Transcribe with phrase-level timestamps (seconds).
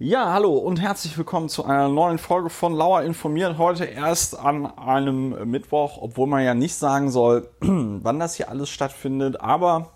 [0.00, 3.58] Ja, hallo und herzlich willkommen zu einer neuen Folge von Lauer informiert.
[3.58, 8.70] Heute erst an einem Mittwoch, obwohl man ja nicht sagen soll, wann das hier alles
[8.70, 9.40] stattfindet.
[9.40, 9.90] Aber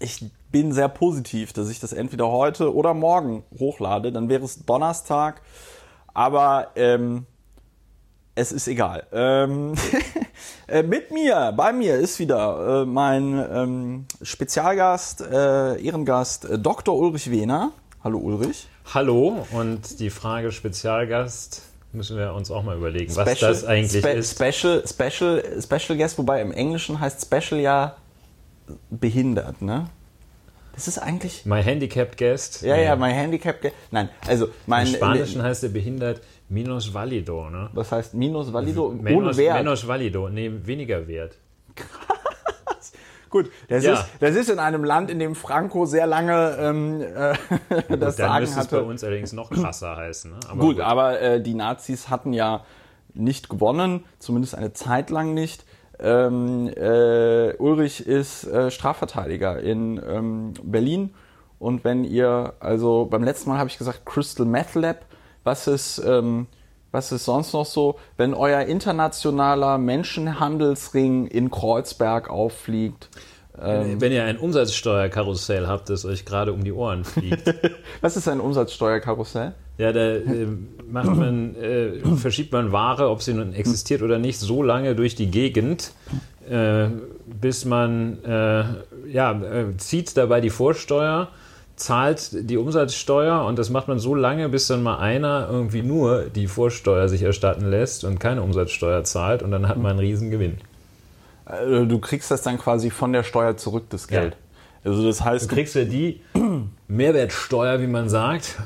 [0.00, 4.10] ich bin sehr positiv, dass ich das entweder heute oder morgen hochlade.
[4.10, 5.42] Dann wäre es Donnerstag.
[6.12, 7.24] Aber ähm,
[8.34, 9.06] es ist egal.
[9.12, 9.74] Ähm,
[10.66, 16.96] äh, mit mir, bei mir ist wieder äh, mein ähm, Spezialgast, äh, Ehrengast äh, Dr.
[16.96, 17.70] Ulrich Wehner.
[18.02, 18.66] Hallo Ulrich.
[18.92, 24.02] Hallo und die Frage Spezialgast müssen wir uns auch mal überlegen, Special, was das eigentlich
[24.02, 24.34] Spe ist.
[24.38, 27.96] Special, Special, Special Guest, wobei im Englischen heißt Special ja
[28.90, 29.88] behindert, ne?
[30.74, 31.46] Das ist eigentlich.
[31.46, 32.62] My Handicapped Guest.
[32.62, 33.74] Ja, ja, my Handicapped Guest.
[33.90, 34.86] Nein, also mein.
[34.86, 37.70] Im Spanischen heißt er behindert minus valido, ne?
[37.72, 38.90] Was heißt minus valido?
[38.90, 41.36] Menos, menos valido, nee, weniger wert.
[43.34, 43.94] Gut, das, ja.
[43.94, 47.34] ist, das ist in einem Land, in dem Franco sehr lange ähm, äh,
[47.98, 48.76] das dann Sagen müsste hatte.
[48.76, 50.30] es bei uns allerdings noch krasser heißen.
[50.30, 50.36] Ne?
[50.48, 52.64] Aber gut, gut, aber äh, die Nazis hatten ja
[53.12, 55.64] nicht gewonnen, zumindest eine Zeit lang nicht.
[55.98, 61.12] Ähm, äh, Ulrich ist äh, Strafverteidiger in ähm, Berlin.
[61.58, 65.06] Und wenn ihr, also beim letzten Mal habe ich gesagt Crystal Meth Lab,
[65.42, 66.46] was ist, ähm,
[66.94, 67.98] was ist sonst noch so?
[68.16, 73.10] Wenn euer internationaler Menschenhandelsring in Kreuzberg auffliegt.
[73.60, 77.54] Ähm, wenn ihr ein Umsatzsteuerkarussell habt, das euch gerade um die Ohren fliegt.
[78.00, 79.52] was ist ein Umsatzsteuerkarussell?
[79.78, 80.46] Ja, da äh,
[80.90, 85.14] macht man, äh, verschiebt man Ware, ob sie nun existiert oder nicht, so lange durch
[85.14, 85.92] die Gegend,
[86.48, 86.86] äh,
[87.26, 88.64] bis man äh,
[89.10, 91.28] ja, äh, zieht dabei die Vorsteuer,
[91.76, 96.24] zahlt die Umsatzsteuer und das macht man so lange, bis dann mal einer irgendwie nur
[96.24, 100.58] die Vorsteuer sich erstatten lässt und keine Umsatzsteuer zahlt und dann hat man einen Riesengewinn.
[101.46, 104.32] Also du kriegst das dann quasi von der Steuer zurück, das Geld.
[104.84, 104.90] Ja.
[104.90, 106.20] Also das heißt, du kriegst ja die
[106.88, 108.56] Mehrwertsteuer, wie man sagt,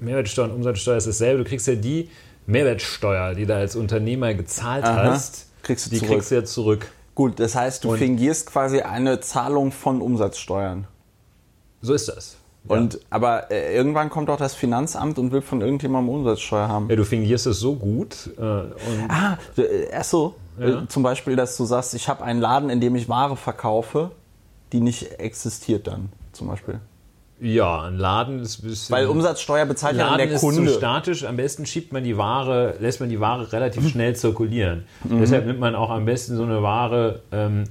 [0.00, 1.44] Mehrwertsteuer und Umsatzsteuer ist dasselbe.
[1.44, 2.10] Du kriegst ja die
[2.46, 6.10] Mehrwertsteuer, die du als Unternehmer gezahlt Aha, hast, kriegst die zurück.
[6.12, 6.86] kriegst du ja zurück.
[7.14, 10.86] Gut, das heißt, du Und- fingierst quasi eine Zahlung von Umsatzsteuern.
[11.80, 12.36] So ist das.
[12.66, 16.88] Und aber äh, irgendwann kommt auch das Finanzamt und will von irgendjemandem Umsatzsteuer haben.
[16.88, 18.70] Ja, du fingierst es so gut äh, und
[19.08, 20.34] Ah, äh, ach so.
[20.58, 20.82] Ja.
[20.82, 24.10] Äh, zum Beispiel, dass du sagst, ich habe einen Laden, in dem ich Ware verkaufe,
[24.72, 26.80] die nicht existiert dann, zum Beispiel.
[27.40, 28.94] ja, ein Laden ist ein bisschen.
[28.94, 30.72] Weil Umsatzsteuer bezahlt ja dann Laden der ist zu Kunde.
[30.72, 31.24] statisch.
[31.24, 34.84] Am besten schiebt man die Ware, lässt man die Ware relativ schnell zirkulieren.
[35.04, 35.20] Mhm.
[35.20, 37.64] Deshalb nimmt man auch am besten so eine Ware, ähm,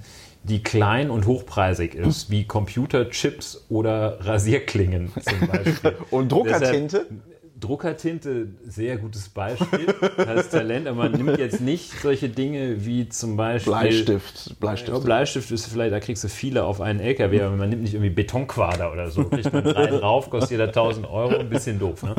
[0.43, 5.95] die klein und hochpreisig ist, wie Computerchips oder Rasierklingen zum Beispiel.
[6.11, 7.05] Und Druckertinte?
[7.09, 7.32] Deshalb,
[7.63, 9.93] Druckertinte, sehr gutes Beispiel.
[10.17, 13.71] Das Talent, aber man nimmt jetzt nicht solche Dinge wie zum Beispiel.
[13.71, 14.59] Bleistift.
[14.59, 15.03] Bleistift.
[15.03, 18.09] Bleistift ist vielleicht, da kriegst du viele auf einen LKW, aber man nimmt nicht irgendwie
[18.09, 19.25] Betonquader oder so.
[19.25, 22.03] Kriegt man drei drauf, kostet jeder 1000 Euro, ein bisschen doof.
[22.03, 22.15] Ne?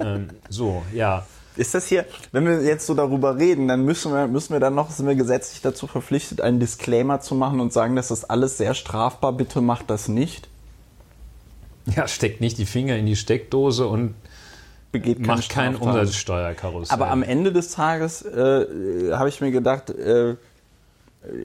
[0.00, 1.26] Ähm, so, ja.
[1.56, 4.74] Ist das hier, wenn wir jetzt so darüber reden, dann müssen wir, müssen wir dann
[4.74, 8.58] noch, sind wir gesetzlich dazu verpflichtet, einen Disclaimer zu machen und sagen, dass das alles
[8.58, 10.48] sehr strafbar, bitte macht das nicht.
[11.86, 14.14] Ja, steckt nicht die Finger in die Steckdose und
[14.92, 15.98] Begeht keine macht kein Straftaten.
[15.98, 16.94] Umsatzsteuerkarussell.
[16.94, 20.36] Aber am Ende des Tages äh, habe ich mir gedacht, äh,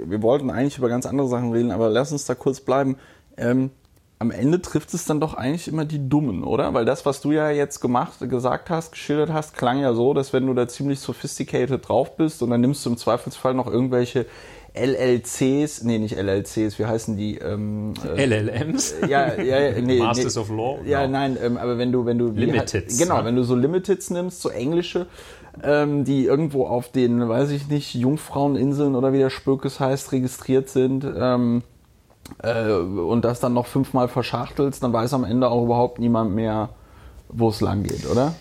[0.05, 2.97] wir wollten eigentlich über ganz andere Sachen reden, aber lass uns da kurz bleiben.
[3.37, 3.71] Ähm,
[4.19, 6.75] am Ende trifft es dann doch eigentlich immer die Dummen, oder?
[6.75, 10.31] Weil das, was du ja jetzt gemacht, gesagt hast, geschildert hast, klang ja so, dass
[10.31, 14.27] wenn du da ziemlich sophisticated drauf bist und dann nimmst du im Zweifelsfall noch irgendwelche
[14.73, 17.37] LLCs, nee, nicht LLCs, wie heißen die?
[17.37, 18.95] Ähm, äh, LLMs?
[19.07, 20.79] ja, ja, nee, Masters nee, of Law?
[20.85, 21.11] Ja, No.
[21.13, 23.25] nein, ähm, aber wenn du, wenn du wie Limiteds, Genau, ne?
[23.25, 25.07] wenn du so Limiteds nimmst, so englische,
[25.63, 30.69] ähm, die irgendwo auf den, weiß ich nicht, Jungfraueninseln oder wie der Spökes heißt, registriert
[30.69, 31.05] sind.
[31.17, 31.63] Ähm,
[32.41, 36.69] äh, und das dann noch fünfmal verschachtelst, dann weiß am Ende auch überhaupt niemand mehr,
[37.27, 38.35] wo es lang geht, oder?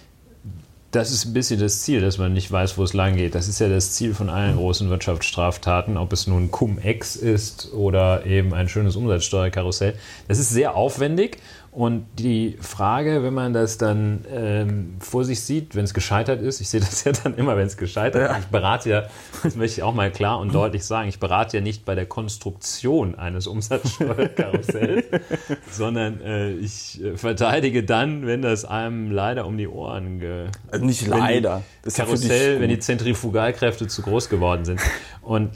[0.93, 3.37] Das ist ein bisschen das Ziel, dass man nicht weiß, wo es lang geht.
[3.37, 8.27] Das ist ja das Ziel von allen großen Wirtschaftsstraftaten, ob es nun Cum-Ex ist oder
[8.27, 9.95] eben ein schönes Umsatzsteuerkarussell.
[10.27, 11.39] Das ist sehr aufwendig
[11.73, 16.61] und die Frage, wenn man das dann ähm, vor sich sieht, wenn es gescheitert ist,
[16.61, 18.39] ich sehe das ja dann immer, wenn es gescheitert ist.
[18.41, 19.03] Ich berate ja,
[19.45, 22.07] das möchte ich auch mal klar und deutlich sagen, ich berate ja nicht bei der
[22.07, 25.07] Konstruktion eines Umsatzsteuerkarussells,
[25.71, 30.85] sondern äh, ich äh, verteidige dann, wenn das einem leider um die Ohren ge Also
[30.85, 31.63] nicht leider.
[31.83, 34.81] Das ja Karussell, wenn die Zentrifugalkräfte zu groß geworden sind.
[35.23, 35.51] Und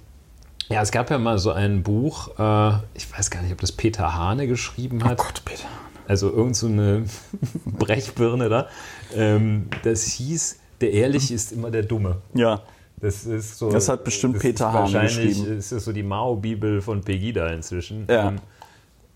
[0.69, 3.73] ja, es gab ja mal so ein Buch, äh, ich weiß gar nicht, ob das
[3.73, 5.21] Peter Hane geschrieben hat.
[5.21, 5.67] Oh Gott, Peter.
[6.07, 7.05] Also irgend so eine
[7.65, 8.69] Brechbirne da.
[9.15, 12.19] Ähm, das hieß, der Ehrliche ist immer der Dumme.
[12.35, 12.63] Ja.
[13.01, 13.71] Das ist so.
[13.71, 15.59] Das hat bestimmt das Peter Hahn Wahrscheinlich geschrieben.
[15.59, 18.07] ist das so die Mao-Bibel von Pegida inzwischen.
[18.09, 18.29] Ja.
[18.29, 18.39] Ähm,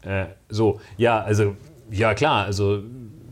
[0.03, 1.57] äh, so, ja, also,
[1.91, 2.83] ja klar, also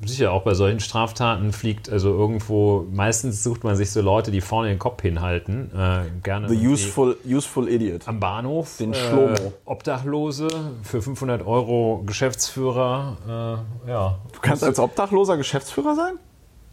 [0.08, 4.40] sicher, auch bei solchen Straftaten fliegt, also irgendwo, meistens sucht man sich so Leute, die
[4.40, 5.70] vorne den Kopf hinhalten.
[5.74, 8.06] Äh, gerne The useful, useful Idiot.
[8.08, 8.76] am Bahnhof.
[8.78, 9.52] Den äh, Schlomo.
[9.64, 10.48] Obdachlose
[10.82, 13.64] für 500 Euro Geschäftsführer.
[13.86, 14.18] Äh, ja.
[14.32, 16.14] Du kannst als Obdachloser Geschäftsführer sein?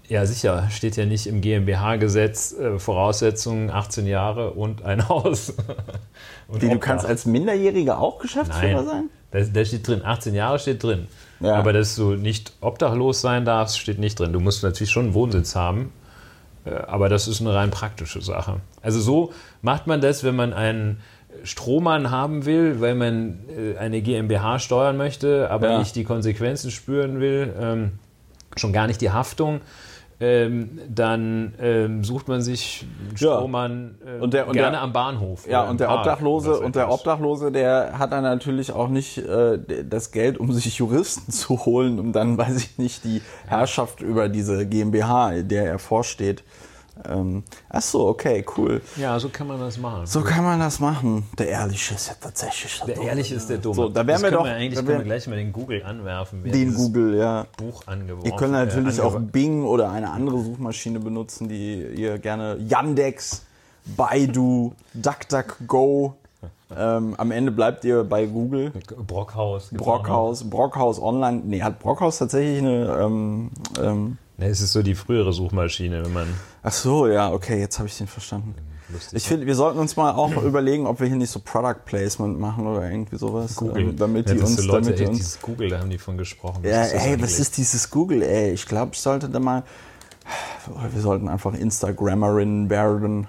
[0.07, 0.67] Ja, sicher.
[0.69, 5.53] Steht ja nicht im GmbH-Gesetz äh, Voraussetzungen 18 Jahre und ein Haus.
[6.47, 9.09] und Wie, du kannst als Minderjähriger auch Geschäftsführer sein?
[9.31, 11.07] Nein, da, da steht drin, 18 Jahre steht drin.
[11.39, 11.55] Ja.
[11.55, 14.31] Aber dass du nicht obdachlos sein darfst, steht nicht drin.
[14.33, 15.91] Du musst natürlich schon einen Wohnsitz haben,
[16.65, 18.61] äh, aber das ist eine rein praktische Sache.
[18.81, 20.99] Also so macht man das, wenn man einen
[21.43, 25.79] Strohmann haben will, weil man äh, eine GmbH steuern möchte, aber Ja.
[25.79, 27.91] nicht die Konsequenzen spüren will, ähm,
[28.55, 29.61] schon gar nicht die Haftung.
[30.25, 33.17] Ähm, dann ähm, sucht man sich einen.
[33.17, 35.45] Strohmann äh, Und der- und gerne der- am Bahnhof.
[35.49, 36.89] Ja, und der Park Obdachlose und der.
[36.91, 41.99] Obdachlose, der hat dann natürlich auch nicht äh, das Geld, um sich Juristen zu holen,
[41.99, 46.43] um dann, weiß ich nicht, die Herrschaft über diese GmbH, der er vorsteht.
[47.09, 48.81] Ähm, ach so, okay, cool.
[48.97, 50.05] Ja, so kann man das machen.
[50.05, 51.27] So kann man das machen.
[51.37, 53.75] Der Ehrliche ist ja tatsächlich Der Ehrliche ist der Dumme.
[53.75, 55.83] So, da wären das wir doch- Wir eigentlich da können wir gleich mal den Google
[55.83, 56.41] anwerfen.
[56.43, 57.47] wer den Google, ja.
[57.57, 62.19] Buch angeworfen Ihr könnt natürlich äh, auch Bing oder eine andere Suchmaschine benutzen, die ihr
[62.19, 63.43] gerne Yandex,
[63.97, 66.15] Baidu, DuckDuckGo.
[66.75, 68.71] Ähm, am Ende bleibt ihr bei Google.
[69.05, 69.69] Brockhaus.
[69.71, 71.41] Brockhaus, Brockhaus Online.
[71.45, 72.97] Nee, hat Brockhaus tatsächlich eine.
[73.01, 73.51] Ähm,
[73.81, 74.17] ähm.
[74.37, 76.27] Ne, es ist so die frühere Suchmaschine, wenn man
[76.63, 78.55] ach so, ja, okay, jetzt habe ich den verstanden.
[78.91, 81.85] lustig Ich finde, wir sollten uns mal auch überlegen, ob wir hier nicht so Product
[81.85, 83.55] Placement machen oder irgendwie sowas.
[83.55, 83.89] Google.
[83.89, 85.79] ähm, damit die ja, das uns, sind Leute, damit die ey, uns dieses Google, da
[85.79, 86.63] haben die von gesprochen.
[86.63, 88.51] Ja, Was ey, was ist dieses Google, ey?
[88.53, 89.63] Ich glaube, ich sollte da mal.
[90.91, 93.27] Wir sollten einfach Instagrammerin werden.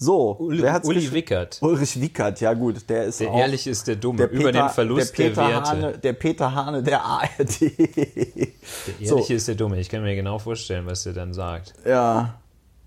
[0.00, 1.58] So, Uli, wer hat's Uli Wickert.
[1.60, 4.18] Ulrich Wickert, ja gut, der ist Der auch Ehrliche ist der Dumme.
[4.18, 5.68] der Über den Verlust der, der, Peter Werte.
[5.70, 7.60] Hane, der Peter Hane der ARD.
[7.60, 9.80] Der Ehrliche ist der Dumme.
[9.80, 11.74] Ich kann mir genau vorstellen, was der dann sagt.
[11.84, 12.34] ja,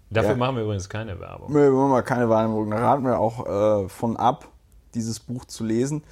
[0.10, 0.38] Dafür Ja.
[0.38, 1.54] machen wir übrigens keine Werbung.
[1.54, 2.70] wir wollen mal keine Wahrnehmung.
[2.72, 4.48] Da raten wir auch äh, von ab,
[4.94, 6.04] dieses Buch zu lesen.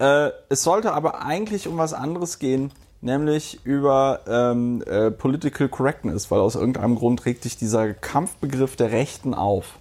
[0.00, 6.30] Äh, es sollte aber eigentlich um was anderes gehen, nämlich über ähm, äh, Political Correctness,
[6.30, 9.76] weil aus irgendeinem Grund regt sich dieser Kampfbegriff der Rechten auf.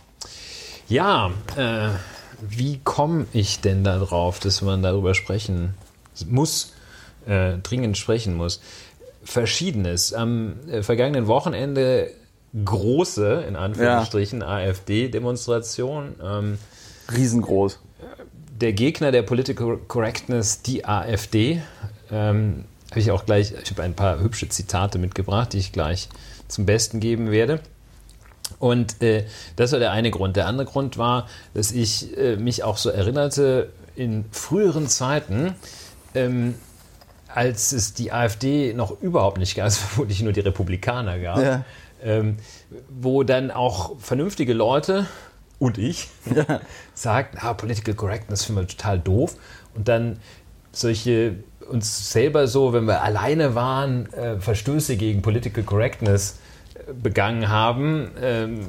[0.90, 1.90] Ja, äh,
[2.42, 5.74] wie komme ich denn darauf, dass man darüber sprechen
[6.26, 6.74] muss,
[7.26, 8.62] äh, dringend sprechen muss?
[9.24, 10.14] Verschiedenes.
[10.14, 12.12] Am äh, vergangenen Wochenende
[12.64, 16.16] große, in Anführungsstrichen, AfD-Demonstration.
[16.24, 16.58] Ähm,
[17.14, 17.80] Riesengroß.
[18.60, 21.62] der Gegner der Political Correctness, die AfD,
[22.12, 26.10] ähm, habe ich auch gleich, ich habe ein paar hübsche Zitate mitgebracht, die ich gleich
[26.48, 27.60] zum Besten geben werde.
[28.60, 29.26] Und äh,
[29.56, 30.36] das war der eine Grund.
[30.36, 35.56] Der andere Grund war, dass ich äh, mich auch so erinnerte, in früheren Zeiten,
[36.16, 36.56] ähm,
[37.28, 41.66] als es die AfD noch überhaupt nicht gab, es vermutlich nur die Republikaner gab, Ja.
[42.04, 42.38] ähm,
[42.90, 45.06] wo dann auch vernünftige Leute
[45.60, 46.10] und ich
[46.94, 49.36] sagten, ah, Political Correctness finden wir total doof.
[49.76, 50.20] Und dann
[50.72, 51.36] solche
[51.70, 56.38] uns selber so, wenn wir alleine waren, äh, Verstöße gegen Political Correctness
[57.02, 58.60] begangen haben, ähm,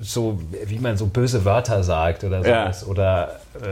[0.00, 2.64] so wie man so böse Wörter sagt oder Ja.
[2.72, 2.86] sowas.
[2.88, 3.66] Oder äh,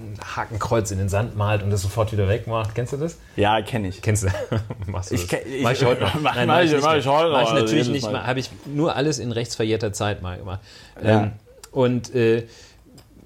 [0.00, 2.74] ein Hakenkreuz in den Sand malt und das sofort wieder wegmacht.
[2.74, 3.18] Kennst du das?
[3.36, 4.00] Ja, kenne ich.
[4.02, 4.28] Kennst du?
[4.86, 5.38] Machst du Ich das?
[5.40, 6.14] kenn- ich- mach ich heute noch.
[6.20, 8.06] mach- Nein, mach ich- mach ich heute noch, Mach ich natürlich nicht.
[8.08, 10.60] Habe ich nur alles in rechtsverjährter Zeit mal gemacht.
[11.04, 11.22] Ja.
[11.24, 11.32] Ähm,
[11.70, 12.46] und äh,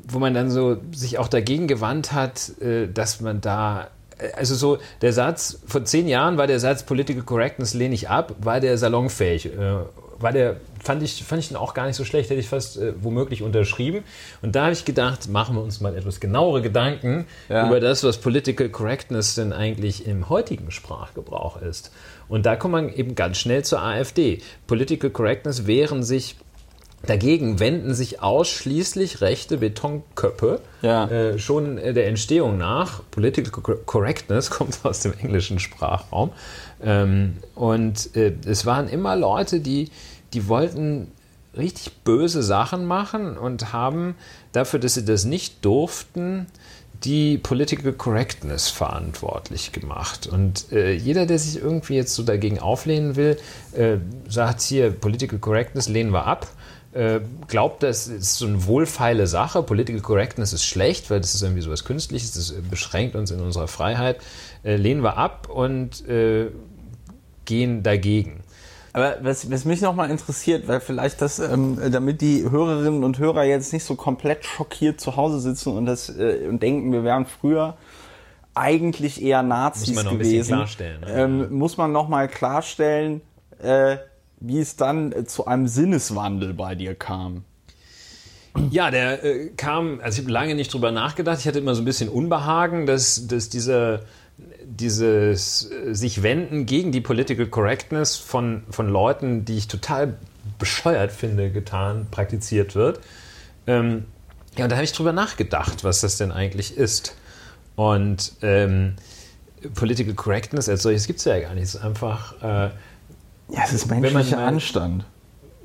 [0.06, 3.88] wo man dann so sich auch dagegen gewandt hat, äh, dass man da
[4.36, 8.34] also so der Satz, vor zehn Jahren war der Satz Political Correctness lehne ich ab,
[8.40, 9.46] war der salonfähig.
[9.46, 9.76] Äh,
[10.20, 12.78] war der, fand ich, fand ich ihn auch gar nicht so schlecht, hätte ich fast
[12.78, 14.04] äh, womöglich unterschrieben.
[14.42, 17.66] Und da habe ich gedacht, machen wir uns mal etwas genauere Gedanken Ja.
[17.66, 21.90] über das, was Political Correctness denn eigentlich im heutigen Sprachgebrauch ist.
[22.28, 24.40] Und da kommt man eben ganz schnell zur AfD.
[24.66, 26.36] Political Correctness wehren sich
[27.06, 31.06] Dagegen wenden sich ausschließlich rechte Betonköpfe Ja.
[31.08, 33.02] äh, schon äh, der Entstehung nach.
[33.10, 36.30] Political Co- Correctness kommt aus dem englischen Sprachraum.
[36.82, 39.90] Ähm, und äh, es waren immer Leute, die,
[40.32, 41.10] die wollten
[41.56, 44.16] richtig böse Sachen machen und haben
[44.52, 46.46] dafür, dass sie das nicht durften,
[47.04, 50.26] die Political Correctness verantwortlich gemacht.
[50.26, 53.36] Und äh, jeder, der sich irgendwie jetzt so dagegen auflehnen will,
[53.76, 56.46] äh, sagt hier, Political Correctness lehnen wir ab.
[56.94, 59.62] Äh, glaubt, das ist so eine wohlfeile Sache.
[59.64, 63.40] Political Correctness ist schlecht, weil das ist irgendwie so was Künstliches, das beschränkt uns in
[63.40, 64.18] unserer Freiheit.
[64.62, 66.50] Äh, lehnen wir ab und äh,
[67.44, 68.44] gehen dagegen.
[68.92, 73.42] Aber was, was mich nochmal interessiert, weil vielleicht das, ähm, damit die Hörerinnen und Hörer
[73.42, 77.26] jetzt nicht so komplett schockiert zu Hause sitzen und, das, äh, und denken, wir wären
[77.26, 77.76] früher
[78.54, 80.38] eigentlich eher Nazis Muss man noch ein gewesen.
[80.38, 81.06] bisschen klarstellen, ne?
[81.10, 83.20] Ähm, muss man nochmal klarstellen,
[83.60, 83.96] äh,
[84.46, 87.44] wie es dann äh, zu einem Sinneswandel bei dir kam.
[88.70, 91.40] Ja, der äh, kam, also ich habe lange nicht drüber nachgedacht.
[91.40, 94.04] Ich hatte immer so ein bisschen Unbehagen, dass, dass diese,
[94.64, 100.16] dieses äh, sich wenden gegen die Political Correctness von, von Leuten, die ich total
[100.58, 103.00] bescheuert finde, getan, praktiziert wird.
[103.66, 104.04] Ähm,
[104.56, 107.16] ja, und da habe ich drüber nachgedacht, was das denn eigentlich ist.
[107.74, 108.94] Und ähm,
[109.74, 111.64] Political Correctness als solches gibt es ja gar nicht.
[111.64, 112.70] Es ist einfach, äh,
[113.48, 115.04] Ja, es ist menschlicher mal- Anstand.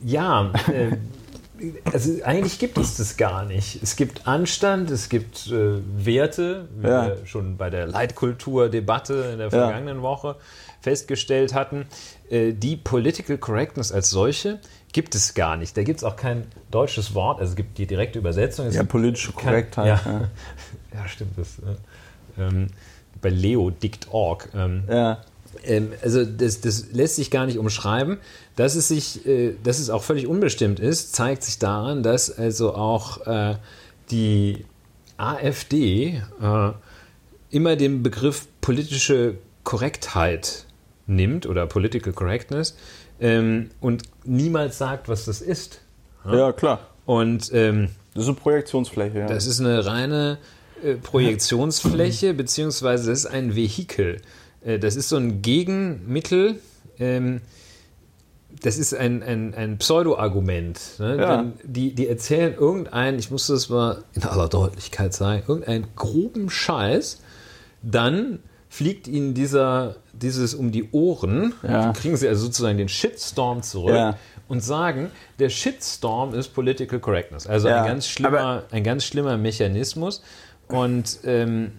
[0.04, 0.98] ja, äh,
[1.92, 3.82] also eigentlich gibt es das gar nicht.
[3.84, 7.08] Es gibt Anstand, es gibt äh, Werte, wie Ja.
[7.08, 9.50] wir schon bei der Leitkultur-Debatte in der Ja.
[9.50, 10.36] vergangenen Woche
[10.82, 11.86] festgestellt hatten.
[12.30, 14.60] Äh, die Political Correctness als solche
[14.94, 15.76] gibt es gar nicht.
[15.76, 18.68] Da gibt es auch kein deutsches Wort, also es gibt die direkte Übersetzung.
[18.68, 19.86] Es Ja, politische Korrektheit.
[19.88, 20.22] Ja, Ja.
[21.02, 21.38] ja stimmt.
[21.38, 22.68] Das, äh, ähm,
[23.22, 24.50] bei leo.dict.org.
[24.56, 25.20] Ähm, Ja.
[25.64, 28.18] Ähm, also das, das lässt sich gar nicht umschreiben.
[28.56, 32.74] Dass es, sich, äh, dass es auch völlig unbestimmt ist, zeigt sich daran, dass also
[32.76, 33.56] auch äh,
[34.12, 34.66] die
[35.18, 36.72] AfD äh,
[37.52, 40.66] immer den Begriff politische Korrektheit
[41.08, 42.76] nimmt oder Political Correctness
[43.20, 45.82] ähm, und niemals sagt, was das ist.
[46.26, 46.88] ja, klar.
[47.06, 49.20] Und ähm, Das ist eine Projektionsfläche.
[49.20, 49.28] Ja.
[49.28, 50.38] das ist eine reine
[50.84, 54.22] äh, Projektionsfläche, beziehungsweise das ist ein Vehikel.
[54.64, 56.60] Äh, das ist so ein Gegenmittel.
[57.00, 57.42] Ähm,
[58.62, 60.80] das ist ein, ein, ein Pseudo-Argument.
[60.98, 61.18] Ne?
[61.18, 61.46] Ja.
[61.64, 67.22] Die, die erzählen irgendeinen, ich muss das mal in aller Deutlichkeit sagen, irgendeinen groben Scheiß,
[67.84, 71.86] dann fliegt ihnen dieser, dieses um die Ohren, Ja.
[71.86, 74.18] dann kriegen sie also sozusagen den Shitstorm zurück Ja.
[74.48, 77.48] und sagen, der Shitstorm ist Political Correctness.
[77.48, 80.22] Also ein, ganz schlimmer, ein ganz schlimmer Mechanismus.
[80.68, 81.72] Und ähm,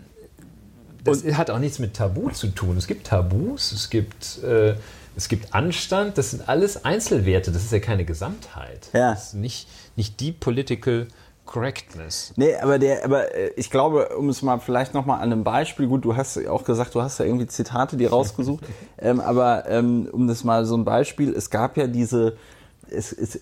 [1.04, 2.76] das hat auch nichts mit Tabu zu tun.
[2.76, 4.74] Es gibt Tabus, es gibt, äh,
[5.16, 8.88] es gibt Anstand, das sind alles Einzelwerte, das ist ja keine Gesamtheit.
[8.92, 9.10] Ja.
[9.12, 11.08] Das ist nicht, nicht die Political
[11.46, 12.32] Correctness.
[12.36, 15.88] Nee, aber der, aber äh, ich glaube, um es mal vielleicht nochmal an einem Beispiel,
[15.88, 18.64] gut, du hast auch gesagt, du hast ja irgendwie Zitate dir rausgesucht,
[18.98, 22.36] ähm, aber ähm, um das mal so ein Beispiel, es gab ja diese,
[22.88, 23.36] es, es,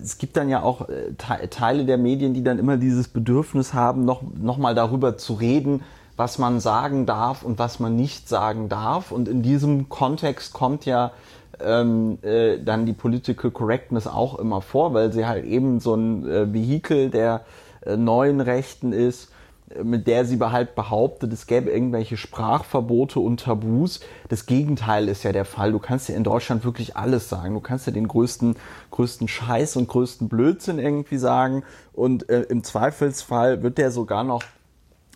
[0.00, 3.74] es gibt dann ja auch äh, Te- Teile der Medien, die dann immer dieses Bedürfnis
[3.74, 5.82] haben, noch, noch mal darüber zu reden,
[6.18, 9.12] was man sagen darf und was man nicht sagen darf.
[9.12, 11.12] Und in diesem Kontext kommt ja
[11.60, 16.28] ähm, äh, dann die Political Correctness auch immer vor, weil sie halt eben so ein
[16.28, 17.44] äh, Vehikel der
[17.86, 19.30] äh, neuen Rechten ist,
[19.70, 24.00] äh, mit der sie halt behauptet, es gäbe irgendwelche Sprachverbote und Tabus.
[24.28, 25.70] Das Gegenteil ist ja der Fall.
[25.70, 27.54] Du kannst ja in Deutschland wirklich alles sagen.
[27.54, 28.56] Du kannst ja den größten,
[28.90, 31.62] größten Scheiß und größten Blödsinn irgendwie sagen.
[31.92, 34.42] Und äh, im Zweifelsfall wird der sogar noch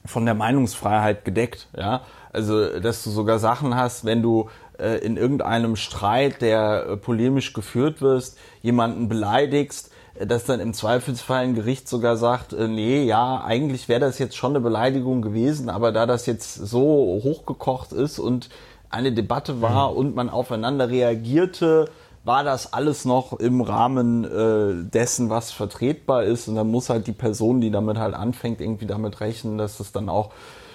[0.04, 1.68] von der Meinungsfreiheit gedeckt.
[1.76, 2.02] Ja?
[2.32, 7.52] Also, dass du sogar Sachen hast, wenn du äh, in irgendeinem Streit, der äh, polemisch
[7.52, 13.04] geführt wirst, jemanden beleidigst, äh, dass dann im Zweifelsfall ein Gericht sogar sagt, äh, nee,
[13.04, 17.92] ja, eigentlich wäre das jetzt schon eine Beleidigung gewesen, aber da das jetzt so hochgekocht
[17.92, 18.48] ist und
[18.90, 21.88] eine Debatte war und man aufeinander reagierte,
[22.24, 26.48] war das alles noch im Rahmen äh, dessen, was vertretbar ist.
[26.48, 29.92] Und dann muss halt die Person, die damit halt anfängt, irgendwie damit rechnen, dass es
[29.92, 30.30] dann auch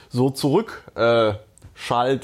[0.10, 1.34] so zurück äh,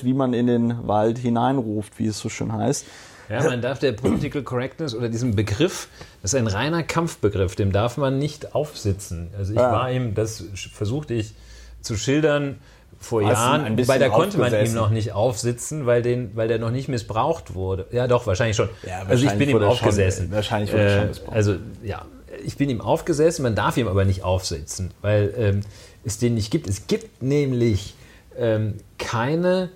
[0.04, 2.86] wie man in den Wald hineinruft, wie es so schön heißt.
[3.30, 5.88] Ja, man darf der Political Correctness oder diesem Begriff,
[6.22, 9.30] das ist ein reiner Kampfbegriff, dem darf man nicht aufsitzen.
[9.38, 9.72] Also ich Ja.
[9.72, 11.34] war ihm, das versuchte ich
[11.82, 12.60] zu schildern
[13.04, 14.76] vor Jahren, wobei da konnte man ihm aufgesessen.
[14.76, 17.86] noch nicht aufsitzen, weil, den, weil der noch nicht missbraucht wurde.
[17.92, 18.70] Ja, doch, wahrscheinlich schon.
[18.88, 20.32] Ja, also ich wahrscheinlich bin ihm er schon- aufgesessen.
[20.32, 21.36] wahrscheinlich wurde er schon äh, missbraucht.
[21.36, 22.06] Also ja,
[22.46, 25.62] ich bin ihm aufgesessen, man darf ihm aber nicht aufsitzen, weil ähm,
[26.04, 26.68] es den nicht gibt.
[26.68, 27.94] Es gibt nämlich
[28.38, 29.70] ähm, keine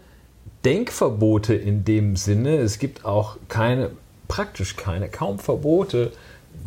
[0.66, 2.58] Denkverbote in dem Sinne.
[2.58, 3.92] Es gibt auch keine,
[4.28, 6.12] praktisch keine, kaum Verbote,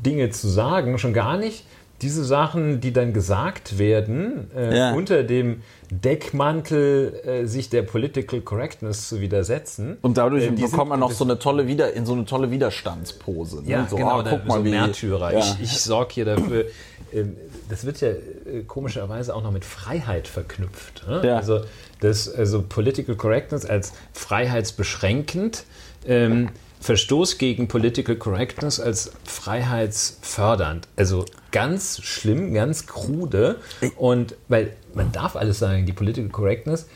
[0.04, 1.64] Dinge zu sagen, schon gar nicht
[2.02, 4.92] diese Sachen, die dann gesagt werden, äh, Ja.
[4.94, 9.96] unter dem Deckmantel äh, sich der Political Correctness zu widersetzen.
[10.02, 13.62] Und dadurch Äh, bekommt man noch so eine tolle Wider in so eine tolle Widerstandspose.
[13.62, 13.70] Ne?
[13.70, 15.32] ja, so, genau, da, guck mal, so wie Märtyrer.
[15.32, 15.38] Ja.
[15.38, 16.64] Ich, ich sorge hier dafür.
[17.12, 17.36] Ähm,
[17.68, 21.06] Das wird ja äh, komischerweise auch noch mit Freiheit verknüpft.
[21.08, 21.22] Ne?
[21.24, 21.36] Ja.
[21.36, 21.60] Also,
[22.00, 25.64] das, also Political Correctness als freiheitsbeschränkend,
[26.06, 26.48] ähm,
[26.80, 30.88] Verstoß gegen Political Correctness als freiheitsfördernd.
[30.96, 33.56] Also ganz schlimm, ganz krude.
[33.96, 36.86] Und weil man darf alles sagen, die Political Correctness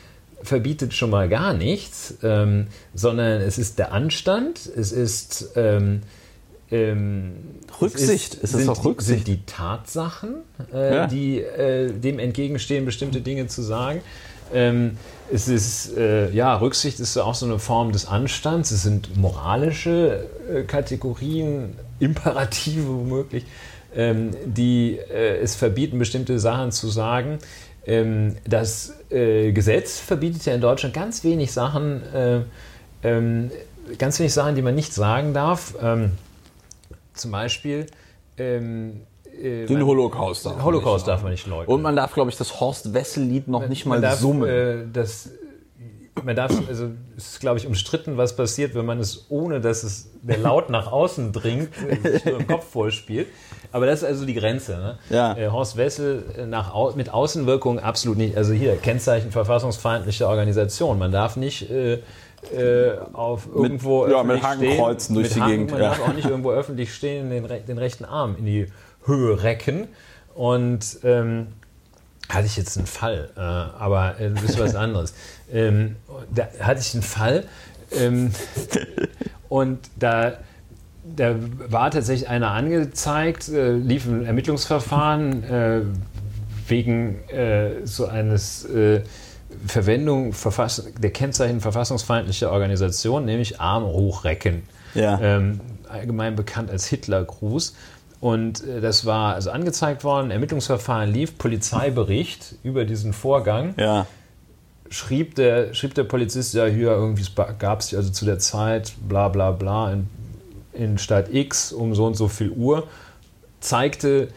[0.41, 6.01] verbietet schon mal gar nichts, ähm, sondern es ist der Anstand, es ist ähm,
[6.71, 7.33] ähm,
[7.79, 8.35] Rücksicht.
[8.41, 9.25] Es ist sind, auch Rücksicht.
[9.25, 10.37] Sind die Tatsachen,
[10.73, 11.07] äh, Ja.
[11.07, 14.01] die äh, dem entgegenstehen, bestimmte Dinge zu sagen.
[14.53, 14.97] Ähm,
[15.31, 18.71] es ist, äh, ja, Rücksicht ist auch so eine Form des Anstands.
[18.71, 23.45] Es sind moralische äh, Kategorien, Imperative womöglich,
[23.95, 27.39] ähm, die äh, es verbieten, bestimmte Sachen zu sagen.
[27.87, 32.41] Ähm, das äh, Gesetz verbietet ja in Deutschland ganz wenig Sachen, äh,
[33.03, 33.51] ähm,
[33.97, 35.75] ganz wenig Sachen, die man nicht sagen darf.
[35.81, 36.11] Ähm,
[37.13, 37.87] zum Beispiel
[38.37, 39.01] ähm,
[39.41, 41.73] äh, den Holocaust darf Holocaust man darf man nicht leugnen.
[41.73, 44.49] Und man darf, glaube ich, das Horst Wessel-Lied noch man, nicht mal darf, summen.
[44.49, 45.29] Äh, das,
[46.23, 49.83] man darf, also es ist, glaube ich, umstritten, was passiert, wenn man es, ohne dass
[49.83, 51.69] es der Laut nach außen dringt,
[52.03, 53.27] sich nur im Kopf vorspielt.
[53.71, 54.77] Aber das ist also die Grenze.
[54.77, 54.99] Ne?
[55.09, 55.37] Ja.
[55.37, 58.37] Äh, Horst Wessel äh, nach, mit Außenwirkung absolut nicht.
[58.37, 60.97] Also hier, Kennzeichen verfassungsfeindliche Organisation.
[60.97, 61.99] Man darf nicht äh,
[62.53, 65.71] äh, auf irgendwo mit, ja, mit Hakenkreuzen durch die Haken, Gegend.
[65.71, 65.89] Man ja.
[65.89, 68.67] darf auch nicht irgendwo öffentlich stehen, den, den rechten Arm in die
[69.05, 69.87] Höhe recken.
[70.33, 71.47] Und ähm,
[72.29, 75.13] hatte ich jetzt einen Fall, äh, aber äh, das ist was anderes.
[75.51, 75.95] ähm,
[76.33, 77.45] da hatte ich einen Fall
[77.91, 78.31] ähm,
[79.49, 80.33] und da,
[81.03, 81.35] da
[81.69, 85.81] war tatsächlich einer angezeigt, äh, lief ein Ermittlungsverfahren äh,
[86.67, 89.01] wegen äh, so eines äh,
[89.67, 90.33] Verwendung
[91.01, 94.63] der Kennzeichen verfassungsfeindlicher Organisation, nämlich Arm hochrecken.
[94.93, 95.19] Ja.
[95.21, 97.75] Ähm, allgemein bekannt als Hitlergruß.
[98.25, 103.75] Und äh, das war also angezeigt worden, Ermittlungsverfahren lief, Polizeibericht über diesen Vorgang.
[103.77, 104.07] Ja.
[104.89, 107.23] Schrieb der, schrieb der Polizist, ja, hier irgendwie
[107.59, 110.07] gab es also zu der Zeit, bla bla bla, in,
[110.73, 112.87] in Stadt X um so und so viel Uhr,
[113.59, 114.29] zeigte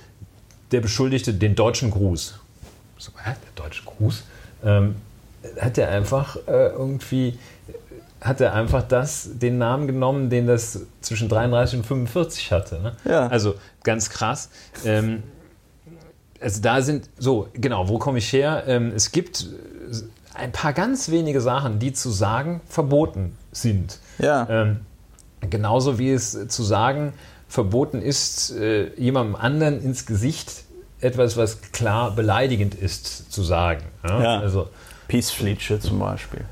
[0.70, 2.38] der Beschuldigte den deutschen Gruß.
[2.98, 4.22] So, hä, der deutsche Gruß?
[4.66, 4.96] Ähm,
[5.58, 7.38] hat er einfach äh, irgendwie
[8.20, 12.80] hat er einfach das, den Namen genommen, den das zwischen 33 und 45 hatte.
[12.80, 12.92] Ne?
[13.04, 13.28] Ja.
[13.28, 14.50] Also ganz krass.
[14.84, 15.22] Ähm,
[16.40, 18.64] also da sind, so, genau, wo komme ich her?
[18.66, 19.48] Ähm, es gibt
[20.34, 23.98] ein paar ganz wenige Sachen, die zu sagen verboten sind.
[24.18, 24.46] Ja.
[24.48, 24.80] Ähm,
[25.40, 27.12] genauso wie es zu sagen
[27.48, 30.64] verboten ist, äh, jemandem anderen ins Gesicht
[31.00, 33.84] etwas, was klar beleidigend ist, zu sagen.
[34.06, 34.22] Ja?
[34.22, 34.40] ja.
[34.40, 34.68] Also,
[35.06, 36.44] Peace-Flitsche zum Beispiel.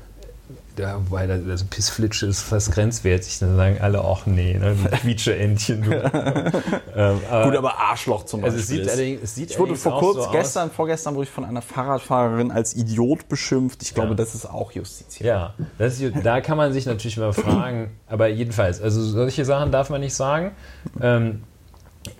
[0.77, 3.39] Ja, wobei, also Pissflitsche ist fast grenzwertig.
[3.39, 5.83] Dann sagen alle auch, nee, ne, Quietsche-Entchen.
[5.91, 8.59] ähm, aber, Gut, aber Arschloch zum Beispiel.
[8.59, 11.45] Also es sieht, es sieht ich wurde vor kurzem, so gestern, vorgestern wurde ich von
[11.45, 13.81] einer Fahrradfahrerin als Idiot beschimpft.
[13.81, 14.15] Ich glaube, ja.
[14.15, 15.19] das ist auch Justiz.
[15.19, 17.91] Ja, ist, da kann man sich natürlich mal fragen.
[18.07, 20.51] Aber jedenfalls, also solche Sachen darf man nicht sagen.
[21.01, 21.43] Ähm,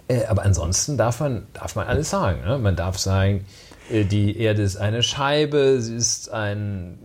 [0.07, 2.41] äh, aber ansonsten darf man, darf man alles sagen.
[2.45, 2.57] Ne?
[2.57, 3.45] Man darf sagen,
[3.89, 6.99] äh, die Erde ist eine Scheibe, sie ist ein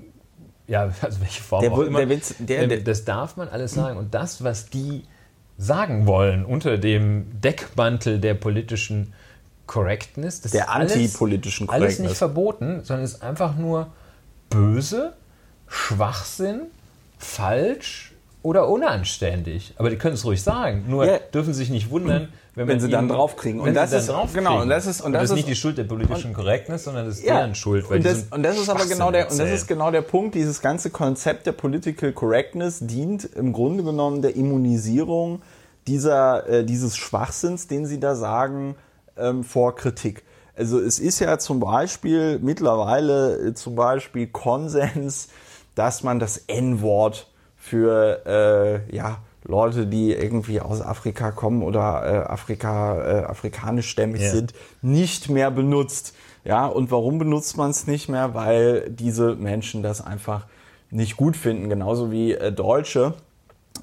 [0.66, 1.98] ja, also welche Form der, auch immer.
[2.01, 3.98] Der Witz, der, der, das darf man alles sagen.
[3.98, 5.05] Und das, was die
[5.59, 9.12] sagen wollen unter dem Deckmantel der politischen
[9.66, 11.98] Correctness, das der antipolitischen Correctness.
[11.98, 13.88] Alles nicht verboten, sondern ist einfach nur
[14.51, 15.14] böse,
[15.68, 16.62] Schwachsinn,
[17.18, 19.75] falsch oder unanständig.
[19.77, 20.85] Aber die können es ruhig sagen.
[20.88, 21.18] Nur ja.
[21.33, 23.61] dürfen sich nicht wundern, wenn, wenn sie dann draufkriegen.
[23.61, 24.61] Und das ist genau.
[24.61, 27.19] Und das ist und, das, das ist nicht die Schuld der politischen Korrektness, sondern das
[27.19, 27.91] ist ja, deren Schuld.
[27.91, 30.35] und, das, und das ist aber genau der und das ist genau der Punkt.
[30.35, 35.43] Dieses ganze Konzept der Political Correctness dient im Grunde genommen der Immunisierung
[35.87, 38.77] dieser äh, dieses Schwachsinns, den sie da sagen,
[39.17, 40.23] ähm, vor Kritik.
[40.55, 45.29] Also es ist ja zum Beispiel mittlerweile äh, zum Beispiel Konsens,
[45.75, 48.27] dass man das N-Wort für
[48.91, 54.31] äh, ja Leute, die irgendwie aus Afrika kommen oder äh, Afrika, äh, afrikanischstämmig yeah.
[54.31, 54.52] sind,
[54.83, 56.14] nicht mehr benutzt.
[56.44, 58.35] Ja, und warum benutzt man es nicht mehr?
[58.35, 60.46] Weil diese Menschen das einfach
[60.90, 63.14] nicht gut finden, genauso wie äh, Deutsche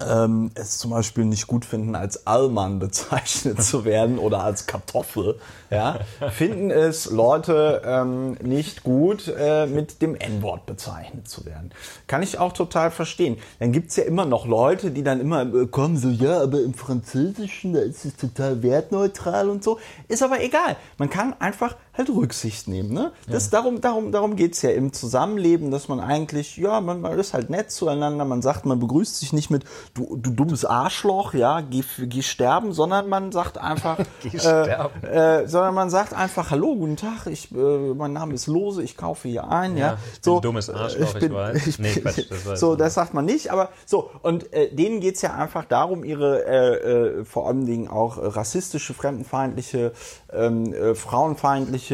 [0.08, 5.40] ähm, es zum Beispiel nicht gut finden, als Allmann bezeichnet zu werden oder als Kartoffel,
[5.70, 6.00] ja,
[6.32, 11.72] finden es Leute ähm, nicht gut, äh, mit dem N-Wort bezeichnet zu werden.
[12.08, 13.38] Kann ich auch total verstehen.
[13.60, 16.74] Dann gibt's ja immer noch Leute, die dann immer äh, kommen, so, ja, aber im
[16.74, 19.80] Französischen, da ist es total wertneutral und so.
[20.08, 20.76] Ist aber egal.
[20.98, 22.92] Man kann einfach halt Rücksicht nehmen.
[22.94, 23.12] Ne?
[23.28, 23.60] Das, ja.
[23.60, 27.34] Darum, darum, darum geht es ja im Zusammenleben, dass man eigentlich, ja, man, man, ist
[27.34, 31.62] halt nett zueinander, man sagt, man begrüßt sich nicht mit du, du dummes Arschloch, ja,
[31.62, 34.00] geh, geh sterben, sondern man sagt einfach,
[34.34, 38.82] äh, äh, sondern man sagt einfach, hallo, guten Tag, ich, äh, mein Name ist Lose,
[38.82, 39.88] ich kaufe hier ein, ja.
[39.88, 41.68] ja ich so, bin dummes Arschloch, ich, bin, ich weiß.
[41.70, 45.02] Ich nee, Quatsch, das weiß so, das sagt man nicht, aber so, und äh, denen
[45.02, 49.92] geht es ja einfach darum, ihre äh, äh, vor allen Dingen auch rassistische, fremdenfeindliche,
[50.32, 50.74] ähm,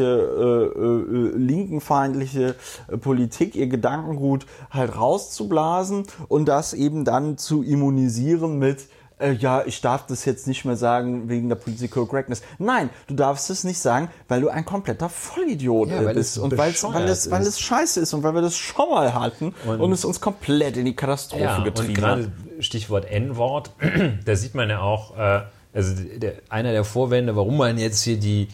[0.02, 2.54] äh, frauenfeindliche äh, äh, linkenfeindliche
[2.88, 9.62] äh, Politik, ihr Gedankengut halt rauszublasen und das eben dann zu immunisieren mit äh, ja,
[9.64, 12.42] ich darf das jetzt nicht mehr sagen wegen der Political Correctness.
[12.58, 16.56] Nein, du darfst es nicht sagen, weil du ein kompletter Vollidiot Ja, weil bist und
[16.58, 19.54] weil es, weil, es, weil es scheiße ist und weil wir das schon mal hatten
[19.66, 22.18] und, Und- es uns komplett in die Katastrophe Ja, und getrieben hat.
[22.18, 23.70] gerade Stichwort N-Wort,
[24.26, 25.40] da sieht man ja auch, äh,
[25.72, 28.48] also der, einer der Vorwände, warum man jetzt hier die, äh,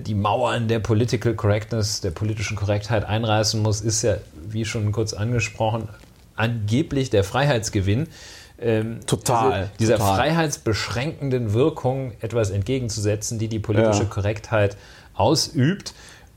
[0.00, 4.16] die Mauern der Political Correctness, der politischen Korrektheit einreißen muss, ist ja,
[4.48, 5.88] wie schon kurz angesprochen,
[6.36, 8.08] angeblich der Freiheitsgewinn.
[8.60, 10.16] Ähm, Total, Diese, dieser total.
[10.16, 14.08] freiheitsbeschränkenden Wirkung etwas entgegenzusetzen, die die politische Ja.
[14.08, 14.76] Korrektheit
[15.14, 15.94] ausübt.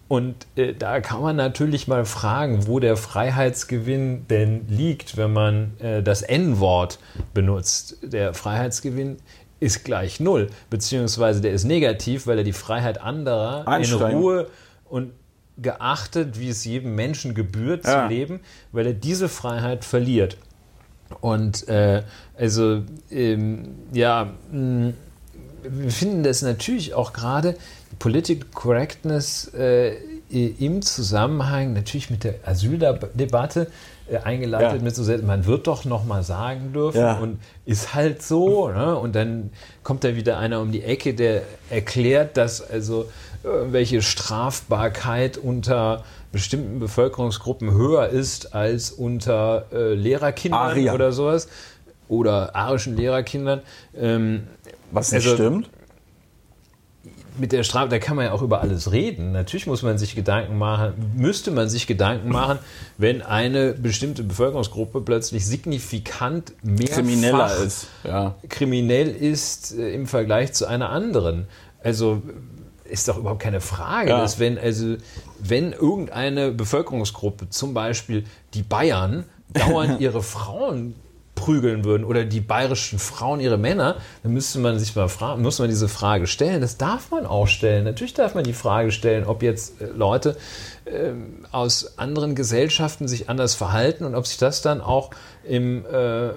[0.08, 5.74] Und äh, da kann man natürlich mal fragen, wo der Freiheitsgewinn denn liegt, wenn man
[5.80, 7.00] äh, das N-Wort
[7.34, 7.98] benutzt.
[8.04, 9.18] Der Freiheitsgewinn
[9.60, 14.16] ist gleich null, beziehungsweise der ist negativ, weil er die Freiheit anderer in Einschränkt.
[14.16, 14.48] Ruhe
[14.90, 15.12] und
[15.58, 18.04] geachtet, wie es jedem Menschen gebührt Ja.
[18.04, 18.42] zu leben,
[18.72, 20.38] weil er diese Freiheit verliert.
[21.22, 22.04] Und äh,
[22.38, 24.94] also, ähm, ja, mh,
[25.64, 27.56] wir finden das natürlich auch gerade,
[28.00, 29.96] Political Correctness äh,
[30.30, 33.68] im Zusammenhang natürlich mit der Asyldebatte
[34.24, 34.84] eingeleitet Ja.
[34.84, 37.18] mit so Sätzen, man wird doch noch mal sagen dürfen Ja.
[37.18, 38.70] und ist halt so.
[38.70, 38.96] Ne?
[38.98, 39.50] Und dann
[39.84, 43.06] kommt da wieder einer um die Ecke, der erklärt, dass also
[43.44, 50.96] irgendwelche Strafbarkeit unter bestimmten Bevölkerungsgruppen höher ist als unter äh, Lehrerkindern Ariern.
[50.96, 51.48] oder sowas
[52.08, 53.62] oder arischen Lehrerkindern.
[53.98, 54.44] Ähm,
[54.92, 55.70] Was nicht also- stimmt.
[57.38, 59.32] Mit der Strafe, da kann man ja auch über alles reden.
[59.32, 62.60] Natürlich muss man sich Gedanken machen, müsste man sich Gedanken machen,
[62.98, 67.88] wenn eine bestimmte Bevölkerungsgruppe plötzlich signifikant mehr Krimineller ist.
[68.04, 68.36] Ja.
[68.50, 71.48] kriminell ist äh, im Vergleich zu einer anderen.
[71.84, 72.22] Also
[72.84, 74.20] ist doch überhaupt keine Frage, Ja.
[74.20, 74.96] dass wenn also
[75.40, 80.96] wenn irgendeine Bevölkerungsgruppe, zum Beispiel die Bayern, dauernd ihre Frauen
[81.36, 85.60] prügeln würden oder die bayerischen Frauen ihre Männer, dann müsste man sich mal fragen, muss
[85.60, 86.62] man diese Frage stellen.
[86.62, 87.84] Das darf man auch stellen.
[87.84, 90.38] Natürlich darf man die Frage stellen, ob jetzt äh, Leute
[90.86, 95.12] ähm, aus anderen Gesellschaften sich anders verhalten und ob sich das dann auch
[95.44, 96.30] im, äh,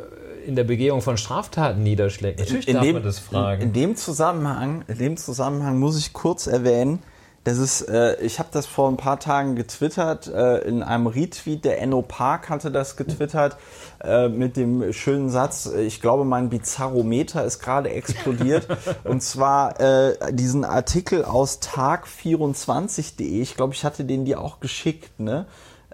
[0.46, 2.40] in der Begehung von Straftaten niederschlägt.
[2.40, 3.62] Natürlich darf man das fragen.
[3.62, 7.02] In, in dem Zusammenhang, in dem Zusammenhang muss ich kurz erwähnen,
[7.48, 11.64] dass es, äh, ich habe das vor ein paar Tagen getwittert, äh, in einem Retweet,
[11.64, 13.56] der Enno Park hatte das getwittert,
[14.04, 18.66] äh, mit dem schönen Satz, äh, ich glaube, mein Bizarrometer ist gerade explodiert.
[19.04, 25.18] und zwar äh, diesen Artikel aus tag24.de, ich glaube, ich hatte den dir auch geschickt,
[25.18, 25.46] ne?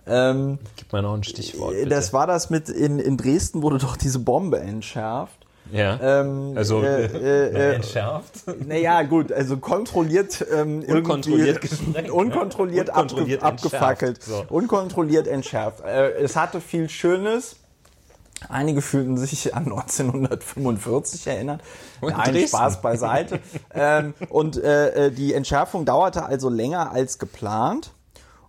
[0.07, 1.75] Ähm, Gib mal noch ein Stichwort.
[1.75, 1.89] Bitte.
[1.89, 5.44] das war das mit, in, in Dresden wurde doch diese Bombe entschärft.
[5.73, 5.99] Ja.
[6.01, 8.45] Ähm, also äh, äh, äh, entschärft.
[8.67, 12.95] naja, gut, also kontrolliert, ähm, Unkontrolliert gesprengt, unkontrolliert, ja.
[12.95, 14.55] Unkontrolliert abge abgefackelt, entschärft, so.
[14.55, 15.81] unkontrolliert entschärft.
[15.85, 17.57] Äh, es hatte viel Schönes.
[18.49, 21.63] Einige fühlten sich an 1945 erinnert.
[22.03, 22.49] Nein, Dresden.
[22.49, 23.41] Spaß beiseite.
[23.75, 27.94] ähm, und äh, äh, die Entschärfung dauerte also länger als geplant.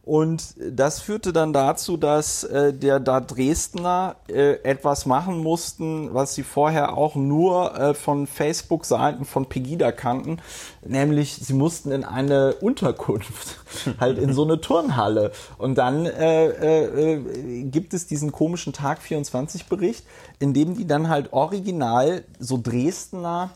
[0.05, 6.35] Und das führte dann dazu, dass äh, der da Dresdner äh, etwas machen mussten, was
[6.35, 10.37] sie vorher auch nur äh, von Facebook-Seiten von Pegida kannten,
[10.85, 13.57] nämlich sie mussten in eine Unterkunft,
[13.99, 15.31] halt in so eine Turnhalle.
[15.57, 20.05] Und dann äh, äh, äh, gibt es diesen komischen Tag 24 Bericht,
[20.37, 23.49] in dem die dann halt original so Dresdner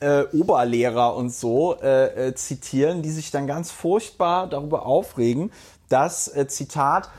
[0.00, 5.50] äh, Oberlehrer und so äh, äh, zitieren, die sich dann ganz furchtbar darüber aufregen,
[5.88, 7.10] dass, äh, Zitat,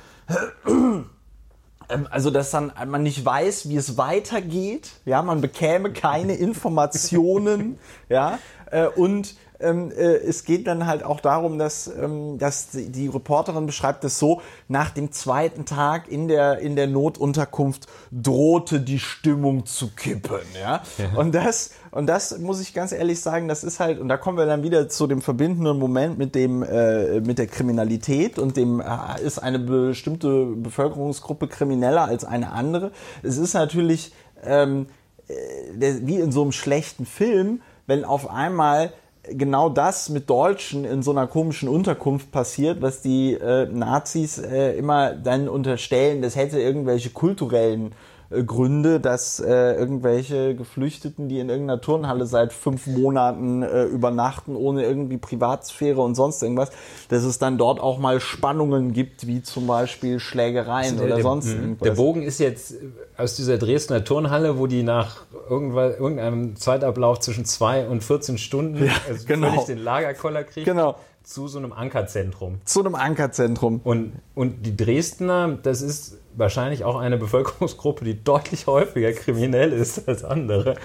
[0.67, 7.79] ähm, also dass dann man nicht weiß, wie es weitergeht, ja, man bekäme keine Informationen,
[8.09, 8.39] ja,
[8.71, 13.07] äh, und ähm, äh, es geht dann halt auch darum, dass, ähm, dass die, die
[13.07, 18.99] Reporterin beschreibt es so, nach dem zweiten Tag in der, in der Notunterkunft drohte die
[18.99, 20.81] Stimmung zu kippen, ja.
[21.15, 24.37] Und das, und das muss ich ganz ehrlich sagen, das ist halt, und da kommen
[24.37, 28.79] wir dann wieder zu dem verbindenden Moment mit dem, äh, mit der Kriminalität und dem,
[28.81, 32.91] äh, ist eine bestimmte Bevölkerungsgruppe krimineller als eine andere.
[33.23, 34.87] Es ist natürlich, ähm,
[35.27, 38.91] äh, wie in so einem schlechten Film, wenn auf einmal
[39.31, 44.77] genau das mit Deutschen in so einer komischen Unterkunft passiert, was die äh, Nazis äh,
[44.77, 47.93] immer dann unterstellen, das hätte irgendwelche kulturellen
[48.29, 54.83] Gründe, dass äh, irgendwelche Geflüchteten, die in irgendeiner Turnhalle seit fünf Monaten äh, übernachten, ohne
[54.83, 56.71] irgendwie Privatsphäre und sonst irgendwas,
[57.07, 61.47] dass es dann dort auch mal Spannungen gibt, wie zum Beispiel Schlägereien oder der, sonst
[61.47, 61.85] mh, irgendwas.
[61.87, 62.75] der Bogen ist jetzt
[63.15, 69.25] aus dieser Dresdner Turnhalle, wo die nach irgendeinem Zeitablauf zwischen zwei und 14 Stunden also
[69.25, 69.51] genau.
[69.51, 70.65] völlig den Lagerkoller kriegt.
[70.65, 70.95] Genau.
[71.23, 72.59] zu so einem Ankerzentrum.
[72.65, 73.79] Zu einem Ankerzentrum.
[73.85, 80.07] Und, und die Dresdner, das ist wahrscheinlich auch eine Bevölkerungsgruppe, die deutlich häufiger kriminell ist
[80.07, 80.75] als andere.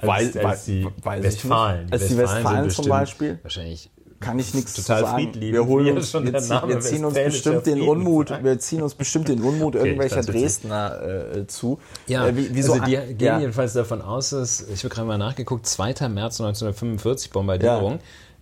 [0.00, 1.86] als, als, als die weiß Westfalen.
[1.86, 3.38] Die als die Westfalen zum Beispiel.
[3.42, 3.90] Wahrscheinlich
[4.24, 5.34] kann ich nichts total zu sagen.
[5.38, 8.58] Wir holen uns, schon wir, der ziehen, Name wir ziehen uns bestimmt den Unmut, wir
[8.58, 10.22] ziehen uns bestimmt den Unmut Okay, irgendwelcher.
[10.22, 11.78] Dresdner äh, zu.
[12.06, 13.38] Ja, äh, wie, wieso also die an- gehen ja.
[13.40, 16.08] jedenfalls davon aus, dass, ich habe gerade mal nachgeguckt, 2.
[16.08, 17.98] März 1945 Bombardierung,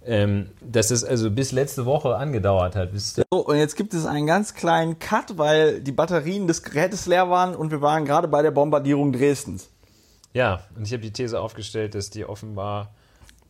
[0.07, 2.93] ähm, dass es also bis letzte Woche angedauert hat.
[2.93, 7.07] Bis So, und jetzt gibt es einen ganz kleinen Cut, weil die Batterien des Gerätes
[7.07, 9.69] leer waren und wir waren gerade bei der Bombardierung Dresdens.
[10.33, 12.91] ja, und ich habe die These aufgestellt, dass die offenbar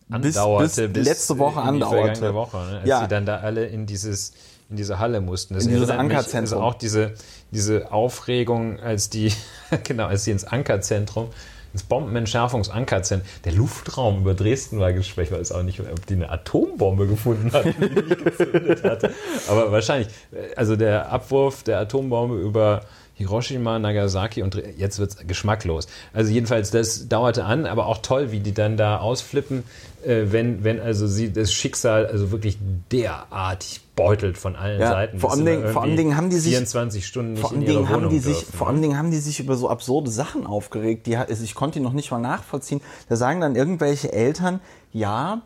[0.08, 2.16] Bis- andauerte bis letzte Woche die andauerte.
[2.16, 2.78] vergangene Woche, ne?
[2.80, 3.00] als Ja.
[3.00, 4.32] sie dann da alle in dieses
[4.68, 5.52] in diese Halle mussten.
[5.52, 6.58] Das In dieses erinnert mich Ankerzentrum.
[6.62, 7.12] Also auch diese,
[7.50, 9.30] diese Aufregung, als die,
[9.84, 11.28] genau, als sie ins Ankerzentrum,
[11.72, 16.30] ins Bombenentschärfungsankerzentrum, der Luftraum über Dresden war gespräch, ich weiß auch nicht, ob die eine
[16.30, 19.12] Atombombe gefunden hatten, die nicht gezündet hatte.
[19.48, 20.08] Aber wahrscheinlich,
[20.56, 22.82] also der Abwurf der Atombombe über
[23.14, 25.86] Hiroshima, Nagasaki und jetzt wird es geschmacklos.
[26.12, 29.62] Also jedenfalls, das dauerte an, aber auch toll, wie die dann da ausflippen, äh,
[30.04, 32.58] wenn, wenn also sie das Schicksal also wirklich
[32.90, 35.18] derartig beutelt von allen Ja, Seiten.
[35.18, 37.88] vor allen Dingen- vor allen Dingen haben die sich- 24 Stunden nicht Vor allen, Dingen
[37.88, 38.72] haben die sich, dürfen, vor ne?
[38.72, 41.06] allen Dingen haben die sich über so absurde Sachen aufgeregt.
[41.06, 42.80] Die, also ich konnte die noch nicht mal nachvollziehen.
[43.08, 44.60] Da sagen dann irgendwelche Eltern,
[44.92, 45.42] ja,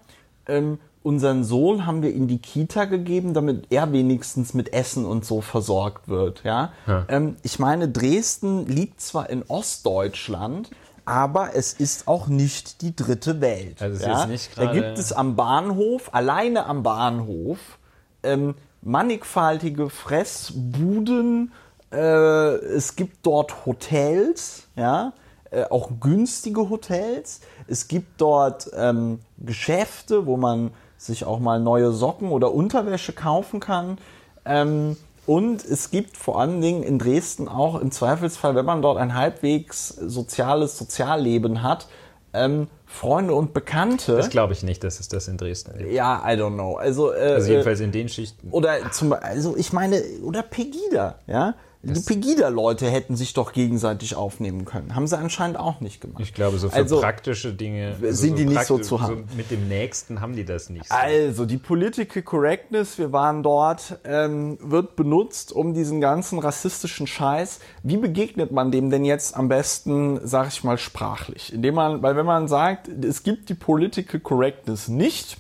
[0.49, 5.25] ähm, unseren Sohn haben wir in die Kita gegeben, damit er wenigstens mit Essen und
[5.25, 6.43] so versorgt wird.
[6.45, 6.73] Ja?
[7.09, 10.71] Ähm, ich meine, Dresden liegt zwar in Ostdeutschland,
[11.07, 13.81] aber es ist auch nicht die dritte Welt.
[13.81, 14.65] Also es ja?
[14.65, 17.79] da gibt es am Bahnhof, alleine am Bahnhof,
[18.23, 21.53] ähm, mannigfaltige Fressbuden.
[21.93, 25.13] Äh, es gibt dort Hotels, ja,
[25.51, 27.41] äh, auch günstige Hotels.
[27.69, 33.61] Es gibt dort ähm, Geschäfte, wo man sich auch mal neue Socken oder Unterwäsche kaufen
[33.61, 33.99] kann.
[34.45, 38.99] Ähm, und es gibt vor allen Dingen in Dresden auch im Zweifelsfall, wenn man dort
[38.99, 41.89] ein halbwegs soziales Sozialleben hat,
[42.33, 44.17] ähm, Freunde und Bekannte.
[44.17, 45.93] Das glaube ich nicht, dass es das in Dresden gibt.
[45.93, 46.77] Ja, I don't know.
[46.77, 48.49] Also, äh, Also jedenfalls in den Schichten.
[48.51, 51.55] oder zum also ich meine, oder Pegida, ja?
[51.95, 54.95] Die Pegida-Leute hätten sich doch gegenseitig aufnehmen können.
[54.95, 56.21] Haben sie anscheinend auch nicht gemacht.
[56.23, 59.25] Ich glaube, so für Also- praktische Dinge Sind die nicht so zu haben.
[59.37, 60.89] mit dem Nächsten haben die das nicht.
[60.89, 60.95] So.
[60.95, 67.61] Also, die Political Correctness, wir waren dort, ähm, wird benutzt, um diesen ganzen rassistischen Scheiß.
[67.83, 71.53] Wie begegnet man dem denn jetzt am besten, sag ich mal, sprachlich?
[71.53, 75.37] Indem man, weil wenn man sagt, es gibt die Political Correctness nicht,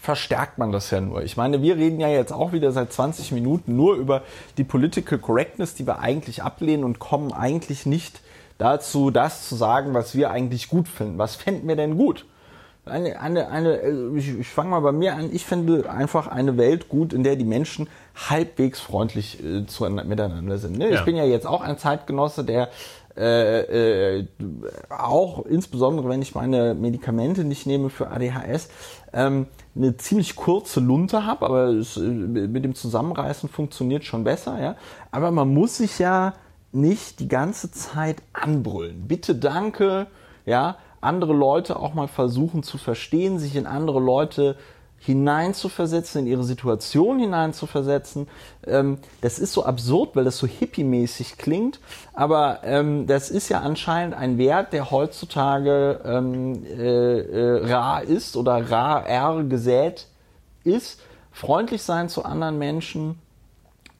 [0.00, 1.22] verstärkt man das ja nur.
[1.22, 4.22] Ich meine, wir reden ja jetzt auch wieder seit 20 Minuten nur über
[4.56, 8.20] die Political Correctness, die wir eigentlich ablehnen und kommen eigentlich nicht
[8.58, 11.18] dazu, das zu sagen, was wir eigentlich gut finden.
[11.18, 12.26] Was fänden wir denn gut?
[12.84, 15.30] Eine, eine, eine, äh, ich, ich fange mal bei mir an.
[15.32, 17.88] Ich finde einfach eine Welt gut, in der die Menschen
[18.28, 20.78] halbwegs freundlich äh, zueinander, miteinander sind.
[20.78, 20.90] Ne?
[20.90, 20.94] Ja.
[20.98, 22.70] Ich bin ja jetzt auch ein Zeitgenosse, der
[23.18, 24.26] äh, äh,
[24.90, 28.68] auch insbesondere, wenn ich meine Medikamente nicht nehme für ADHS,
[29.12, 34.60] ähm, eine ziemlich kurze Lunte habe, aber es, äh, mit dem Zusammenreißen funktioniert schon besser.
[34.60, 34.76] Ja?
[35.10, 36.34] Aber man muss sich ja
[36.70, 39.08] nicht die ganze Zeit anbrüllen.
[39.08, 40.06] Bitte, danke,
[40.46, 44.56] ja, andere Leute auch mal versuchen zu verstehen, sich in andere Leute
[44.98, 48.28] hineinzuversetzen, in ihre Situation hineinzuversetzen.
[48.66, 51.80] Ähm, das ist so absurd, weil das so hippie-mäßig klingt,
[52.14, 58.36] aber ähm, das ist ja anscheinend ein Wert, der heutzutage ähm, äh, äh, rar ist
[58.36, 60.06] oder rar gesät
[60.64, 61.00] ist.
[61.32, 63.20] Freundlich sein zu anderen Menschen,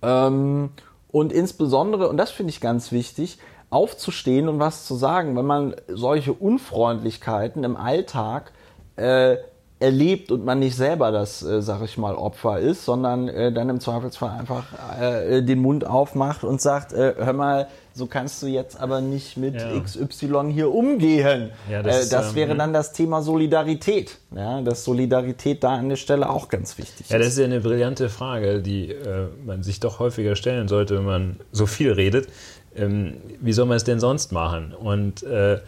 [0.02, 0.70] ähm,
[1.10, 3.38] und insbesondere, und das finde ich ganz wichtig,
[3.70, 8.52] aufzustehen und was zu sagen, wenn man solche Unfreundlichkeiten im Alltag
[8.96, 9.36] äh,
[9.80, 13.68] erlebt und man nicht selber das, äh, sag ich mal, Opfer ist, sondern äh, dann
[13.68, 14.64] im Zweifelsfall einfach
[15.00, 19.36] äh, den Mund aufmacht und sagt, äh, hör mal, so kannst du jetzt aber nicht
[19.36, 19.78] mit Ja.
[19.80, 21.50] XY hier umgehen.
[21.70, 24.18] Ja, das das ist, das ähm, wäre dann das Thema Solidarität.
[24.34, 27.22] Ja, dass Solidarität da an der Stelle auch ganz wichtig Ja, ist.
[27.24, 31.04] das ist ja eine brillante Frage, die äh, man sich doch häufiger stellen sollte, wenn
[31.06, 32.28] man so viel redet.
[32.76, 34.74] Ähm, wie soll man es denn sonst machen?
[34.74, 35.58] Und äh,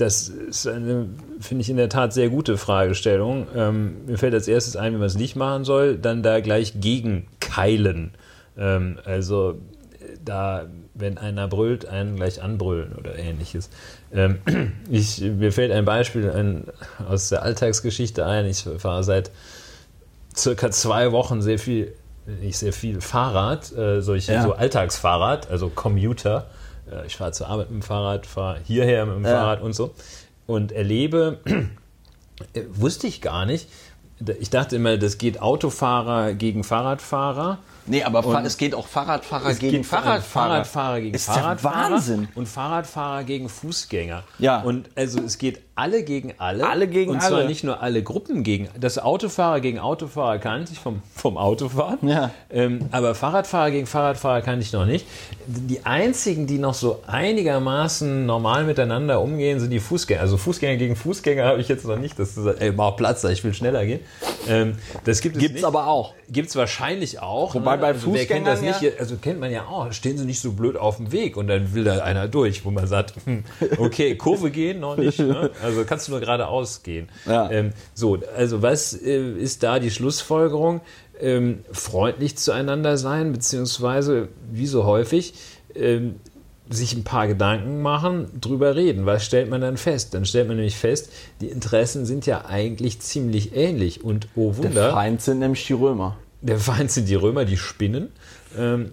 [0.00, 1.08] das ist eine,
[1.40, 3.46] finde ich, in der Tat sehr gute Fragestellung.
[3.54, 6.80] Ähm, mir fällt als erstes ein, wie man es nicht machen soll, dann da gleich
[6.80, 8.12] gegenkeilen.
[8.56, 9.58] Ähm, also
[10.24, 13.70] da, wenn einer brüllt, einen gleich anbrüllen oder ähnliches.
[14.12, 14.38] Ähm,
[14.90, 16.64] ich, mir fällt ein Beispiel ein,
[17.08, 18.46] aus der Alltagsgeschichte ein.
[18.46, 19.30] Ich fahre seit
[20.36, 21.92] circa zwei Wochen sehr viel,
[22.40, 24.42] nicht sehr viel Fahrrad, äh, solche Ja.
[24.42, 26.46] so Alltagsfahrrad, also Commuter.
[26.90, 29.30] Äh, ich fahre zur Arbeit mit dem Fahrrad, fahre hierher mit dem Ja.
[29.30, 29.94] Fahrrad und so
[30.46, 31.38] und erlebe,
[32.54, 33.68] äh, wusste ich gar nicht,
[34.38, 37.58] ich dachte immer, das geht Autofahrer gegen Fahrradfahrer.
[37.86, 40.22] Nee, aber und es geht auch Fahrradfahrer gegen Fahrradfahrer.
[40.22, 41.92] Fahrradfahrer gegen ist Fahrradfahrer.
[41.92, 42.28] Wahnsinn.
[42.34, 44.22] Und Fahrradfahrer gegen Fußgänger.
[44.38, 44.60] Ja.
[44.60, 46.68] Und also es geht alle gegen alle.
[46.68, 47.26] Alle gegen und alle.
[47.26, 48.68] Und zwar nicht nur alle Gruppen gegen.
[48.78, 52.06] Das Autofahrer gegen Autofahrer kannte ich vom, vom Autofahren.
[52.06, 52.30] Ja.
[52.50, 55.06] Ähm, aber Fahrradfahrer gegen Fahrradfahrer kannte ich noch nicht.
[55.46, 60.20] Die einzigen, die noch so einigermaßen normal miteinander umgehen, sind die Fußgänger.
[60.20, 62.18] Also Fußgänger gegen Fußgänger habe ich jetzt noch nicht.
[62.18, 64.00] Das ist, ey, mach Platz da, ich will schneller gehen.
[64.48, 65.64] Ähm, das gibt es Gibt's nicht.
[65.64, 66.14] aber auch.
[66.28, 67.54] Gibt es wahrscheinlich auch.
[67.54, 69.00] Wobei bei also wer kennt das Fußgängern nicht?
[69.00, 69.92] Also kennt man ja auch.
[69.92, 72.70] Stehen sie nicht so blöd auf dem Weg und dann will da einer durch, wo
[72.70, 73.44] man sagt, hm,
[73.78, 75.18] okay, Kurve gehen noch nicht.
[75.18, 75.50] Ne?
[75.62, 77.08] Also kannst du nur geradeaus gehen.
[77.26, 77.50] Ja.
[77.50, 80.80] Ähm, so, also was äh, ist da die Schlussfolgerung?
[81.20, 85.34] Ähm, freundlich zueinander sein, beziehungsweise wie so häufig
[85.74, 86.14] ähm,
[86.70, 89.04] sich ein paar Gedanken machen, drüber reden.
[89.04, 90.14] Was stellt man dann fest?
[90.14, 94.04] Dann stellt man nämlich fest, die Interessen sind ja eigentlich ziemlich ähnlich.
[94.04, 94.70] Und oh Wunder.
[94.70, 96.16] Der Feind sind nämlich die Römer.
[96.42, 98.12] Der Feind sind die Römer, die spinnen.
[98.56, 98.92] Ähm,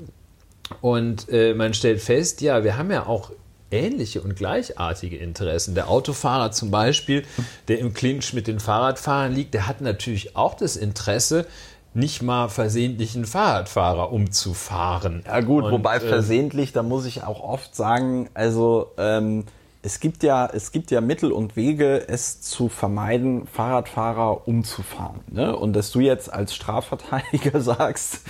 [0.82, 3.32] und äh, man stellt fest, ja, wir haben ja auch
[3.72, 5.76] ähnliche und gleichartige Interessen.
[5.76, 7.24] Der Autofahrer zum Beispiel,
[7.68, 11.46] der im Clinch mit den Fahrradfahrern liegt, der hat natürlich auch das Interesse,
[11.94, 15.24] nicht mal versehentlich einen Fahrradfahrer umzufahren.
[15.26, 19.46] Ja gut, Und, wobei äh, versehentlich, da muss ich auch oft sagen, also ähm,
[19.82, 25.22] es gibt ja, es gibt ja Mittel und Wege, es zu vermeiden, Fahrradfahrer umzufahren.
[25.32, 25.56] Ne?
[25.56, 28.22] Und dass du jetzt als Strafverteidiger sagst,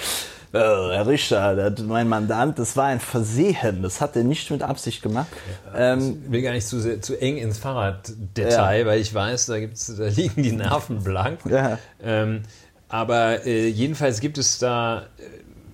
[0.54, 5.02] äh, Herr Richter, mein Mandant, das war ein Versehen, das hat er nicht mit Absicht
[5.02, 5.28] gemacht.
[5.76, 9.60] Ähm, Ich will gar nicht zu, sehr, zu eng ins Fahrraddetail, weil ich weiß, da,
[9.60, 11.40] gibt's, da liegen die Nerven blank.
[11.50, 11.80] Ja.
[12.02, 12.44] Ähm,
[12.90, 15.04] aber äh, jedenfalls gibt es da, äh,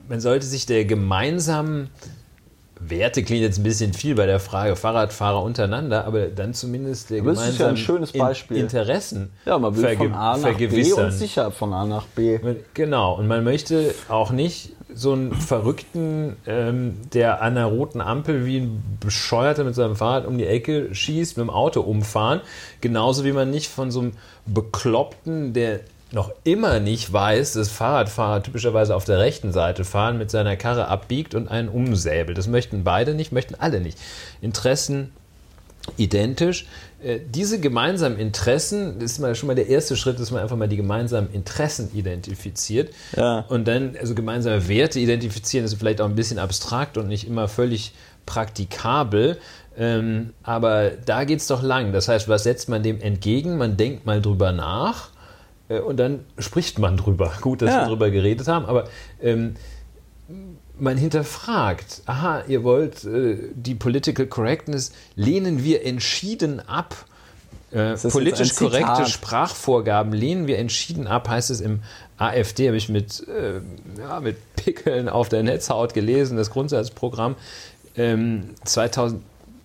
[0.09, 1.89] man sollte sich der gemeinsamen
[2.89, 7.25] Werte klingt jetzt ein bisschen viel bei der Frage Fahrradfahrer untereinander, aber dann zumindest der
[7.25, 8.57] es ist ja ein schönes Beispiel.
[8.57, 12.39] In Interessen ja, man will von A nach B und sicher von A nach B.
[12.73, 18.45] Genau, und man möchte auch nicht so einen Verrückten, ähm, der an einer roten Ampel
[18.45, 22.41] wie ein Bescheuerter mit seinem Fahrrad um die Ecke schießt, mit dem Auto umfahren.
[22.81, 24.11] Genauso wie man nicht von so einem
[24.45, 25.81] Bekloppten, der
[26.13, 30.87] noch immer nicht weiß, dass Fahrradfahrer typischerweise auf der rechten Seite fahren, mit seiner Karre
[30.87, 32.37] abbiegt und einen umsäbelt.
[32.37, 33.97] Das möchten beide nicht, möchten alle nicht.
[34.41, 35.11] Interessen
[35.97, 36.65] identisch.
[37.03, 40.55] Äh, Diese gemeinsamen Interessen, das ist mal schon mal der erste Schritt, dass man einfach
[40.55, 42.93] mal die gemeinsamen Interessen identifiziert.
[43.17, 43.39] Ja.
[43.49, 47.47] Und dann, also gemeinsame Werte identifizieren, ist vielleicht auch ein bisschen abstrakt und nicht immer
[47.47, 47.91] völlig
[48.25, 49.39] praktikabel.
[49.75, 51.91] Ähm, aber da geht es doch lang.
[51.91, 53.57] Das heißt, was setzt man dem entgegen?
[53.57, 55.09] Man denkt mal drüber nach
[55.69, 57.31] und dann spricht man drüber.
[57.41, 57.81] Gut, dass Ja.
[57.81, 58.85] wir drüber geredet haben, aber
[59.21, 59.55] ähm,
[60.77, 67.05] man hinterfragt, aha, ihr wollt äh, die Political Correctness, lehnen wir entschieden ab.
[67.71, 69.05] Äh, politisch korrekte.
[69.07, 71.79] Sprachvorgaben lehnen wir entschieden ab, heißt es im
[72.17, 73.61] AfD, habe ich mit, äh,
[73.99, 77.35] ja, mit Pickeln auf der Netzhaut gelesen, das Grundsatzprogramm
[77.95, 79.23] ähm, 2000,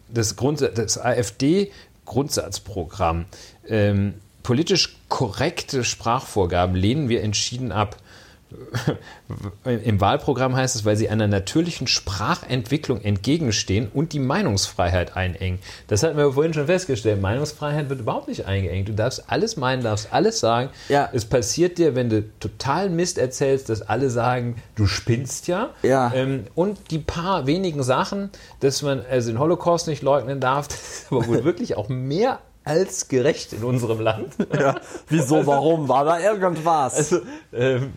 [0.09, 3.27] das, Grund, das AfD-Grundsatzprogramm.
[3.67, 4.15] Ähm,
[4.49, 7.97] politisch korrekte Sprachvorgaben lehnen wir entschieden ab.
[9.67, 15.59] Im Wahlprogramm heißt es, weil sie einer natürlichen Sprachentwicklung entgegenstehen und die Meinungsfreiheit einengen.
[15.89, 17.21] Das hatten wir vorhin schon festgestellt.
[17.21, 18.89] Meinungsfreiheit wird überhaupt nicht eingeengt.
[18.89, 20.71] Du darfst alles meinen, darfst alles sagen.
[20.89, 21.11] Ja.
[21.13, 25.75] Es passiert dir, wenn du total Mist erzählst, dass alle sagen, du spinnst ja.
[25.83, 26.11] Ja.
[26.15, 28.31] Ähm, und die paar wenigen Sachen,
[28.61, 32.39] dass man also den Holocaust nicht leugnen darf, das ist aber wohl wirklich auch mehr
[32.69, 34.35] als gerecht in unserem Land.
[34.59, 34.77] Ja.
[35.09, 35.89] Wieso, warum?
[35.89, 36.95] War da irgendwas?
[36.97, 37.21] Also,
[37.53, 37.93] ähm,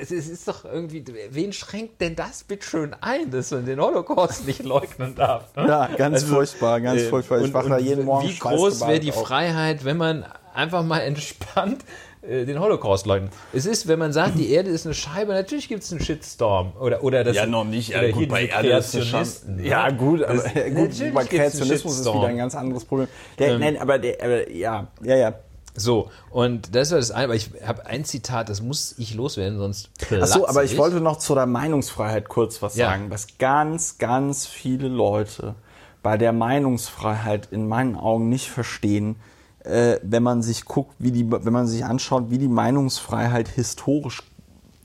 [0.00, 4.62] es ist doch irgendwie, wen schränkt denn das bitteschön ein, dass man den Holocaust nicht
[4.64, 5.54] leugnen darf?
[5.56, 5.66] ne?
[5.68, 7.38] ja, ganz Also, furchtbar, ganz äh, furchtbar.
[7.38, 9.22] Ich und- wache da jeden Morgen Wie groß wäre die auf.
[9.26, 11.84] Freiheit, wenn man einfach mal entspannt
[12.22, 13.32] den Holocaust leugnet?
[13.52, 16.72] Es ist, wenn man sagt, die Erde ist eine Scheibe, natürlich gibt es einen Shitstorm.
[16.80, 17.88] Oder, oder das, Ja, noch nicht.
[17.90, 19.20] Ja, oder gut, bei Erde ist es schon.
[19.20, 19.64] Kreationisten?
[19.64, 23.08] Ja, gut, aber Das- äh, gut, bei Kreationismus ist wieder ein ganz anderes Problem.
[23.38, 25.34] Der, Nein, aber, der, aber ja, ja, ja.
[25.74, 29.58] So, und das war das eine, aber ich habe ein Zitat, das muss ich loswerden,
[29.58, 29.88] sonst
[30.20, 32.88] Achso, aber ich platze wollte noch zu der Meinungsfreiheit kurz was Ja.
[32.90, 35.54] sagen, was ganz, ganz viele Leute
[36.02, 39.16] bei der Meinungsfreiheit in meinen Augen nicht verstehen,
[39.64, 44.22] äh, wenn man sich guckt, wie die, wenn man sich anschaut, wie die Meinungsfreiheit historisch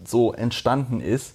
[0.06, 1.34] so entstanden ist,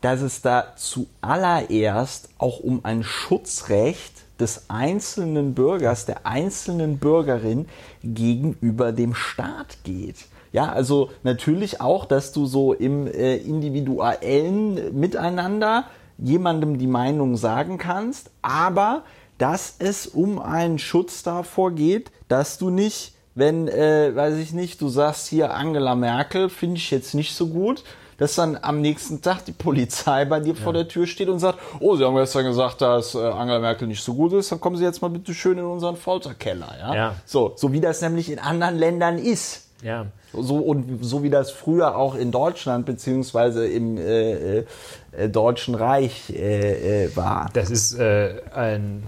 [0.00, 7.66] dass es da zuallererst auch um ein Schutzrecht des einzelnen Bürgers, der einzelnen Bürgerin
[8.02, 10.26] gegenüber dem Staat geht.
[10.52, 15.84] Ja, also natürlich auch, dass du so im äh, individuellen Miteinander
[16.18, 19.04] jemandem die Meinung sagen kannst, aber
[19.42, 24.80] dass es um einen Schutz davor geht, dass du nicht wenn, äh, weiß ich nicht,
[24.82, 27.82] du sagst hier Angela Merkel, finde ich jetzt nicht so gut,
[28.18, 30.60] dass dann am nächsten Tag die Polizei bei dir ja.
[30.60, 33.88] vor der Tür steht und sagt, oh, Sie haben gestern gesagt, dass äh, Angela Merkel
[33.88, 36.74] nicht so gut ist, dann kommen Sie jetzt mal bitte schön in unseren Folterkeller.
[36.78, 36.94] Ja?
[36.94, 37.14] ja.
[37.24, 39.68] So, so wie das nämlich in anderen Ländern ist.
[39.82, 40.06] Ja.
[40.34, 46.30] So, und so wie das früher auch in Deutschland beziehungsweise im äh, äh, Deutschen Reich
[46.30, 47.50] äh, äh, war.
[47.54, 49.02] Das ist äh, ein,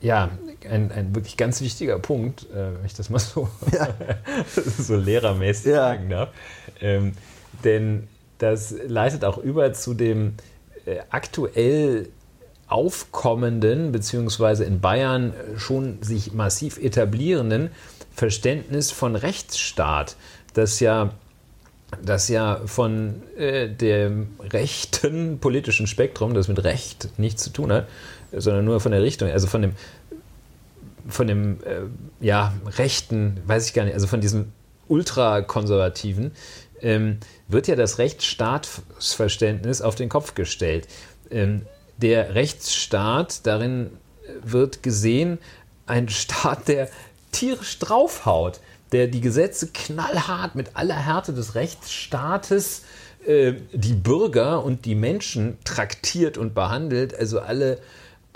[0.00, 0.30] ja,
[0.68, 3.88] ein, ein wirklich ganz wichtiger Punkt, äh, wenn ich das mal so, ja.
[4.78, 5.76] so lehrermäßig ja.
[5.76, 6.28] sagen darf.
[6.80, 7.12] Ähm,
[7.64, 10.34] denn das leitet auch über zu dem
[10.84, 12.08] äh, aktuell
[12.68, 17.70] aufkommenden, beziehungsweise in Bayern schon sich massiv etablierenden
[18.12, 20.16] Verständnis von Rechtsstaat,
[20.54, 21.10] das ja,
[22.02, 27.86] das ja von äh, dem rechten politischen Spektrum, das mit Recht nichts zu tun hat,
[28.32, 29.72] sondern nur von der Richtung, also von dem,
[31.08, 34.52] von dem äh, ja, rechten, weiß ich gar nicht, also von diesem
[34.88, 36.32] ultrakonservativen,
[36.80, 37.18] ähm,
[37.48, 40.88] wird ja das Rechtsstaatsverständnis auf den Kopf gestellt.
[41.30, 41.62] Ähm,
[41.96, 43.90] der Rechtsstaat, darin
[44.42, 45.38] wird gesehen,
[45.86, 46.88] ein Staat, der
[47.32, 48.60] tierisch draufhaut,
[48.92, 52.82] der die Gesetze knallhart mit aller Härte des Rechtsstaates
[53.26, 57.78] äh, die Bürger und die Menschen traktiert und behandelt, also alle,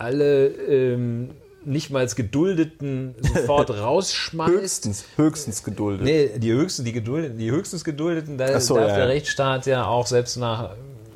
[0.00, 1.30] alle ähm,
[1.64, 4.50] nicht mal Geduldeten sofort rausschmeißt.
[4.50, 6.04] höchstens, höchstens geduldet.
[6.04, 9.10] Nee, die höchsten, die Geduldeten, die höchstens Geduldeten, da so, darf ja, der ja.
[9.10, 10.70] Rechtsstaat ja auch selbst nach,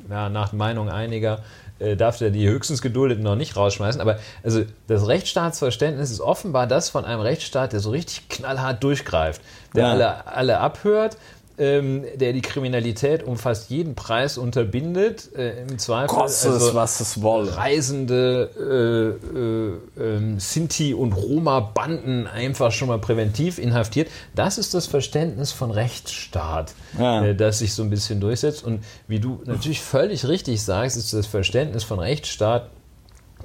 [0.09, 1.43] ja, nach Meinung einiger
[1.79, 3.99] äh, darf der die höchstens Geduldeten noch nicht rausschmeißen.
[3.99, 9.41] Aber also das Rechtsstaatsverständnis ist offenbar das von einem Rechtsstaat, der so richtig knallhart durchgreift,
[9.75, 9.91] der ja.
[9.91, 11.17] alle, alle abhört
[11.57, 15.29] ähm, der die Kriminalität um fast jeden Preis unterbindet.
[15.35, 17.55] Äh, Im Zweifel Kostet also was es wolle.
[17.55, 19.19] Reisende
[19.97, 24.09] äh, äh, ähm, Sinti und Roma-Banden einfach schon mal präventiv inhaftiert.
[24.35, 27.23] Das ist das Verständnis von Rechtsstaat, ja.
[27.23, 28.63] Äh, das sich so ein bisschen durchsetzt.
[28.63, 32.69] Und wie du natürlich völlig richtig sagst, ist das Verständnis von Rechtsstaat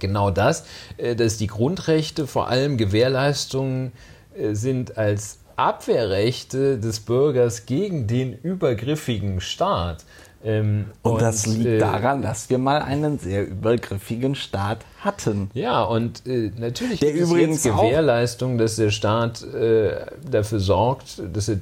[0.01, 0.65] genau das,
[0.97, 3.93] äh, dass die Grundrechte vor allem Gewährleistungen
[4.37, 10.05] äh, sind als Abwehrrechte des Bürgers gegen den übergriffigen Staat.
[10.43, 15.51] Ähm, und, und, das liegt äh, daran, dass wir mal einen sehr übergriffigen Staat hatten.
[15.53, 21.49] Ja, und äh, natürlich der übrigens jetzt Gewährleistung, dass der Staat äh, dafür sorgt, dass
[21.49, 21.59] er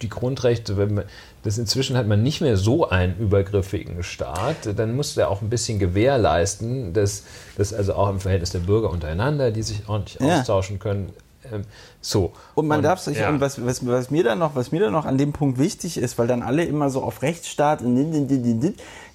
[0.00, 1.04] die Grundrechte, wenn man,
[1.42, 5.50] das inzwischen hat man nicht mehr so einen übergriffigen Staat, dann muss er auch ein
[5.50, 7.24] bisschen gewährleisten, dass,
[7.56, 10.38] dass also auch im Verhältnis der Bürger untereinander, die sich ordentlich ja.
[10.38, 11.12] austauschen können,
[11.52, 11.62] ähm,
[12.00, 12.32] so.
[12.54, 13.28] Und man und, darf sich, ja.
[13.28, 15.98] und was, was, was, mir dann noch, was mir dann noch an dem Punkt wichtig
[15.98, 17.80] ist, weil dann alle immer so auf Rechtsstaat,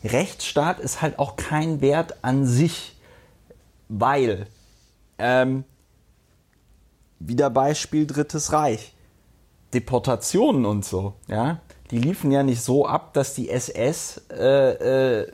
[0.03, 2.95] Rechtsstaat ist halt auch kein Wert an sich,
[3.89, 4.47] weil,
[5.17, 5.63] ähm,
[7.19, 8.93] wieder Beispiel Drittes Reich,
[9.73, 11.59] Deportationen und so, ja,
[11.91, 15.31] die liefen ja nicht so ab, dass die SS äh, äh,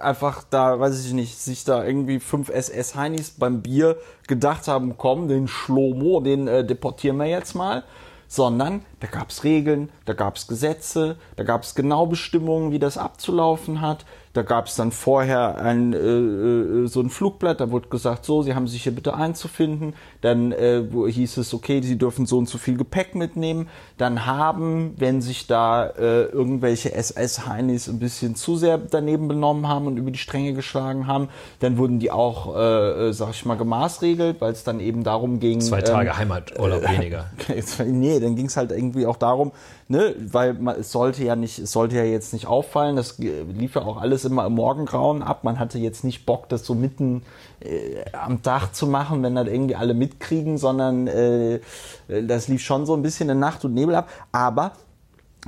[0.00, 5.28] einfach da, weiß ich nicht, sich da irgendwie fünf SS-Heinis beim Bier gedacht haben, komm,
[5.28, 7.84] den Schlomo, den äh, deportieren wir jetzt mal.
[8.28, 12.80] Sondern da gab es Regeln, da gab es Gesetze, da gab es genau Bestimmungen, wie
[12.80, 14.04] das abzulaufen hat.
[14.32, 18.42] Da gab es dann vorher ein, äh, äh, so ein Flugblatt, da wurde gesagt, so,
[18.42, 19.94] Sie haben sich hier bitte einzufinden.
[20.20, 23.68] Dann äh, hieß es, okay, Sie dürfen so und so viel Gepäck mitnehmen.
[23.98, 29.86] Dann haben, wenn sich da äh, irgendwelche SS-Heinis ein bisschen zu sehr daneben benommen haben
[29.86, 31.28] und über die Stränge geschlagen haben,
[31.60, 35.40] dann wurden die auch, äh, äh sag ich mal, gemaßregelt, weil es dann eben darum
[35.40, 35.60] ging.
[35.60, 37.30] Zwei Tage ähm, Heimaturlaub weniger.
[37.86, 39.52] nee, dann ging es halt irgendwie auch darum,
[39.88, 43.74] ne, weil man, es sollte ja nicht, es sollte ja jetzt nicht auffallen, das lief
[43.74, 45.44] ja auch alles immer im Morgengrauen ab.
[45.44, 47.22] Man hatte jetzt nicht Bock, das so mitten
[47.60, 51.60] äh, am Tag zu machen, wenn das irgendwie alle mitkriegen, sondern äh,
[52.08, 54.08] das lief schon so ein bisschen in Nacht und Nebel ab.
[54.32, 54.72] Aber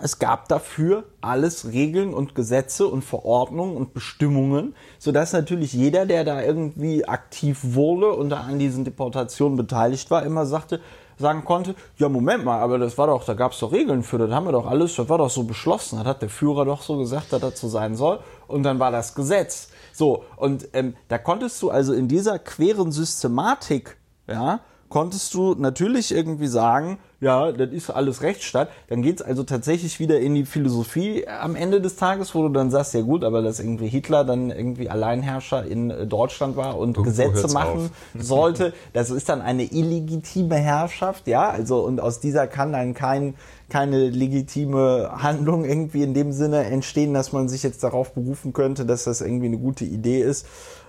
[0.00, 6.24] es gab dafür alles Regeln und Gesetze und Verordnungen und Bestimmungen, sodass natürlich jeder, der
[6.24, 10.80] da irgendwie aktiv wurde und da an diesen Deportationen beteiligt war, immer sagte,
[11.18, 14.18] sagen konnte, ja Moment mal, aber das war doch, da gab es doch Regeln für,
[14.18, 16.82] das haben wir doch alles, das war doch so beschlossen, das hat der Führer doch
[16.82, 19.70] so gesagt, dass das so sein soll und dann war das Gesetz.
[19.98, 23.96] So, und ähm, da konntest du also in dieser queren Systematik,
[24.28, 29.98] ja, konntest du natürlich irgendwie sagen, ja, das ist alles Rechtsstaat, dann geht's also tatsächlich
[29.98, 33.42] wieder in die Philosophie am Ende des Tages, wo du dann sagst, ja gut, aber
[33.42, 37.90] dass irgendwie Hitler dann irgendwie Alleinherrscher in äh, Deutschland war und Irgendwo Gesetze machen auf.
[38.22, 43.34] sollte, das ist dann eine illegitime Herrschaft, ja, also und aus dieser kann dann kein,
[43.68, 48.86] keine legitime Handlung irgendwie in dem Sinne entstehen, dass man sich jetzt darauf berufen könnte,
[48.86, 50.46] dass das irgendwie eine gute Idee ist,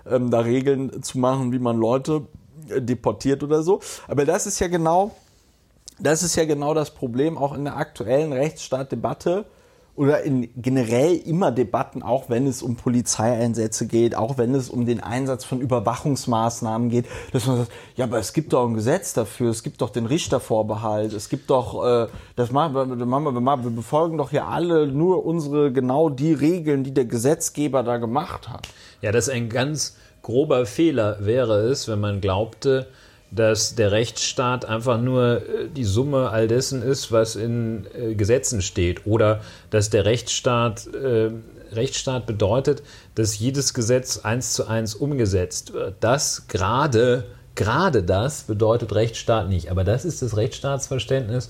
[0.08, 2.28] ähm, da Regeln zu machen, wie man Leute
[2.70, 3.80] äh, deportiert oder so.
[4.08, 5.16] Aber das ist ja genau
[6.00, 9.45] das ist ja genau das Problem auch in der aktuellen Rechtsstaatdebatte
[10.00, 14.86] oder in generell immer Debatten, auch wenn es um Polizeieinsätze geht, auch wenn es um
[14.86, 19.14] den Einsatz von Überwachungsmaßnahmen geht, dass man sagt, ja, aber es gibt doch ein Gesetz
[19.14, 23.64] dafür, es gibt doch den Richtervorbehalt, es gibt doch, äh, das machen wir, machen wir,
[23.66, 28.47] wir befolgen doch hier alle nur unsere, genau die Regeln, die der Gesetzgeber da gemacht
[28.47, 28.70] hat.
[29.02, 32.88] Ja, das ist ein ganz grober Fehler wäre es, wenn man glaubte,
[33.32, 38.62] dass der Rechtsstaat einfach nur äh, die Summe all dessen ist, was in äh, Gesetzen
[38.62, 39.06] steht.
[39.06, 41.30] Oder dass der Rechtsstaat, äh,
[41.72, 42.82] Rechtsstaat bedeutet,
[43.16, 45.96] dass jedes Gesetz eins zu eins umgesetzt wird.
[46.00, 49.70] Das gerade, gerade das bedeutet Rechtsstaat nicht.
[49.70, 51.50] Aber das ist das Rechtsstaatsverständnis,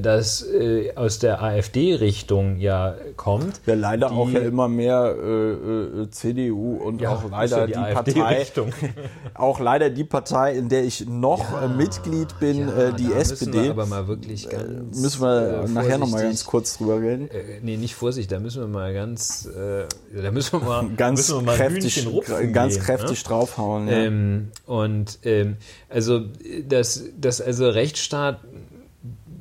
[0.00, 3.60] das äh, aus der AfD-Richtung ja kommt.
[3.66, 7.72] Ja, leider die, auch ja immer mehr äh, äh CDU und ja, auch leider die,
[7.72, 8.46] die Partei,
[9.34, 13.50] auch leider die Partei, in der ich noch ja, Mitglied bin, die SPD.
[13.50, 17.30] Müssen wir aber mal wirklich ganz, müssen wir nachher noch mal ganz kurz drüber reden.
[17.30, 19.84] Äh, nee, nicht Vorsicht, da müssen wir mal ganz, äh,
[20.20, 22.06] da müssen wir mal ganz wir mal kräftig,
[22.52, 23.28] ganz gehen, kräftig ne?
[23.28, 23.88] draufhauen.
[23.88, 25.56] Ähm, und ähm,
[25.88, 26.22] also
[26.68, 28.40] das, das also Rechtsstaat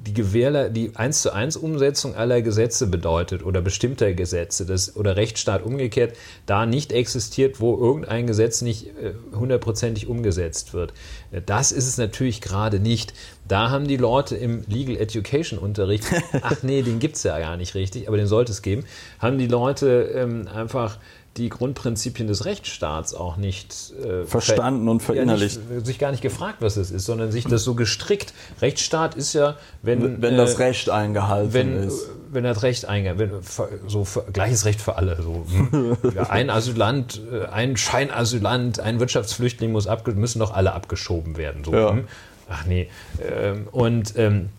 [0.10, 5.16] die Gewährle die 1 zu 1 Umsetzung aller Gesetze bedeutet oder bestimmter Gesetze das, oder
[5.16, 6.16] Rechtsstaat umgekehrt
[6.48, 10.94] da nicht existiert, wo irgendein Gesetz nicht äh, hundertprozentig umgesetzt wird.
[11.32, 13.14] Äh, das ist es natürlich gerade nicht.
[13.48, 16.06] Da haben die Leute im Legal Education Unterricht,
[16.42, 18.86] ach nee, den gibt es ja gar nicht richtig, aber den sollte es geben,
[19.20, 20.98] haben die Leute ähm, einfach
[21.38, 25.60] die Grundprinzipien des Rechtsstaats auch nicht äh, verstanden und verinnerlicht.
[25.70, 28.34] Ja, nicht, sich gar nicht gefragt, was es ist, sondern sich das so gestrickt.
[28.62, 30.22] Rechtsstaat ist ja, wenn.
[30.22, 32.10] Wenn äh, das Recht eingehalten wenn, ist.
[32.32, 33.44] Wenn das Recht eingehalten wird,
[33.88, 35.22] so für, gleiches Recht für alle.
[35.22, 35.46] So.
[36.16, 41.64] ja, ein Asylant, äh, ein Scheinasylant, ein Wirtschaftsflüchtling muss abge müssen doch alle abgeschoben werden.
[41.64, 41.74] So.
[41.74, 41.92] Ja.
[41.92, 42.08] Hm?
[42.50, 42.90] Ach nee.
[43.22, 44.50] Ähm, und ähm,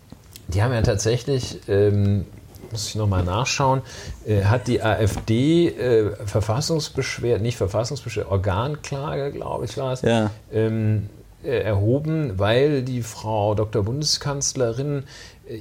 [0.47, 1.59] die haben ja tatsächlich.
[1.67, 2.25] Ähm,
[2.71, 3.81] muss ich nochmal nachschauen,
[4.25, 10.31] äh, hat die AfD äh, Verfassungsbeschwerde, nicht Verfassungsbeschwerde, Organklage, glaube ich, war es, ja.
[10.51, 11.09] ähm,
[11.43, 13.83] äh, erhoben, weil die Frau Dr.
[13.83, 15.03] Bundeskanzlerin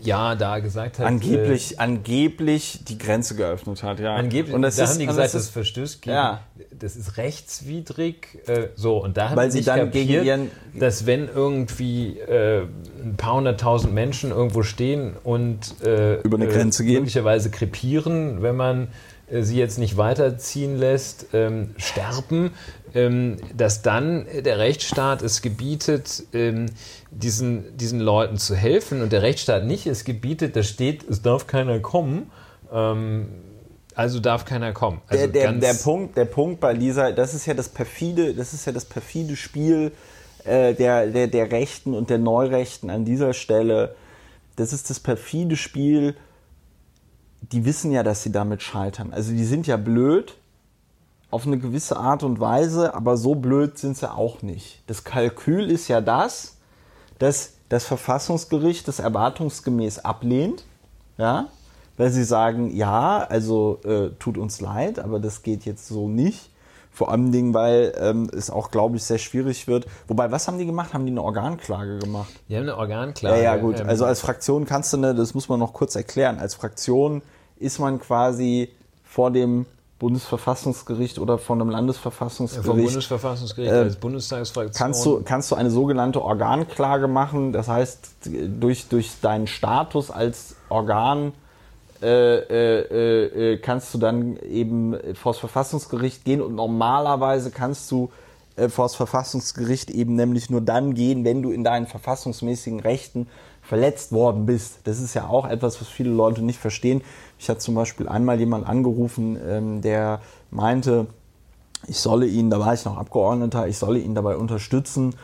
[0.02, 1.06] ja da gesagt hat.
[1.06, 4.14] Angeblich, äh, angeblich die Grenze geöffnet hat, ja.
[4.14, 6.40] Angeblich, und das da ist, haben die gesagt, das, das verstößt gegen, ja.
[6.78, 8.38] das ist rechtswidrig.
[8.46, 12.62] Äh, so, und da haben Weil sie dann kapiert, gegen ihren dass wenn irgendwie äh,
[13.02, 18.56] ein paar hunderttausend Menschen irgendwo stehen und äh, über eine Grenze gehen, möglicherweise krepieren, wenn
[18.56, 18.88] man äh,
[19.30, 22.52] sie jetzt nicht weiterziehen lässt, ähm, sterben,
[22.94, 26.66] ähm, dass dann der Rechtsstaat es gebietet, ähm,
[27.10, 31.46] diesen, diesen Leuten zu helfen und der Rechtsstaat nicht es gebietet, da steht, es darf
[31.46, 32.30] keiner kommen.
[32.72, 33.28] Ähm,
[33.94, 35.00] also darf keiner kommen.
[35.08, 38.54] Also der, der, der, Punkt, der Punkt bei Lisa, das ist ja das perfide, das
[38.54, 39.92] ist ja das perfide Spiel
[40.44, 43.94] äh, der, der, der Rechten und der Neurechten an dieser Stelle.
[44.56, 46.14] Das ist das perfide Spiel.
[47.42, 49.12] Die wissen ja, dass sie damit scheitern.
[49.12, 50.36] Also die sind ja blöd,
[51.30, 54.82] auf eine gewisse Art und Weise, aber so blöd sind sie auch nicht.
[54.88, 56.56] Das Kalkül ist ja das,
[57.18, 60.64] dass das Verfassungsgericht das erwartungsgemäß ablehnt,
[61.18, 61.46] ja,
[61.96, 66.49] weil sie sagen, ja, also äh, tut uns leid, aber das geht jetzt so nicht.
[66.92, 69.86] Vor allem Dingen, weil ähm, es auch, glaube ich, sehr schwierig wird.
[70.08, 70.92] Wobei, was haben die gemacht?
[70.92, 72.30] Haben die eine Organklage gemacht?
[72.48, 73.36] Die haben eine Organklage.
[73.36, 73.80] Ja, ja, gut.
[73.80, 76.38] Ähm, also als Fraktion kannst du, ne, das muss man noch kurz erklären.
[76.38, 77.22] Als Fraktion
[77.58, 78.70] ist man quasi
[79.04, 79.66] vor dem
[80.00, 82.66] Bundesverfassungsgericht oder von einem Landesverfassungsgericht.
[82.66, 84.74] Ja, vom Bundesverfassungsgericht äh, als Bundestagsfraktion.
[84.74, 87.52] Kannst du, kannst du eine sogenannte Organklage machen.
[87.52, 88.28] Das heißt,
[88.58, 91.32] durch, durch deinen Status als Organ
[92.02, 98.10] äh, äh, äh, kannst du dann eben vor das Verfassungsgericht gehen und normalerweise kannst du
[98.56, 103.28] äh, vor das Verfassungsgericht eben nämlich nur dann gehen, wenn du in deinen verfassungsmäßigen Rechten
[103.62, 104.80] verletzt worden bist.
[104.84, 107.02] Das ist ja auch etwas, was viele Leute nicht verstehen.
[107.38, 110.20] Ich hatte zum Beispiel einmal jemand angerufen, ähm, der
[110.50, 111.06] meinte,
[111.86, 115.14] ich solle ihn, da war ich noch Abgeordneter, ich solle ihn dabei unterstützen,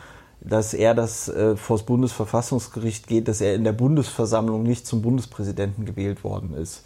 [0.41, 5.01] dass er das äh, vor das Bundesverfassungsgericht geht, dass er in der Bundesversammlung nicht zum
[5.01, 6.83] Bundespräsidenten gewählt worden ist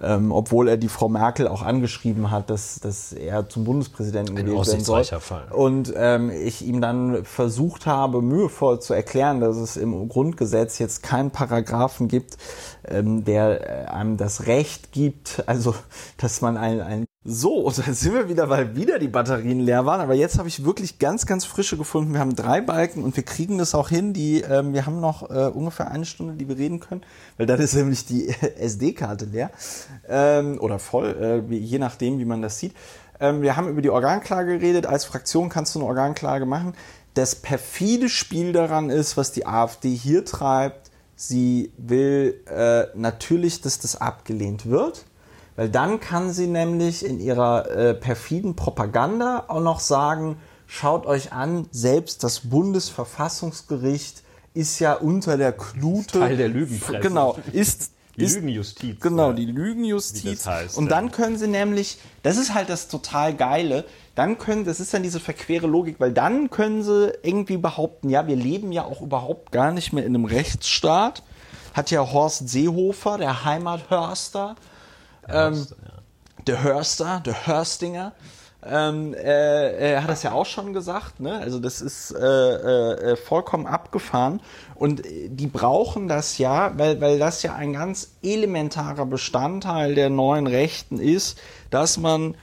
[0.00, 4.46] ähm, obwohl er die Frau Merkel auch angeschrieben hat, dass, dass er zum Bundespräsidenten Ein
[4.46, 5.04] gewählt werden soll.
[5.04, 5.48] Fall.
[5.50, 11.02] Und ähm, ich ihm dann versucht habe, mühevoll zu erklären, dass es im Grundgesetz jetzt
[11.02, 12.38] keinen Paragraphen gibt,
[12.86, 15.74] ähm, der äh, einem das Recht gibt, also
[16.16, 19.86] dass man ein, ein so, und dann sind wir wieder, weil wieder die Batterien leer
[19.86, 20.00] waren.
[20.00, 22.12] Aber jetzt habe ich wirklich ganz, ganz frische gefunden.
[22.14, 24.12] Wir haben drei Balken und wir kriegen das auch hin.
[24.12, 27.02] Die, ähm, wir haben noch äh, ungefähr eine Stunde, die wir reden können,
[27.36, 29.52] weil dann ist nämlich die SD-Karte leer
[30.08, 32.74] ähm, oder voll, äh, je nachdem, wie man das sieht.
[33.20, 34.86] Ähm, wir haben über die Organklage geredet.
[34.86, 36.74] Als Fraktion kannst du eine Organklage machen.
[37.14, 40.90] Das perfide Spiel daran ist, was die AfD hier treibt.
[41.14, 45.04] sie will äh, natürlich, dass das abgelehnt wird,
[45.56, 50.36] weil dann kann sie nämlich in ihrer äh, perfiden Propaganda auch noch sagen,
[50.66, 54.22] schaut euch an, selbst das Bundesverfassungsgericht
[54.54, 56.20] ist ja unter der Klute.
[56.20, 57.00] Teil der Lügenpresse.
[57.00, 59.00] Genau, ist Die ist, Lügenjustiz.
[59.00, 59.32] Genau, ja.
[59.32, 60.46] die Lügenjustiz.
[60.46, 60.90] Heißt, und ja.
[60.90, 63.84] dann können sie nämlich, das ist halt das total Geile,
[64.14, 68.26] dann können, das ist dann diese verquere Logik, weil dann können sie irgendwie behaupten, ja,
[68.26, 71.22] wir leben ja auch überhaupt gar nicht mehr in einem Rechtsstaat.
[71.72, 74.56] Hat ja Horst Seehofer, der Heimathörster,
[75.28, 75.66] ähm,
[76.46, 78.12] der Hörster, der Hörstinger,
[78.64, 81.38] ähm, äh, er hat das ja auch schon gesagt, ne?
[81.40, 82.20] Also das ist äh,
[83.12, 84.40] äh, vollkommen abgefahren.
[84.76, 90.10] Und äh, die brauchen das ja, weil, weil das ja ein ganz elementarer Bestandteil der
[90.10, 92.36] neuen Rechten ist, dass man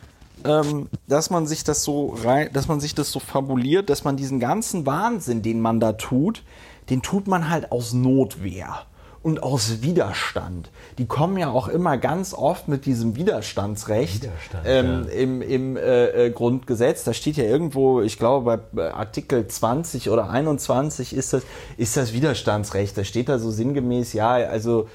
[0.44, 4.18] ähm, dass man sich das so rein, dass man sich das so fabuliert, dass man
[4.18, 6.44] diesen ganzen Wahnsinn, den man da tut,
[6.90, 8.86] den tut man halt aus Notwehr
[9.22, 10.70] und aus Widerstand.
[10.98, 16.28] Die kommen ja auch immer ganz oft mit diesem Widerstandsrecht Widerstand, ähm, im, im äh,
[16.28, 17.04] äh, Grundgesetz.
[17.04, 21.44] Da steht ja irgendwo, ich glaube bei Artikel 20 oder 21 ist das,
[21.76, 22.98] ist das Widerstandsrecht.
[22.98, 24.88] Da steht da so sinngemäß, ja, also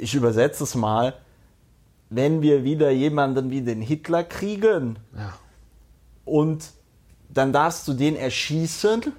[0.00, 1.14] ich übersetze es mal,
[2.10, 5.32] wenn wir wieder jemanden wie den Hitler kriegen Ja.
[6.24, 6.64] und
[7.28, 9.12] dann darfst du den erschießen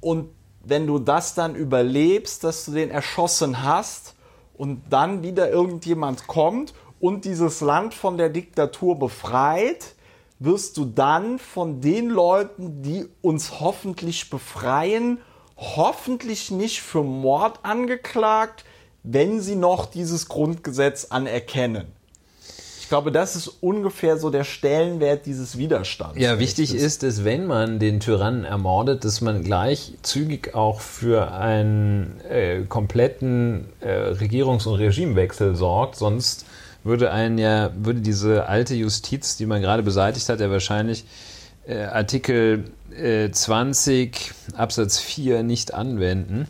[0.00, 0.28] und
[0.66, 4.14] wenn du das dann überlebst, dass du den erschossen hast
[4.56, 9.94] und dann wieder irgendjemand kommt und dieses Land von der Diktatur befreit,
[10.38, 15.20] wirst du dann von den Leuten, die uns hoffentlich befreien,
[15.56, 18.64] hoffentlich nicht für Mord angeklagt,
[19.02, 21.92] wenn sie noch dieses Grundgesetz anerkennen.
[22.94, 26.16] Ich glaube, das ist ungefähr so der Stellenwert dieses Widerstands.
[26.16, 31.32] Ja, wichtig ist es, wenn man den Tyrannen ermordet, dass man gleich zügig auch für
[31.32, 36.46] einen äh, kompletten äh, Regierungs- und Regimewechsel sorgt, sonst
[36.84, 41.04] würde einen ja, würde diese alte Justiz, die man gerade beseitigt hat, ja wahrscheinlich
[41.66, 42.62] äh, Artikel
[42.96, 46.46] äh, 20 Absatz 4 nicht anwenden.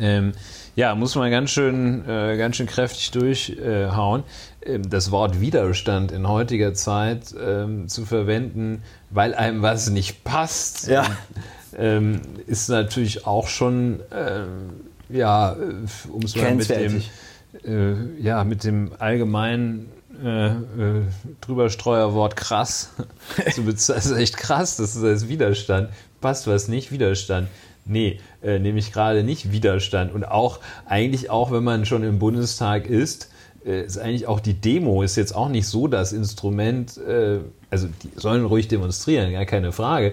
[0.00, 0.32] Ähm,
[0.76, 4.22] ja, muss man ganz schön, äh, ganz schön kräftig durchhauen.
[4.22, 4.26] Ähm,
[4.88, 11.06] das Wort Widerstand in heutiger Zeit ähm, zu verwenden, weil einem was nicht passt, Ja.
[11.76, 14.70] ähm, ist natürlich auch schon, ähm,
[15.08, 15.56] ja, äh,
[16.12, 17.02] um es mal mit dem,
[17.64, 19.88] äh, ja, mit dem allgemeinen
[20.22, 20.52] äh, äh,
[21.40, 22.90] Drüberstreuerwort krass
[23.54, 23.96] zu bezeichnen.
[24.02, 25.88] Das ist echt krass, das ist als Widerstand.
[26.20, 26.92] Passt was nicht?
[26.92, 27.48] Widerstand.
[27.86, 30.12] Nee, äh, nämlich gerade nicht Widerstand.
[30.12, 33.29] Und auch, eigentlich auch, wenn man schon im Bundestag ist,
[33.64, 37.38] ist eigentlich auch die Demo ist jetzt auch nicht so das Instrument, äh,
[37.70, 40.12] also die sollen ruhig demonstrieren, gar keine Frage.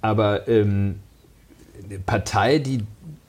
[0.00, 1.00] Aber ähm,
[1.88, 2.84] eine Partei, die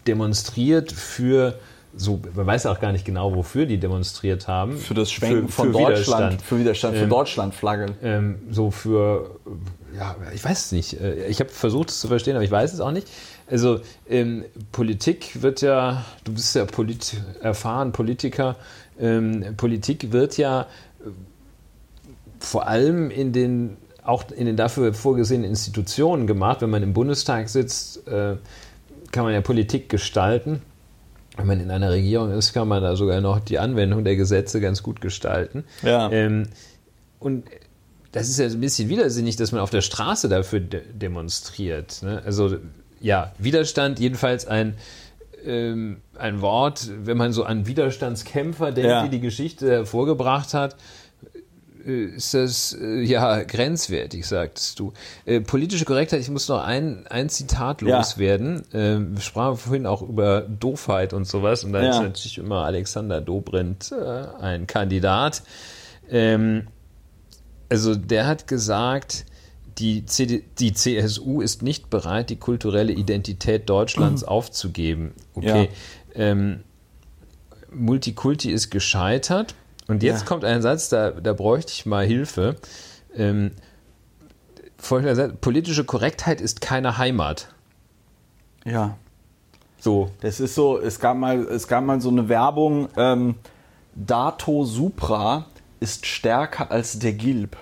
[0.07, 1.57] demonstriert für
[1.97, 4.77] so, man weiß auch gar nicht genau, wofür die demonstriert haben.
[4.77, 6.41] für das Schwenken Für- von für Deutschland, Widerstand.
[6.41, 7.91] für Widerstand, für Ähm, Deutschlandflaggen.
[8.03, 9.31] ähm, so für,
[9.93, 10.99] äh, ja, ich weiß es nicht.
[10.99, 13.07] Äh, Ich habe versucht es zu verstehen, aber ich weiß es auch nicht.
[13.49, 14.43] Also ähm,
[14.73, 18.57] Politik wird ja, du bist ja polit erfahren Politiker,
[18.99, 21.09] ähm, Politik wird ja äh,
[22.39, 26.61] vor allem in den auch in den dafür vorgesehenen Institutionen gemacht.
[26.61, 28.35] Wenn man im Bundestag sitzt, äh,
[29.11, 30.61] kann man ja Politik gestalten.
[31.37, 34.61] Wenn man in einer Regierung ist, kann man da sogar noch die Anwendung der Gesetze
[34.61, 35.65] ganz gut gestalten.
[35.81, 36.09] Ja.
[36.11, 36.47] Ähm,
[37.19, 37.45] und
[38.11, 42.01] das ist ja ein bisschen widersinnig, dass man auf der Straße dafür de demonstriert.
[42.03, 42.21] Ne?
[42.25, 42.57] Also
[43.01, 44.75] ja, Widerstand jedenfalls ein,
[45.45, 49.03] ähm, ein Wort, wenn man so an Widerstandskämpfer denkt, Ja.
[49.03, 50.75] die die Geschichte hervorgebracht hat,
[51.85, 54.93] äh, ist das äh, ja grenzwertig, sagtest du.
[55.25, 57.97] Äh, politische Korrektheit, ich muss noch ein, ein Zitat Ja.
[57.97, 58.63] loswerden.
[58.73, 61.89] Ähm, wir sprachen vorhin auch über Doofheit und sowas und da Ja.
[61.91, 65.43] ist natürlich immer Alexander Dobrindt äh, ein Kandidat.
[66.09, 66.67] Ähm,
[67.69, 69.25] also der hat gesagt,
[69.77, 75.13] die, CD, die CSU ist nicht bereit, die kulturelle Identität Deutschlands aufzugeben.
[75.33, 75.69] Okay.
[76.13, 76.63] Ähm,
[77.71, 79.55] Multikulti ist gescheitert.
[79.87, 80.25] Und jetzt Ja.
[80.25, 82.55] kommt ein Satz, da, da bräuchte ich mal Hilfe.
[83.15, 83.51] Ähm,
[84.77, 87.49] folgender Satz, politische Korrektheit ist keine Heimat.
[88.65, 88.97] Ja.
[89.79, 90.09] So.
[90.21, 93.35] Das ist so, es gab mal, es gab mal so eine Werbung, ähm,
[93.93, 95.45] Dato Supra
[95.79, 97.55] ist stärker als der Gilb.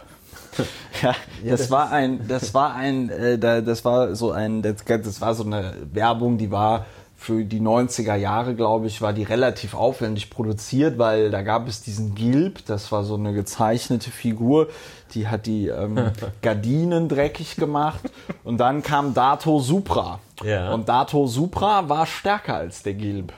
[1.02, 1.14] ja,
[1.48, 5.34] das, war ein, das war ein, äh, da- das war so ein, das, das war
[5.36, 6.86] so eine Werbung, die war
[7.18, 11.82] für die 90er Jahre, glaube ich, war die relativ aufwendig produziert, weil da gab es
[11.82, 14.68] diesen Gilb, das war so eine gezeichnete Figur,
[15.14, 15.98] die hat die ähm,
[16.42, 18.02] Gardinen dreckig gemacht.
[18.44, 20.20] Und dann kam Dato Supra.
[20.44, 20.74] Ja.
[20.74, 23.32] Und Dato Supra war stärker als der Gilb.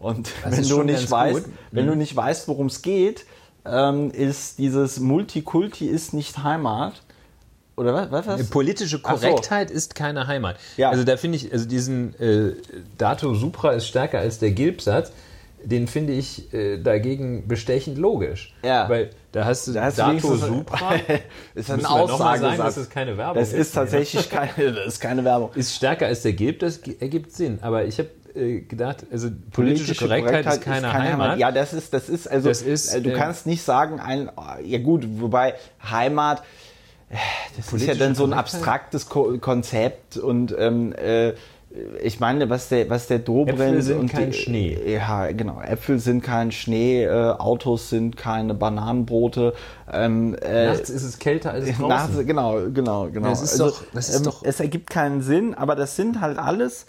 [0.00, 1.52] Und Das wenn du nicht weißt, gut.
[1.70, 1.90] wenn Mhm.
[1.90, 3.26] du nicht weißt, worum es geht,
[3.64, 7.02] ähm, ist dieses Multikulti ist nicht Heimat.
[7.76, 8.10] Oder was?
[8.10, 8.50] was, was?
[8.50, 9.26] Politische Ach so.
[9.26, 10.56] Korrektheit ist keine Heimat.
[10.76, 10.90] Ja.
[10.90, 12.54] Also da finde ich, also diesen äh,
[12.98, 15.12] Dato Supra ist stärker als der Gilbsatz,
[15.62, 18.54] den finde ich äh, dagegen bestechend logisch.
[18.62, 18.88] Ja.
[18.88, 20.94] Weil da hast du Da hast Dato Supra.
[21.54, 22.56] ist ein sagen, Aussagesatz.
[22.58, 25.50] dass es keine Werbung Das ist ist, tatsächlich keine, das ist keine Werbung.
[25.54, 27.58] Ist stärker als der Gilb, das ergibt Sinn.
[27.62, 31.38] Aber ich habe gedacht, also politische, Korrektheit, ist keine, Heimat.
[31.38, 34.30] Ja, das ist, das ist, also, Das ist, äh, du ähm, kannst nicht sagen, ein,
[34.64, 36.42] ja gut, wobei Heimat,
[37.10, 37.14] äh,
[37.56, 38.54] das ist ja Politische dann so ein Korrektheit?
[38.54, 41.32] abstraktes Ko Konzept und, ähm, äh,
[42.02, 44.76] ich meine, was der, was der Dobrindt Äpfel sind und kein die, Schnee.
[44.92, 45.60] Ja, genau.
[45.60, 49.54] Äpfel sind kein Schnee, äh, Autos sind keine Bananenbrote.
[49.92, 51.86] Ähm, äh, Nachts ist es kälter als draußen.
[51.88, 53.28] Nachts, genau, genau, genau.
[53.28, 56.38] Das ist doch- das ist ähm, doch- Es ergibt keinen Sinn, aber das sind halt
[56.38, 56.86] alles.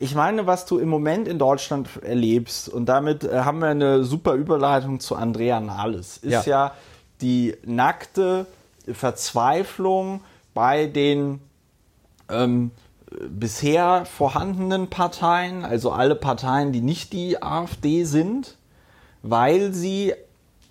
[0.00, 4.04] Ich meine, was du im Moment in Deutschland erlebst, und damit äh, haben wir eine
[4.04, 6.66] super Überleitung zu Andrea Nahles, ist Ja.
[6.66, 6.74] ja,
[7.20, 8.46] die nackte
[8.92, 10.20] Verzweiflung
[10.52, 11.40] bei den
[12.28, 12.70] ähm,
[13.28, 18.56] bisher vorhandenen Parteien, also alle Parteien, die nicht die AfD sind,
[19.22, 20.14] weil sie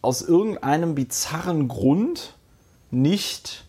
[0.01, 2.35] aus irgendeinem bizarren Grund
[2.91, 3.63] nicht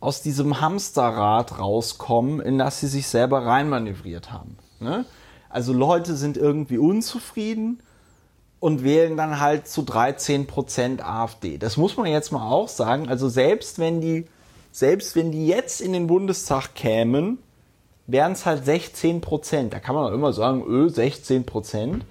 [0.00, 4.56] aus diesem Hamsterrad rauskommen, in das sie sich selber reinmanövriert haben.
[4.80, 5.04] Ne?
[5.48, 7.80] Also Leute sind irgendwie unzufrieden
[8.60, 11.58] und wählen dann halt zu 13% AfD.
[11.58, 13.08] Das muss man jetzt mal auch sagen.
[13.08, 14.26] Also selbst wenn die,
[14.70, 17.38] selbst wenn die jetzt in den Bundestag kämen,
[18.06, 19.72] wären es halt 16 Prozent.
[19.72, 22.04] Da kann man auch immer sagen, öh, 16 Prozent.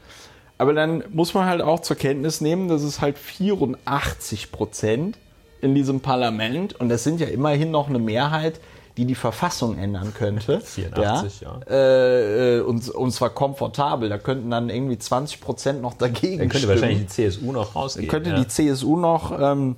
[0.57, 5.17] Aber dann muss man halt auch zur Kenntnis nehmen, dass es halt 84 Prozent
[5.61, 8.59] in diesem Parlament und das sind ja immerhin noch eine Mehrheit,
[8.99, 10.59] die die Verfassung ändern könnte.
[10.63, 11.59] 84, ja.
[11.69, 14.09] Äh, äh, und, und zwar komfortabel.
[14.09, 17.75] Da könnten dann irgendwie 20 Prozent noch dagegen Dann könnte stimmen wahrscheinlich die CSU noch
[17.75, 18.09] rausgehen.
[18.09, 18.35] könnte ja.
[18.35, 19.77] die CSU noch, ähm,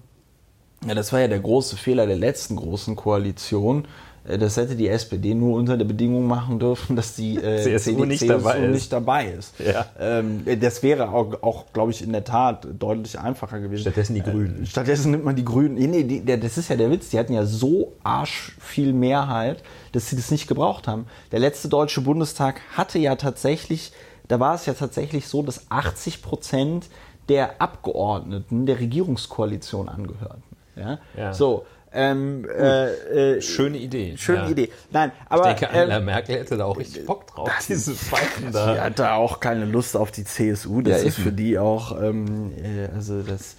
[0.87, 3.87] ja, das war ja der große Fehler der letzten großen Koalition.
[4.27, 7.91] Äh, Das hätte die SPD nur unter der Bedingung machen dürfen, dass die äh, CSU
[7.91, 8.71] CD nicht dabei ist.
[8.73, 9.53] nicht dabei ist.
[9.59, 9.85] Ja.
[9.99, 13.81] Ähm, das wäre auch, auch glaube ich, in der Tat deutlich einfacher gewesen.
[13.81, 14.63] Stattdessen die Grünen.
[14.63, 15.75] Äh, stattdessen nimmt man die Grünen.
[15.75, 17.09] Nee, nee, die, der, das ist ja der Witz.
[17.09, 21.05] Die hatten ja so arsch viel Mehrheit, dass sie das nicht gebraucht haben.
[21.31, 23.91] Der letzte deutsche Bundestag hatte ja tatsächlich,
[24.27, 26.87] da war es ja tatsächlich so, dass 80 Prozent
[27.29, 30.43] der Abgeordneten der Regierungskoalition angehörten.
[30.75, 30.99] Ja?
[31.17, 31.33] Ja.
[31.33, 31.65] So.
[31.93, 34.15] Ähm, äh, äh, Schöne Idee.
[34.17, 34.49] schöne ja.
[34.49, 34.69] Idee.
[34.91, 38.51] Nein, aber Ich denke, Angela ähm, Merkel hätte da auch richtig Bock drauf, diese Pfeifen
[38.53, 38.73] da.
[38.73, 40.81] die hatte auch keine Lust auf die CSU.
[40.81, 41.23] Das Ja, ist eben.
[41.27, 43.55] für die auch, ähm, äh, also das.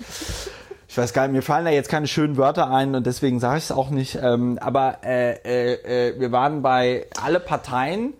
[0.88, 3.58] Ich weiß gar nicht, mir fallen da jetzt keine schönen Wörter ein und deswegen sage
[3.58, 4.18] ich es auch nicht.
[4.22, 8.12] Ähm, aber äh, äh, äh, wir waren bei alle Parteien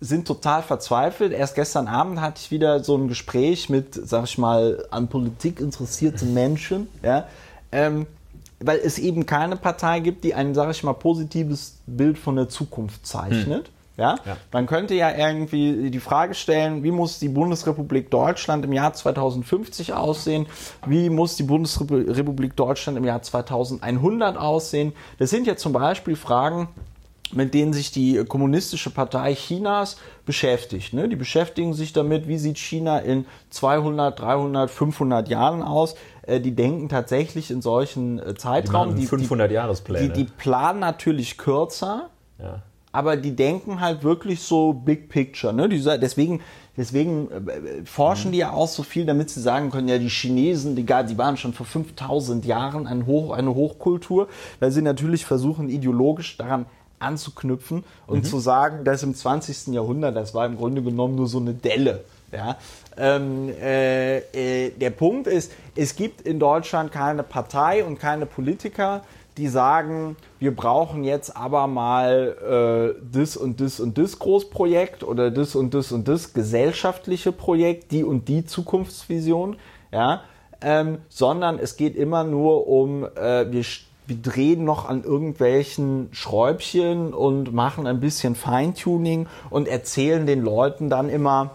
[0.00, 1.32] sind total verzweifelt.
[1.32, 5.60] Erst gestern Abend hatte ich wieder so ein Gespräch mit, sag ich mal, an Politik
[5.60, 7.28] interessierten Menschen, ja,
[7.70, 8.06] ähm,
[8.64, 12.48] weil es eben keine Partei gibt, die ein, sag ich mal, positives Bild von der
[12.48, 13.70] Zukunft zeichnet.
[13.96, 14.16] Ja?
[14.24, 14.36] Ja.
[14.52, 19.92] Man könnte ja irgendwie die Frage stellen, wie muss die Bundesrepublik Deutschland im Jahr 2050
[19.92, 20.46] aussehen?
[20.86, 24.92] Wie muss die Bundesrepublik Deutschland im Jahr 2100 aussehen?
[25.18, 26.68] Das sind ja zum Beispiel Fragen,
[27.34, 29.96] mit denen sich die Kommunistische Partei Chinas
[30.26, 30.92] beschäftigt.
[30.92, 31.08] Ne?
[31.08, 35.94] Die beschäftigen sich damit, wie sieht China in 200, 300, 500 Jahren aus.
[36.22, 38.96] Äh, die denken tatsächlich in solchen äh, Zeitraum.
[38.96, 40.08] Die machen 500-Jahrespläne.
[40.12, 42.10] Die, die planen natürlich kürzer,
[42.40, 42.62] Ja.
[42.92, 45.52] aber die denken halt wirklich so Big Picture.
[45.52, 45.68] Ne?
[45.68, 46.40] Die, deswegen
[46.76, 50.76] deswegen äh, forschen die ja auch so viel, damit sie sagen können, ja, die Chinesen,
[50.76, 54.28] die, die waren schon vor 5000 Jahren ein Hoch, eine Hochkultur,
[54.60, 56.66] weil sie natürlich versuchen, ideologisch daran
[56.98, 59.74] anzuknüpfen und zu sagen, dass im 20.
[59.74, 62.04] Jahrhundert, das war im Grunde genommen nur so eine Delle.
[62.30, 62.56] Ja?
[62.96, 69.02] Ähm, äh, äh, der Punkt ist, es gibt in Deutschland keine Partei und keine Politiker,
[69.38, 75.30] die sagen, wir brauchen jetzt aber mal äh, das und das und das Großprojekt oder
[75.30, 79.56] das und das und das gesellschaftliche Projekt, die und die Zukunftsvision,
[79.90, 80.22] ja,
[80.60, 83.64] ähm, sondern es geht immer nur um, äh, wir,
[84.06, 90.90] wir drehen noch an irgendwelchen Schräubchen und machen ein bisschen Feintuning und erzählen den Leuten
[90.90, 91.52] dann immer,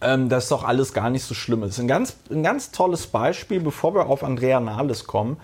[0.00, 1.78] ähm, dass doch alles gar nicht so schlimm ist.
[1.78, 5.38] Ein ganz, ein ganz tolles Beispiel, bevor wir auf Andrea Nahles kommen.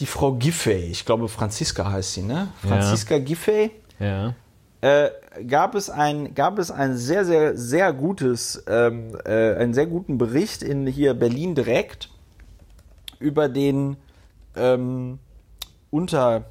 [0.00, 2.48] Die Frau Giffey, ich glaube Franziska heißt sie, ne?
[2.66, 3.70] Franziska Giffey,
[4.00, 4.34] Ja.
[4.80, 5.10] äh,
[5.46, 10.18] gab es ein gab es ein sehr sehr sehr gutes ähm, äh, einen sehr guten
[10.18, 12.08] Bericht in hier Berlin direkt
[13.20, 13.96] über den
[14.56, 15.18] ähm,
[15.90, 16.46] unter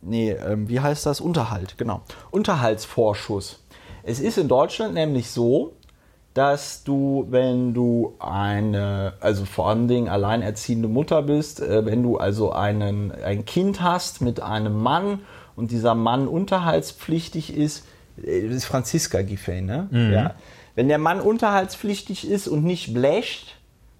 [0.00, 3.60] nee ähm, wie heißt das Unterhalt genau Unterhaltsvorschuss.
[4.06, 5.72] Es ist in Deutschland nämlich so,
[6.34, 12.18] dass du, wenn du eine, also vor allen Dingen alleinerziehende Mutter bist, äh, wenn du
[12.18, 15.20] also einen, ein Kind hast mit einem Mann
[15.56, 17.86] und dieser Mann unterhaltspflichtig ist,
[18.22, 19.88] äh, das ist Franziska Giffey, ne?
[20.12, 20.34] Ja.
[20.74, 23.54] Wenn der Mann unterhaltspflichtig ist und nicht bläst,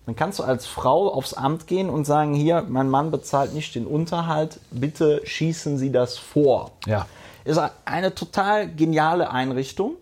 [0.07, 3.77] dann kannst du als Frau aufs Amt gehen und sagen, hier, mein Mann bezahlt nicht
[3.77, 6.73] den Unterhalt, bitte schießen Sie das vor.
[6.85, 7.07] Ja.
[7.45, 9.97] Ist eine total geniale Einrichtung,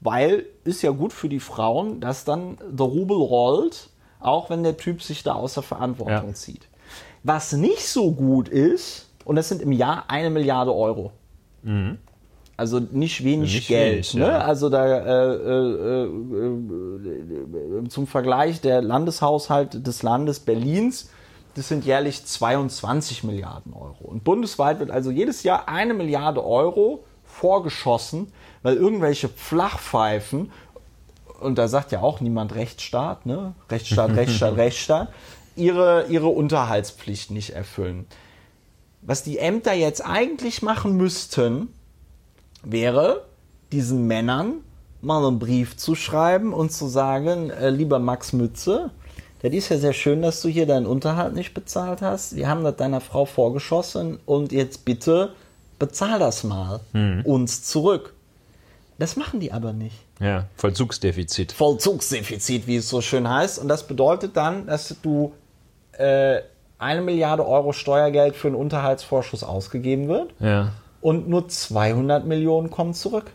[0.00, 3.88] weil ist ja gut für die Frauen, dass dann der Rubel rollt,
[4.20, 6.34] auch wenn der Typ sich da außer Verantwortung Ja.
[6.34, 6.68] zieht.
[7.22, 11.12] Was nicht so gut ist, und das sind im Jahr eine Milliarde Euro.
[12.58, 13.92] Also nicht wenig Nicht Geld.
[13.94, 14.26] wenig, ne?
[14.26, 14.38] ja.
[14.40, 21.10] Also da äh, äh, äh, zum Vergleich der Landeshaushalt des Landes Berlins,
[21.54, 24.04] das sind jährlich 22 Milliarden Euro.
[24.04, 28.32] Und bundesweit wird also jedes Jahr eine Milliarde Euro vorgeschossen,
[28.62, 30.50] weil irgendwelche Flachpfeifen,
[31.40, 33.54] und da sagt ja auch niemand Rechtsstaat, ne?
[33.70, 35.08] Rechtsstaat, Rechtsstaat, Rechtsstaat,
[35.56, 38.06] ihre, ihre Unterhaltspflicht nicht erfüllen.
[39.02, 41.68] Was die Ämter jetzt eigentlich machen müssten,
[42.62, 43.26] wäre,
[43.72, 44.62] diesen Männern
[45.02, 48.90] mal einen Brief zu schreiben und zu sagen, äh, lieber Max Mütze,
[49.44, 52.34] das ist ja sehr schön, dass du hier deinen Unterhalt nicht bezahlt hast.
[52.36, 55.30] Wir haben das deiner Frau vorgeschossen und jetzt bitte
[55.78, 56.80] bezahl das mal
[57.24, 58.14] uns zurück.
[58.98, 59.96] Das machen die aber nicht.
[60.20, 61.52] Ja, Vollzugsdefizit.
[61.52, 63.58] Vollzugsdefizit, wie es so schön heißt.
[63.58, 65.32] Und das bedeutet dann, dass du
[65.98, 66.40] äh,
[66.78, 70.72] eine Milliarde Euro Steuergeld für einen Unterhaltsvorschuss ausgegeben wird Ja.
[71.00, 73.32] und nur 200 Millionen kommen zurück.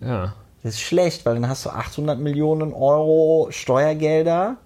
[0.00, 0.32] Ja.
[0.62, 4.56] Das ist schlecht, weil dann hast du 800 Millionen Euro Steuergelder,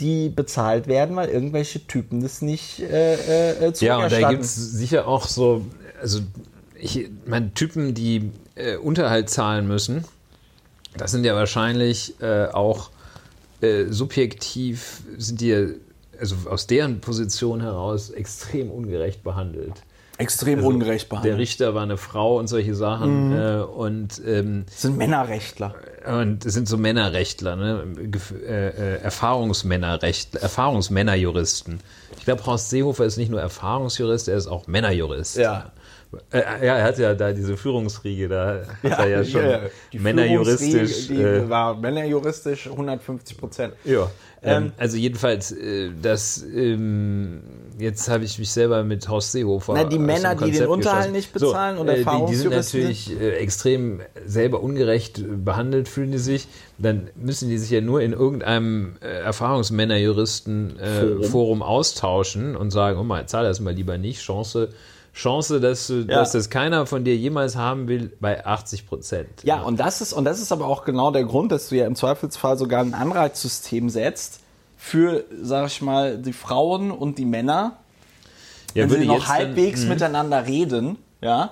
[0.00, 4.54] die bezahlt werden, weil irgendwelche Typen das nicht äh, äh, Ja, und da gibt es
[4.56, 5.64] sicher auch so,
[6.00, 6.20] also
[6.74, 10.04] ich meine, Typen, die äh, Unterhalt zahlen müssen,
[10.96, 12.90] das sind ja wahrscheinlich äh, auch
[13.60, 15.66] äh, subjektiv, sind die, ja,
[16.18, 19.74] also aus deren Position heraus extrem ungerecht behandelt.
[20.20, 21.38] Extrem Also, ungerecht Der behandelt.
[21.38, 23.32] Richter war eine Frau und solche Sachen.
[23.36, 25.74] Äh, und ähm, Das sind Männerrechtler.
[26.20, 27.84] und es sind so Männerrechtler, ne?
[28.46, 31.80] Äh, äh, Erfahrungsmännerrechtler, Erfahrungsmännerjuristen.
[32.18, 35.36] Ich glaube, Horst Seehofer ist nicht nur Erfahrungsjurist, er ist auch Männerjurist.
[35.36, 35.72] Ja.
[36.32, 39.42] Äh, ja, er hat ja da diese Führungsriege, da hat er ja schon
[39.92, 41.06] die männerjuristisch.
[41.06, 43.74] Die Äh, war männerjuristisch 150 Prozent.
[43.84, 44.10] ja.
[44.42, 47.42] Ähm, Ähm, also jedenfalls, äh, das ähm,
[47.80, 49.74] jetzt habe ich mich selber mit Horst Seehofer.
[49.74, 53.36] Na, die Männer, die den Unterhalt nicht bezahlen und äh, die, die sind natürlich äh,
[53.38, 56.46] extrem selber ungerecht äh, behandelt, fühlen die sich.
[56.78, 62.98] Dann müssen die sich ja nur in irgendeinem äh, Erfahrungsmännerjuristen-Forum äh, Forum austauschen und sagen,
[62.98, 64.20] oh mal, zahl das mal lieber nicht.
[64.22, 64.68] Chance,
[65.14, 66.20] Chance dass, du- Ja.
[66.20, 69.28] dass das keiner von dir jemals haben will, bei 80 Prozent.
[69.42, 71.86] Ja, und das ist, und das ist aber auch genau der Grund, dass du ja
[71.86, 74.39] im Zweifelsfall sogar ein Anreizsystem setzt
[74.82, 77.76] für, sag ich mal, die Frauen und die Männer,
[78.74, 79.46] ja, wenn sie noch jetzt dann- Mhm.
[79.48, 81.50] halbwegs miteinander reden, ja,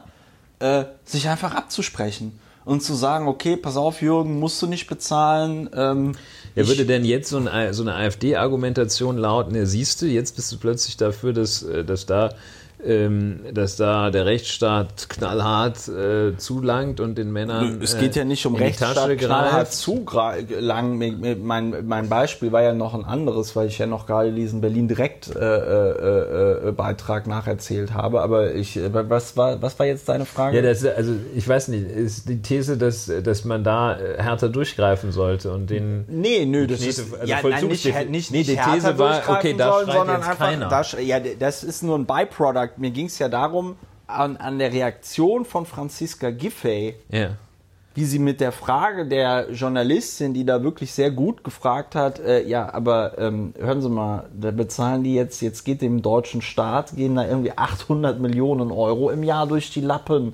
[0.61, 5.69] äh, sich einfach abzusprechen und zu sagen, okay, pass auf, Jürgen, musst du nicht bezahlen.
[5.75, 6.13] Ähm,
[6.55, 10.51] Ja, würde denn jetzt so, ein, so eine AfD-Argumentation lauten, ja, siehst du, jetzt bist
[10.51, 12.33] du plötzlich dafür, dass, äh, dass, da,
[12.85, 18.25] ähm, dass da der Rechtsstaat knallhart äh, zulangt und den Männern Es äh, geht ja
[18.25, 19.73] nicht um in die Rechtsstaat knallhart greift.
[19.73, 20.97] zu gra- lang.
[20.99, 24.33] Mir- mir- Mein, mein Beispiel war ja noch ein anderes, weil ich ja noch gerade
[24.33, 28.21] diesen Berlin direkt äh, äh, äh, Beitrag nacherzählt habe.
[28.23, 30.57] Aber ich, äh, was war, was war jetzt deine Frage?
[30.57, 34.49] Ja, das, also ich weiß nicht, ist die These, dass, dass man da äh, härter
[34.49, 38.43] durchgreifen sollte und den Nee, nö, das Knete- ist also ja, nein, nicht, nicht, Nee,
[38.45, 40.69] die These war, okay, da sollen, schreit jetzt einfach, keiner.
[40.69, 42.68] Da, ja, das ist nur ein Byproduct.
[42.77, 43.77] Mir ging es ja darum,
[44.09, 47.31] an, an der Reaktion von Franziska Giffey, ja.
[47.95, 52.43] wie sie mit der Frage der Journalistin, die da wirklich sehr gut gefragt hat, äh,
[52.47, 56.97] ja, aber ähm, hören Sie mal, da bezahlen die jetzt, jetzt geht dem deutschen Staat,
[56.97, 60.33] gehen da irgendwie 800 Millionen Euro im Jahr durch die Lappen.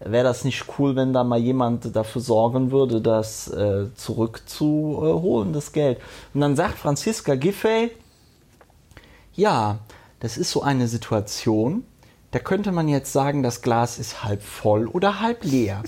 [0.00, 5.72] Wäre das nicht cool, wenn da mal jemand dafür sorgen würde, das äh, zurückzuholen, das
[5.72, 5.98] Geld?
[6.34, 7.90] Und dann sagt Franziska Giffey,
[9.34, 9.78] ja,
[10.20, 11.84] das ist so eine Situation,
[12.30, 15.82] da könnte man jetzt sagen, das Glas ist halb voll oder halb leer.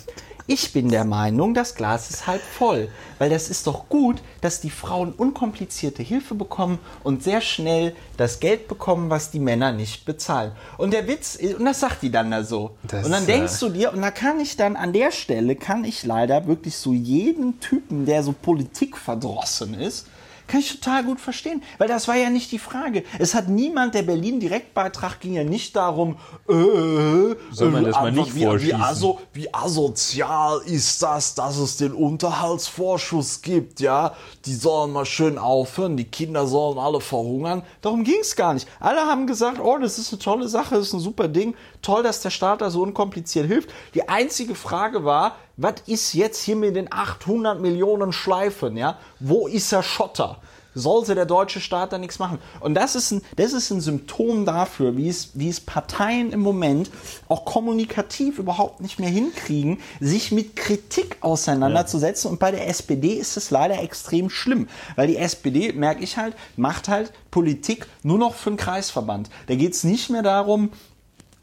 [0.46, 2.88] Ich bin der Meinung, das Glas ist halb voll.
[3.18, 8.40] Weil das ist doch gut, dass die Frauen unkomplizierte Hilfe bekommen und sehr schnell das
[8.40, 10.50] Geld bekommen, was die Männer nicht bezahlen.
[10.76, 12.72] Und der Witz, und das sagt die dann da so.
[12.82, 15.54] Das, und dann äh, denkst du dir, und da kann ich dann an der Stelle,
[15.54, 20.08] kann ich leider wirklich so jeden Typen, der so politikverdrossen ist,
[20.50, 23.04] kann ich total gut verstehen, weil das war ja nicht die Frage.
[23.20, 26.16] Es hat niemand, der Berlin-Direktbeitrag ging ja nicht darum,
[26.48, 26.52] äh,
[27.52, 28.82] Soll man äh, das mal einfach nicht wie, wie, vorschießen?
[28.82, 34.14] aso, wie asozial ist das, dass es den Unterhaltsvorschuss gibt, ja?
[34.44, 37.62] Die sollen mal schön aufhören, die Kinder sollen alle verhungern.
[37.80, 38.66] Darum ging es gar nicht.
[38.80, 41.54] Alle haben gesagt, oh, das ist eine tolle Sache, das ist ein super Ding.
[41.80, 43.70] Toll, dass der Staat da so unkompliziert hilft.
[43.94, 48.98] Die einzige Frage war, was ist jetzt hier mit den 800 Millionen Schleifen, ja?
[49.18, 50.38] Wo ist der Schotter?
[50.72, 52.38] Sollte der deutsche Staat da nichts machen?
[52.60, 56.40] Und das ist ein, das ist ein Symptom dafür, wie es, wie es Parteien im
[56.40, 56.90] Moment
[57.28, 62.30] auch kommunikativ überhaupt nicht mehr hinkriegen, sich mit Kritik auseinanderzusetzen.
[62.30, 66.36] Und bei der SPD ist es leider extrem schlimm, weil die SPD, merke ich halt,
[66.56, 69.28] macht halt Politik nur noch für den Kreisverband.
[69.48, 70.70] Da geht es nicht mehr darum,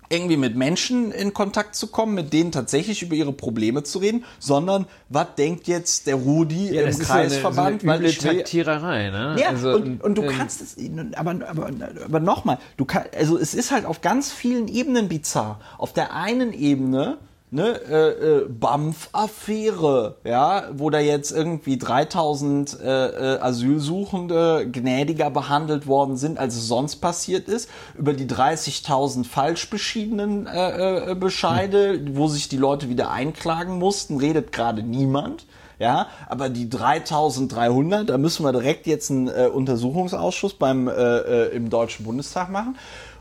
[0.10, 4.24] irgendwie mit Menschen in Kontakt zu kommen, mit denen tatsächlich über ihre Probleme zu reden,
[4.39, 7.82] sondern was denkt jetzt der Rudi im Kreisverband?
[7.82, 9.36] so eine, so eine Taktiererei, ne?
[9.39, 10.76] ja, Also, und, und du ähm, kannst es,
[11.16, 11.70] aber, aber,
[12.05, 15.60] aber nochmal, du kannst, also es ist halt auf ganz vielen Ebenen bizarr.
[15.78, 17.18] Auf der einen Ebene,
[17.50, 25.88] ne, äh, äh, BAMF-Affäre, ja, wo da jetzt irgendwie 3000 äh, äh, Asylsuchende gnädiger behandelt
[25.88, 32.02] worden sind, als es sonst passiert ist, über die 30.000 falsch beschiedenen äh, äh, Bescheide,
[32.16, 35.45] wo sich die Leute wieder einklagen mussten, redet gerade niemand.
[35.80, 41.56] Ja, aber die 3300, da müssen wir direkt jetzt einen äh, Untersuchungsausschuss beim, äh, äh,
[41.56, 42.78] im Deutschen Bundestag machen.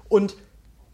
[0.09, 0.35] Und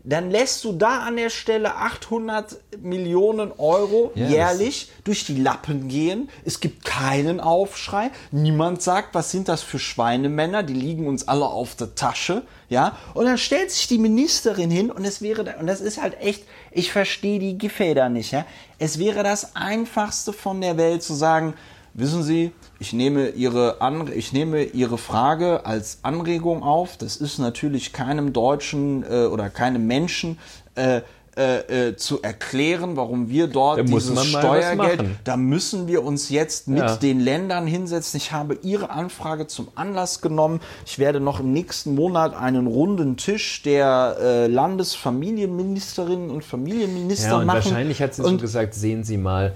[0.05, 5.88] dann lässt du da an der Stelle 800 Millionen Euro Ja, jährlich durch die Lappen
[5.88, 6.28] gehen.
[6.44, 8.11] Es gibt keinen Aufschrei.
[8.32, 10.64] Niemand sagt, was sind das für Schweinemänner?
[10.64, 12.42] Die liegen uns alle auf der Tasche.
[12.68, 16.20] Ja, und dann stellt sich die Ministerin hin und es wäre, und das ist halt
[16.20, 18.32] echt, ich verstehe die Gefäder nicht.
[18.32, 18.44] Ja,
[18.78, 21.55] es wäre das einfachste von der Welt zu sagen,
[21.94, 22.53] wissen Sie,
[22.83, 23.76] ich nehme Ihre,
[24.14, 26.97] ich nehme Ihre Frage als Anregung auf.
[26.97, 30.39] Das ist natürlich keinem Deutschen äh, oder keinem Menschen
[30.74, 31.03] äh,
[31.35, 36.68] äh, äh, zu erklären, warum wir dort Da dieses Steuergeld, da müssen wir uns jetzt
[36.68, 36.97] mit Ja.
[36.97, 38.18] den Ländern hinsetzen.
[38.18, 40.61] Ich habe Ihre Anfrage zum Anlass genommen.
[40.85, 47.39] Ich werde noch im nächsten Monat einen runden Tisch der äh, Landesfamilienministerinnen und Familienminister Ja,
[47.39, 47.57] und machen.
[47.64, 49.55] wahrscheinlich hat sie so Und- gesagt, sehen Sie mal,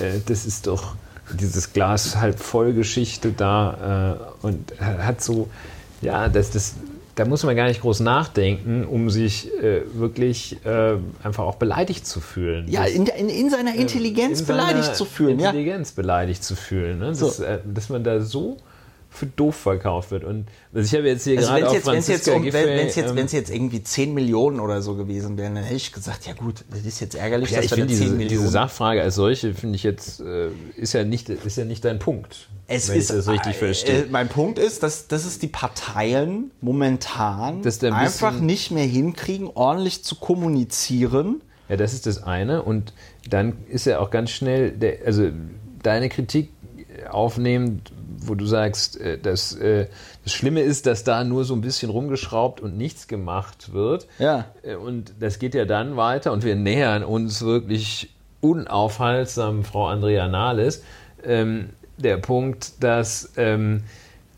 [0.00, 0.94] äh, das ist doch
[1.34, 5.48] dieses Glas halb voll Geschichte da äh, und hat so,
[6.02, 6.74] ja, das, das,
[7.14, 12.06] da muss man gar nicht groß nachdenken, um sich äh, wirklich äh, einfach auch beleidigt
[12.06, 12.68] zu fühlen.
[12.68, 15.38] ja, Das- in, in, in seiner Intelligenz in seiner beleidigt zu fühlen.
[15.40, 15.48] Ja.
[15.50, 16.98] Intelligenz beleidigt zu fühlen.
[16.98, 17.14] Ne?
[17.14, 17.26] So.
[17.26, 18.58] Das, äh, dass man da so
[19.16, 20.24] für doof verkauft wird.
[20.24, 22.42] Und also ich habe jetzt hier Also gerade wenn auf es jetzt, jetzt, Franziska wenn,
[22.42, 25.76] Giffey, wenn's jetzt, ähm, wenn's jetzt irgendwie 10 Millionen oder so gewesen wären, dann hätte
[25.76, 28.16] ich gesagt, ja gut, das ist jetzt ärgerlich, ja, ich dass finde da 10 diese,
[28.16, 28.28] Millionen...
[28.28, 31.98] diese Sachfrage als solche finde ich jetzt äh, ist ja nicht ist ja nicht dein
[31.98, 34.02] Punkt, es wenn ist, ich das richtig äh, verstehe.
[34.04, 39.48] Äh, mein Punkt ist, dass, dass es die Parteien momentan ein einfach nicht mehr hinkriegen,
[39.54, 41.42] ordentlich zu kommunizieren.
[41.68, 42.62] Ja, das ist das eine.
[42.62, 42.92] Und
[43.28, 45.30] dann ist ja auch ganz schnell, der, also
[45.82, 46.50] deine Kritik
[47.10, 47.92] aufnehmend,
[48.28, 49.86] wo du sagst, äh, dass äh,
[50.24, 54.06] das Schlimme ist, dass da nur so ein bisschen rumgeschraubt und nichts gemacht wird.
[54.18, 54.46] Ja.
[54.62, 58.10] Äh, Und das geht ja dann weiter und wir nähern uns wirklich
[58.40, 60.82] unaufhaltsam Frau Andrea Nahles.
[61.24, 63.82] Ähm, der Punkt, dass ähm,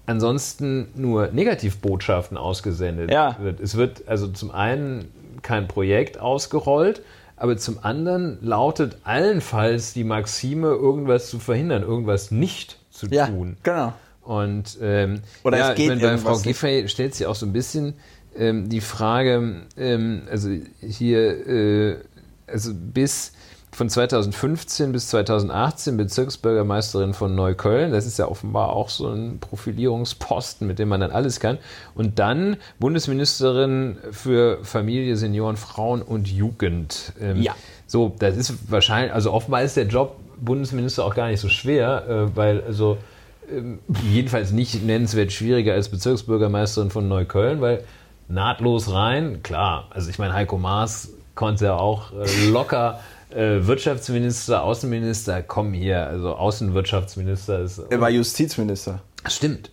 [0.07, 3.37] ansonsten nur Negativbotschaften ausgesendet Ja.
[3.41, 3.61] wird.
[3.61, 5.07] Es wird also zum einen
[5.43, 7.03] kein Projekt ausgerollt,
[7.37, 13.57] aber zum anderen lautet allenfalls die Maxime, irgendwas zu verhindern, irgendwas nicht zu Ja, tun.
[13.63, 13.93] genau.
[14.23, 17.47] Und ähm, Oder ja, es geht ich meine, bei Frau Giffey stellt sich auch so
[17.47, 17.95] ein bisschen
[18.37, 21.97] ähm, die Frage, ähm, also hier, äh,
[22.47, 23.33] also bis
[23.73, 27.93] von 2015 bis 2018 Bezirksbürgermeisterin von Neukölln.
[27.93, 31.59] Das ist ja offenbar auch so ein Profilierungsposten, mit dem man dann alles kann.
[31.95, 37.13] Und dann Bundesministerin für Familie, Senioren, Frauen und Jugend.
[37.21, 37.55] Ähm, Ja.
[37.87, 42.07] So, das ist wahrscheinlich, also offenbar ist der Job Bundesminister auch gar nicht so schwer,
[42.09, 42.99] äh, weil also
[43.51, 43.79] ähm,
[44.11, 47.85] jedenfalls nicht nennenswert schwieriger als Bezirksbürgermeisterin von Neukölln, weil
[48.29, 54.63] nahtlos rein, klar, also ich meine, Heiko Maas konnte ja auch äh, locker äh, Wirtschaftsminister,
[54.63, 57.79] Außenminister, komm hier, also Außenwirtschaftsminister ist.
[57.79, 59.01] Er war Justizminister.
[59.27, 59.71] Stimmt.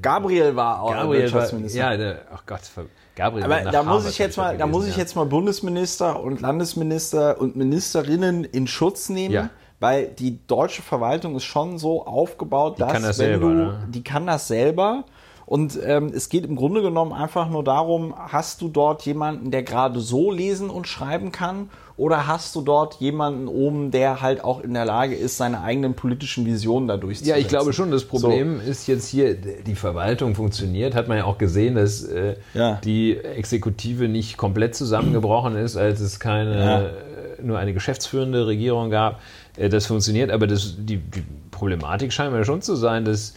[0.00, 1.78] Gabriel war auch Gabriel war, Wirtschaftsminister.
[1.78, 2.60] ja, der, ach Gott,
[3.14, 5.00] Gabriel Aber da muss Harvard, ich jetzt mal, da gelesen, muss ich ja.
[5.02, 9.50] jetzt mal Bundesminister und Landesminister und Ministerinnen in Schutz nehmen, Ja.
[9.80, 13.88] weil die deutsche Verwaltung ist schon so aufgebaut, dass kann das wenn selber, du, ne?
[13.88, 15.04] die kann das selber.
[15.54, 19.62] Und ähm, es geht im Grunde genommen einfach nur darum, hast du dort jemanden, der
[19.62, 24.60] gerade so lesen und schreiben kann, oder hast du dort jemanden oben, der halt auch
[24.60, 28.04] in der Lage ist, seine eigenen politischen Visionen dadurch zu Ja, ich glaube schon, das
[28.04, 32.80] Problem ist jetzt hier, die Verwaltung funktioniert, hat man ja auch gesehen, dass äh, Ja.
[32.82, 36.80] die Exekutive nicht komplett zusammengebrochen ist, als es keine, Ja.
[36.82, 36.90] äh,
[37.44, 39.20] nur eine geschäftsführende Regierung gab.
[39.56, 43.34] Äh, das funktioniert, aber das, die, die Problematik scheint mir schon zu sein, dass,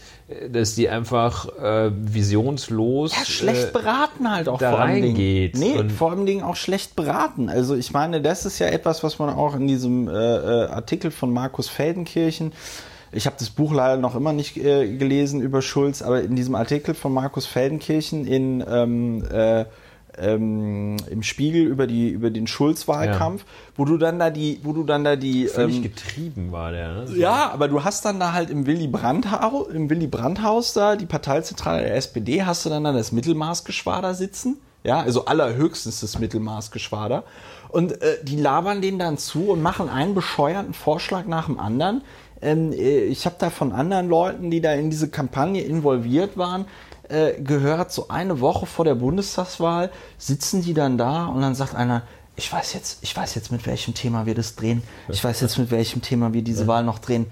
[0.50, 5.54] dass die einfach äh, visionslos Ja, schlecht äh, beraten halt auch da vor allem reingeht.
[5.56, 5.72] Dingen.
[5.74, 7.48] Nee, Und- vor allem Dingen auch schlecht beraten.
[7.48, 11.10] Also ich meine, das ist ja etwas, was man auch in diesem äh, äh, Artikel
[11.10, 12.52] von Markus Feldenkirchen,
[13.10, 16.54] ich habe das Buch leider noch immer nicht äh, gelesen über Schulz, aber in diesem
[16.54, 19.64] Artikel von Markus Feldenkirchen in ähm, äh,
[20.20, 23.44] ähm, im Spiegel über die über den Schulz-Wahlkampf,
[23.76, 27.04] wo du dann da die, wo du dann da die völlig ähm, getrieben war der.
[27.04, 27.16] Ne?
[27.16, 31.06] ja, aber du hast dann da halt im Willy Brandt-Haus, im Willy Brandt-Haus da, die
[31.06, 34.58] Parteizentrale der SPD, hast du dann da das Mittelmaßgeschwader sitzen.
[34.84, 37.24] Ja, also allerhöchstens das Mittelmaßgeschwader.
[37.68, 42.02] Und äh, die labern den dann zu und machen einen bescheuerten Vorschlag nach dem anderen.
[42.40, 46.66] Ähm, äh, ich habe da von anderen Leuten, die da in diese Kampagne involviert waren,
[47.08, 51.74] äh, gehört, so eine Woche vor der Bundestagswahl sitzen die dann da und dann sagt
[51.74, 52.02] einer,
[52.36, 54.82] ich weiß jetzt, ich weiß jetzt, mit welchem Thema wir das drehen.
[55.08, 57.26] Ich weiß jetzt, mit welchem Thema wir diese Wahl noch drehen.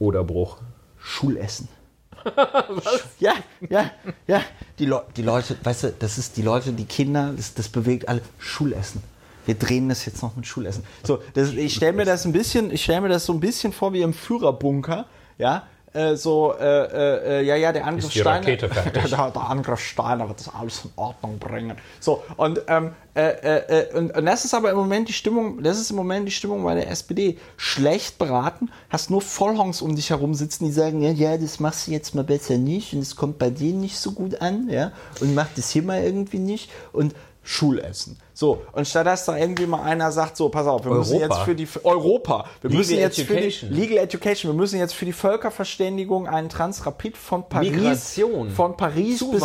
[0.00, 0.56] Oder Bruch.
[0.98, 1.68] Schulessen.
[2.24, 3.04] Was?
[3.20, 3.34] Ja,
[3.68, 3.90] ja,
[4.26, 4.42] ja.
[4.78, 8.08] Die, Leu die Leute, weißt du, das ist die Leute, die Kinder, das, das bewegt
[8.08, 8.20] alle.
[8.38, 9.02] Schulessen.
[9.46, 10.84] Wir drehen das jetzt noch mit Schulessen.
[11.04, 13.72] So, das, ich stelle mir das ein bisschen, ich stelle mir das so ein bisschen
[13.72, 15.06] vor wie im Führerbunker,
[15.38, 15.66] ja.
[15.92, 18.46] Äh, so, äh, äh, ja, ja, der Angriff Ist die Steiner.
[18.56, 21.76] Der, der Angriff Steiner wird das alles in Ordnung bringen.
[21.98, 25.62] So, und, ähm, äh, äh, äh, und, und das ist aber im Moment die Stimmung,
[25.64, 27.38] das ist im Moment die Stimmung bei der SPD.
[27.56, 31.88] Schlecht beraten, hast nur Vollhongs um dich herum sitzen, die sagen, ja, ja, das machst
[31.88, 34.92] du jetzt mal besser nicht und es kommt bei denen nicht so gut an, ja,
[35.20, 38.18] und mach das hier mal irgendwie nicht und Schulessen.
[38.34, 41.34] So, und statt dass da irgendwie mal einer sagt, so, pass auf, wir müssen Europa.
[41.36, 43.68] jetzt für die Europa, wir Legal müssen jetzt Education.
[43.70, 48.50] für die Legal Education, wir müssen jetzt für die Völkerverständigung einen Transrapid von Paris, Migration.
[48.50, 49.42] von Paris bis,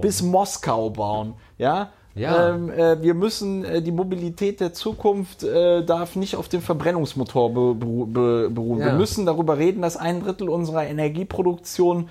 [0.00, 1.34] bis Moskau bauen.
[1.56, 1.90] Ja.
[2.14, 2.50] Ja.
[2.54, 7.54] Ähm, äh, wir müssen äh, die Mobilität der Zukunft äh, darf nicht auf dem Verbrennungsmotor
[7.54, 8.80] be be beruhen.
[8.80, 8.92] Wir Ja.
[8.94, 12.08] müssen darüber reden, dass ein Drittel unserer Energieproduktion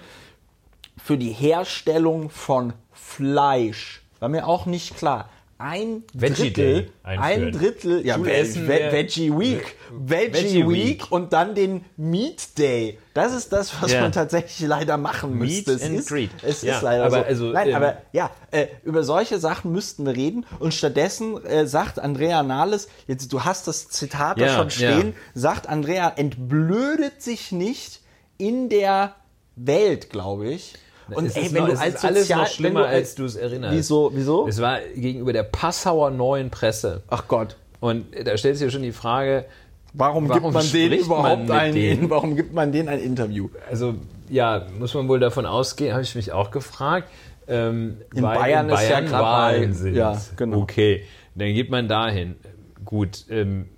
[0.98, 5.30] für die Herstellung von Fleisch war mir auch nicht klar.
[5.60, 7.52] Ein Veggie Drittel, Day ein.
[7.52, 8.26] Drittel, ja, Ve
[8.68, 11.12] wär- Veggie Week, Veggie, Veggie Week, Week.
[11.12, 13.00] und dann den Meat Day.
[13.16, 14.02] Das ist das, was Ja.
[14.02, 15.72] man tatsächlich leider machen Meat müsste.
[15.74, 16.30] Es and ist, greed.
[16.44, 17.24] Es Ja, ist leider aber so.
[17.24, 20.46] also, Nein, ähm, aber ja, äh, über solche Sachen müssten wir reden.
[20.60, 25.16] Und stattdessen äh, sagt Andrea Nahles, jetzt du hast das Zitat da Ja, schon stehen,
[25.34, 28.02] sagt Andrea, entblödet sich nicht
[28.38, 29.16] in der
[29.56, 30.76] Welt, glaube ich.
[31.16, 33.26] Und es ey, ist wenn noch, du als alles Sozial- noch schlimmer, du, als du
[33.26, 33.76] es erinnerst.
[33.76, 34.12] Wieso?
[34.14, 34.48] Wieso?
[34.48, 37.04] Es war gegenüber der Passauer neuen Presse.
[37.08, 37.56] Ach Gott.
[37.80, 39.46] Und da stellt sich ja schon die Frage,
[39.94, 42.10] Warum, Warum gibt man denen man überhaupt mit ein, denen?
[42.10, 43.50] warum gibt man denen ein Interview?
[43.70, 43.96] also
[44.30, 47.08] ja, muss man wohl davon ausgehen, habe ich mich auch gefragt.
[47.48, 49.74] Ähm, In weil Bayern ist ja Wahlen Wahl.
[49.74, 49.96] sind.
[49.96, 50.58] Ja, genau.
[50.58, 51.04] Okay,
[51.36, 52.36] dann geht man dahin.
[52.84, 53.70] Gut, ähm,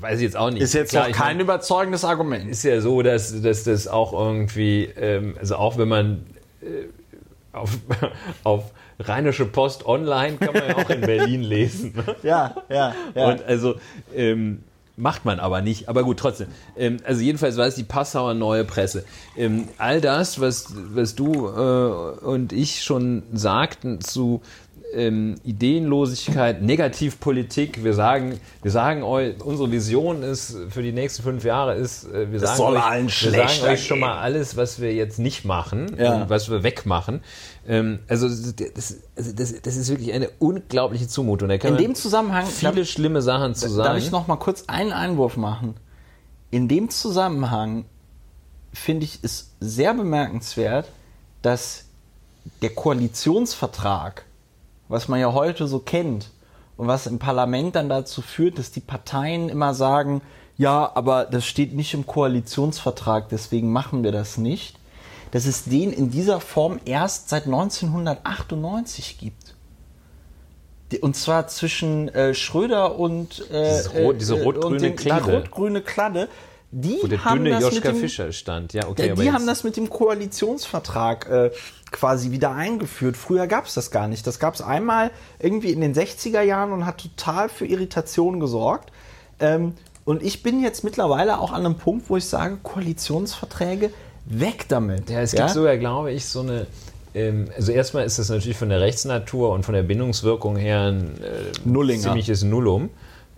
[0.00, 0.62] weiß ich jetzt auch nicht.
[0.62, 2.48] Ist jetzt Klar, ich kein mein, überzeugendes Argument.
[2.48, 6.26] ist ja so, dass, dass das auch irgendwie, ähm, also auch wenn man
[6.60, 6.86] äh,
[7.52, 7.78] auf,
[8.44, 8.64] auf
[9.00, 11.94] Rheinische Post online kann man ja auch in Berlin lesen.
[11.94, 12.16] Ne?
[12.22, 13.28] Ja, ja, ja.
[13.28, 13.76] Und also
[14.14, 14.64] ähm,
[14.96, 15.88] macht man aber nicht.
[15.88, 16.48] Aber gut, trotzdem.
[16.76, 19.04] Ähm, also jedenfalls war es die Passauer Neue Presse.
[19.36, 24.42] Ähm, all das, was, was du äh, und ich schon sagten zu
[24.94, 27.84] ähm, Ideenlosigkeit, Negativpolitik.
[27.84, 32.30] Wir sagen, wir sagen euch, unsere Vision ist für die nächsten fünf Jahre ist, äh,
[32.32, 35.44] wir sagen, soll euch, allen wir sagen euch schon mal alles, was wir jetzt nicht
[35.44, 36.28] machen Ja.
[36.28, 37.20] was wir wegmachen.
[37.66, 41.50] Ähm, also das, also das, das ist wirklich eine unglaubliche Zumutung.
[41.50, 43.88] In dem Zusammenhang viele schlimme Sachen zu sagen.
[43.88, 45.74] Darf ich noch mal kurz einen Einwurf machen?
[46.50, 47.84] In dem Zusammenhang
[48.72, 50.90] finde ich es sehr bemerkenswert,
[51.42, 51.84] dass
[52.62, 54.24] der Koalitionsvertrag,
[54.88, 56.30] was man ja heute so kennt
[56.76, 60.22] und was im Parlament dann dazu führt, dass die Parteien immer sagen,
[60.56, 64.76] ja, aber das steht nicht im Koalitionsvertrag, deswegen machen wir das nicht,
[65.30, 69.54] dass es den in dieser Form erst seit 1998 gibt.
[71.02, 75.24] Und zwar zwischen äh, Schröder und äh, rot- diese äh, rot-grüne Kladde.
[75.26, 76.28] Die rot-grüne Kladde.
[76.70, 78.72] Die wo der haben dünne das mit Joschka dem, Fischer stand.
[78.74, 81.50] Ja, okay, die haben das mit dem Koalitionsvertrag äh,
[81.90, 83.16] quasi wieder eingeführt.
[83.16, 84.26] Früher gab es das gar nicht.
[84.26, 88.90] Das gab es einmal irgendwie in den 60er Jahren und hat total für Irritation gesorgt.
[89.40, 89.74] Ähm,
[90.04, 93.90] Und ich bin jetzt mittlerweile auch an einem Punkt, wo ich sage, Koalitionsverträge,
[94.24, 95.10] weg damit.
[95.10, 96.66] Ja, es gibt sogar, glaube ich, so eine.
[97.14, 101.18] ähm, Also erstmal ist das natürlich von der Rechtsnatur und von der Bindungswirkung her ein
[101.22, 102.90] äh, ziemliches Nullum,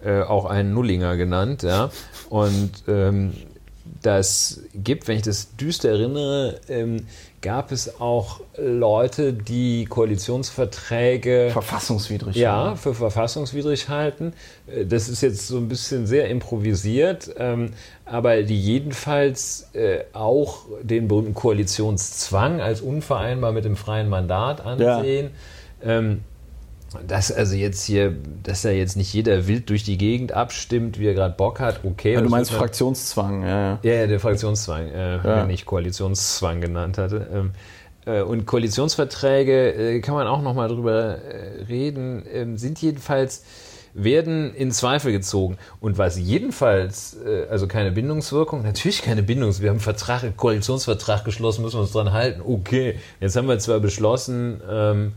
[0.05, 1.90] äh, auch ein Nullinger genannt, ja.
[2.28, 3.32] Und ähm,
[4.03, 7.07] das gibt, wenn ich das düster erinnere, ähm,
[7.43, 12.37] gab es auch Leute, die Koalitionsverträge verfassungswidrig.
[12.37, 14.33] ja, für verfassungswidrig halten.
[14.67, 17.73] Äh, Das ist jetzt so ein bisschen sehr improvisiert, ähm,
[18.05, 25.31] aber die jedenfalls äh, auch den berühmten Koalitionszwang als unvereinbar mit dem freien Mandat ansehen.
[25.83, 26.21] Ähm,
[27.07, 31.07] dass also jetzt hier, dass da jetzt nicht jeder wild durch die Gegend abstimmt, wie
[31.07, 32.15] er gerade Bock hat, okay.
[32.15, 33.79] Ja, du meinst man- Fraktionszwang, ja, ja.
[33.83, 35.43] ja, ja, der Fraktionszwang, äh, Ja.
[35.43, 37.27] wenn ich Koalitionszwang genannt hatte.
[37.33, 37.51] Ähm,
[38.07, 43.45] äh, und Koalitionsverträge, äh, kann man auch nochmal drüber äh, reden, ähm, sind jedenfalls,
[43.93, 45.59] werden in Zweifel gezogen.
[45.81, 50.37] Und was jedenfalls, äh, also keine Bindungswirkung, natürlich keine Bindungs, wir haben einen Vertrag, einen
[50.37, 52.41] Koalitionsvertrag geschlossen, müssen wir uns dran halten.
[52.47, 55.12] Okay, jetzt haben wir zwar beschlossen, ähm,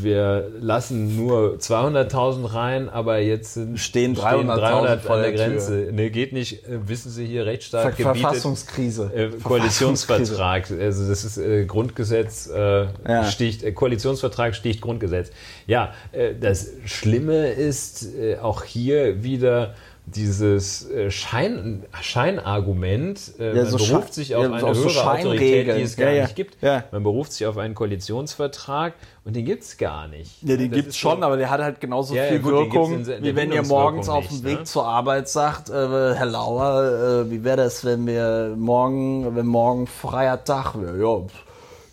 [0.00, 5.38] wir lassen nur 200.000 rein, aber jetzt sind, Stehen 300.000 300 vor an der der
[5.38, 5.46] Tür.
[5.48, 5.72] Grenze.
[5.92, 6.64] Ne, geht nicht.
[6.68, 9.10] Äh, Wissen Sie hier, Rechtsstaat Ver gebietet Verfassungskrise.
[9.14, 10.70] äh, Koalitionsvertrag.
[10.70, 13.24] Also das ist äh, Grundgesetz äh, Ja.
[13.24, 15.30] sticht, äh, Koalitionsvertrag sticht Grundgesetz.
[15.66, 18.06] Ja, äh, das Schlimme ist
[18.42, 19.74] auch hier wieder
[20.14, 23.32] dieses äh, Schein, Scheinargument.
[23.38, 26.10] Äh, Ja, man so beruft sich auf ja, eine so höhere Autorität, die es gar
[26.10, 26.56] Ja, nicht gibt.
[26.92, 28.94] Man beruft sich auf einen Koalitionsvertrag
[29.24, 30.42] und den gibt es gar nicht.
[30.42, 33.24] Ja, den gibt's ist schon, so- aber der hat halt genauso viel gut, Wirkung, in
[33.24, 34.64] wie wenn ihr morgens auf dem nicht, Weg ne?
[34.64, 35.72] zur Arbeit sagt, äh,
[36.14, 40.98] Herr Lauer, äh, wie wäre das, wenn wir morgen, wenn morgen freier Tag wäre?
[40.98, 41.44] Ja, pf,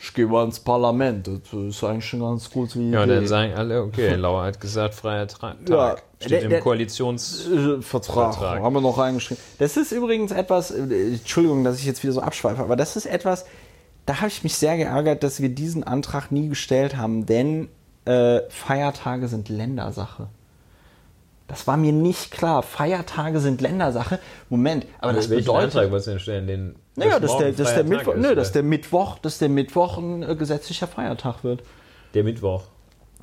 [0.07, 1.27] ich gehe mal ins Parlament.
[1.27, 4.93] Das ist eigentlich schon ganz gut wie Ja, dann sagen alle, okay, Lauer hat gesagt,
[4.93, 5.69] freier Tra Tag.
[5.69, 7.47] Ja, Steht der- im der- Koalitions...
[7.47, 7.81] Äh.
[7.83, 9.41] Haben wir noch reingeschrieben.
[9.59, 13.05] Das ist übrigens etwas, äh, Entschuldigung, dass ich jetzt wieder so abschweife, aber das ist
[13.05, 13.45] etwas,
[14.05, 17.69] da habe ich mich sehr geärgert, dass wir diesen Antrag nie gestellt haben, denn
[18.05, 20.27] äh, Feiertage sind Ländersache.
[21.47, 22.63] Das war mir nicht klar.
[22.63, 24.19] Feiertage sind Ländersache.
[24.49, 25.75] Moment, aber das Welchen bedeutet.
[25.75, 26.47] Antrag du denn stellen?
[26.47, 28.35] Den, Naja, dass der, dass, der Mittwoch, ist, nö, oder?
[28.35, 31.61] dass der Mittwoch, dass der Mittwoch ein äh, gesetzlicher Feiertag wird.
[32.13, 32.63] der Mittwoch.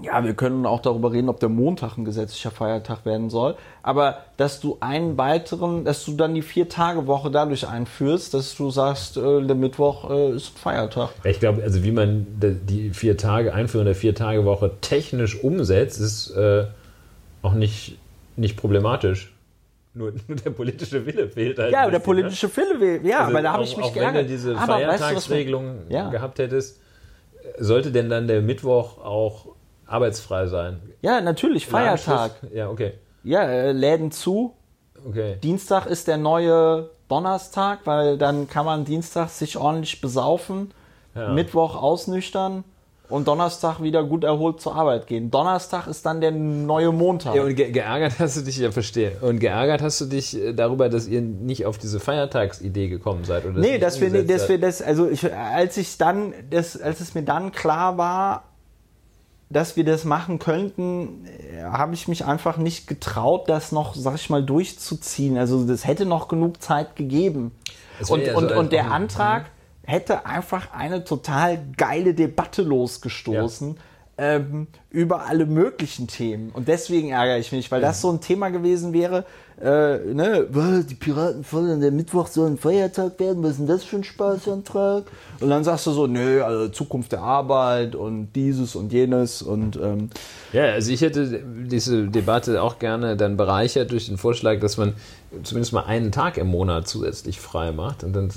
[0.02, 3.56] Ja, wir können auch darüber reden, ob der Montag ein gesetzlicher Feiertag werden soll.
[3.82, 9.18] Aber dass du einen weiteren, dass du dann die Vier-Tage-Woche dadurch einführst, dass du sagst,
[9.18, 11.10] äh, der Mittwoch äh, ist ein Feiertag.
[11.24, 16.30] Ja, Ich glaube, also wie man die vier Tage, Einführung der Vier-Tage-Woche technisch umsetzt, ist
[16.30, 16.64] äh,
[17.42, 17.98] auch nicht,
[18.36, 19.31] nicht problematisch.
[19.94, 21.72] Nur, nur der politische Wille fehlt halt.
[21.72, 22.00] Ja, der ne?
[22.00, 23.06] politische Wille will.
[23.06, 24.14] Ja, Also aber da habe ich mich auch geärgert.
[24.14, 26.08] Wenn du diese aber weißt du, Feiertagsregelung Ja.
[26.08, 26.80] gehabt hättest,
[27.58, 29.48] sollte denn dann der Mittwoch auch
[29.86, 30.80] arbeitsfrei sein?
[31.02, 32.32] Ja, natürlich, Feiertag.
[32.54, 32.94] Ja, okay.
[33.24, 34.54] Ja, äh, Läden zu.
[35.06, 35.36] Okay.
[35.42, 40.72] Dienstag ist der neue Donnerstag, weil dann kann man Dienstag sich ordentlich besaufen,
[41.14, 41.28] Ja.
[41.28, 42.64] Mittwoch ausnüchtern
[43.08, 45.30] und Donnerstag wieder gut erholt zur Arbeit gehen.
[45.30, 47.34] Donnerstag ist dann der neue Montag.
[47.34, 49.12] Ja, und ge geärgert hast du dich, ja, verstehe.
[49.20, 53.44] Und geärgert hast du dich äh, darüber, dass ihr nicht auf diese Feiertagsidee gekommen seid?
[53.44, 57.14] Oder Nee, dass wir, dass wir das, also ich, als ich dann, das, als es
[57.14, 58.44] mir dann klar war,
[59.50, 64.14] dass wir das machen könnten, äh, habe ich mich einfach nicht getraut, das noch, sag
[64.14, 65.36] ich mal, durchzuziehen.
[65.36, 67.52] Also das hätte noch genug Zeit gegeben.
[68.08, 69.50] Und, ja so und, und der Antrag
[69.84, 73.76] hätte einfach eine total geile Debatte losgestoßen.
[74.18, 76.50] Ähm, über alle möglichen Themen.
[76.52, 79.24] Und deswegen ärgere ich mich, weil das so ein Thema gewesen wäre,
[79.58, 83.66] äh, ne, "Was, die Piraten fordern, der Mittwoch soll ein Feiertag werden, was ist denn
[83.68, 85.04] das für ein Spaßantrag?
[85.40, 89.76] Und dann sagst du so, nö, also Zukunft der Arbeit und dieses und jenes und
[89.76, 90.10] ähm,
[90.52, 94.92] Ja, also ich hätte diese Debatte auch gerne dann bereichert durch den Vorschlag, dass man
[95.42, 98.30] zumindest mal einen Tag im Monat zusätzlich frei macht und dann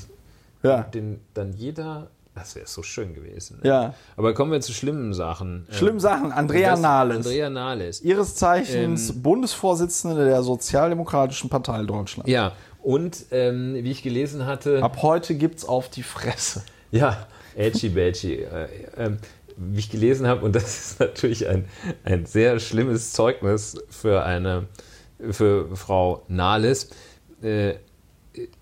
[0.69, 0.83] ja.
[0.83, 2.09] den dann jeder.
[2.33, 3.59] Das wäre so schön gewesen.
[3.63, 3.93] Ja.
[4.17, 5.65] Aber kommen wir zu schlimmen Sachen.
[5.71, 7.17] Schlimme Sachen, Andrea Das- Nahles.
[7.17, 8.01] Andrea Nahles.
[8.01, 12.27] Ihres Zeichens Bundesvorsitzende der Sozialdemokratischen Partei Deutschland.
[12.27, 12.51] Ja,
[12.83, 14.83] und ähm, wie ich gelesen hatte.
[14.83, 16.61] Ab heute gibt's auf die Fresse.
[16.91, 17.25] Ja,
[17.55, 18.41] Edgy Badgy.
[18.41, 18.67] Äh,
[18.97, 19.17] ähm,
[19.57, 21.65] wie ich gelesen habe, und das ist natürlich ein,
[22.03, 24.67] ein sehr schlimmes Zeugnis für eine
[25.31, 26.89] für Frau Nahles.
[27.41, 27.75] Äh,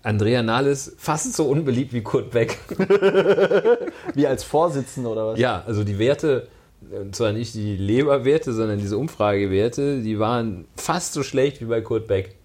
[0.02, 2.58] Andrea Nahles fast so unbeliebt wie Kurt Beck.
[4.14, 5.38] Wie als Vorsitzende oder was?
[5.38, 6.48] Ja, also die Werte,
[6.92, 11.80] äh, zwar nicht die Leberwerte, sondern diese Umfragewerte, die waren fast so schlecht wie bei
[11.80, 12.36] Kurt Beck.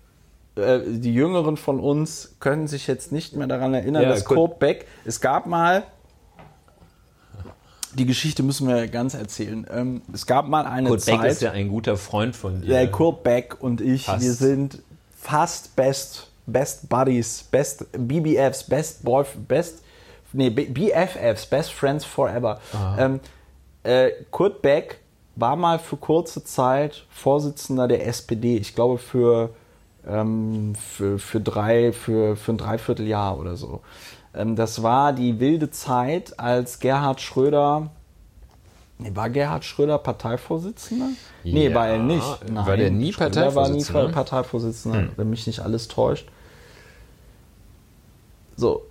[0.56, 4.38] Äh, die Jüngeren von uns können sich jetzt nicht mehr daran erinnern, Ja, dass Kurt-
[4.38, 5.84] Kurt Beck, es gab mal,
[7.94, 9.66] die Geschichte müssen wir ganz erzählen.
[9.72, 12.88] Ähm, es gab mal eine Kurt Zeit, Beck ist ja ein guter Freund von dir.
[12.88, 14.24] Kurt Beck und ich, Passt.
[14.24, 14.80] wir sind
[15.16, 19.84] fast best, best buddies, best BBFs, best boy, best,
[20.34, 22.60] nee, BFFs, best friends forever.
[22.98, 23.20] Ähm,
[23.84, 25.00] äh, Kurt Beck
[25.36, 28.58] war mal für kurze Zeit Vorsitzender der SPD.
[28.58, 29.52] Ich glaube für,
[30.08, 33.82] ähm, für, für, drei, für, für ein Dreivierteljahr oder so.
[34.34, 37.90] Ähm, das war die wilde Zeit, als Gerhard Schröder
[39.02, 41.08] Nee, war Gerhard Schröder Parteivorsitzender?
[41.46, 42.26] Nee, Ja, war er nicht.
[42.54, 44.10] war der nie Schröder war nie Parteivorsitzender?
[44.12, 46.28] Parteivorsitzender, wenn mich nicht alles täuscht.
[48.60, 48.86] So,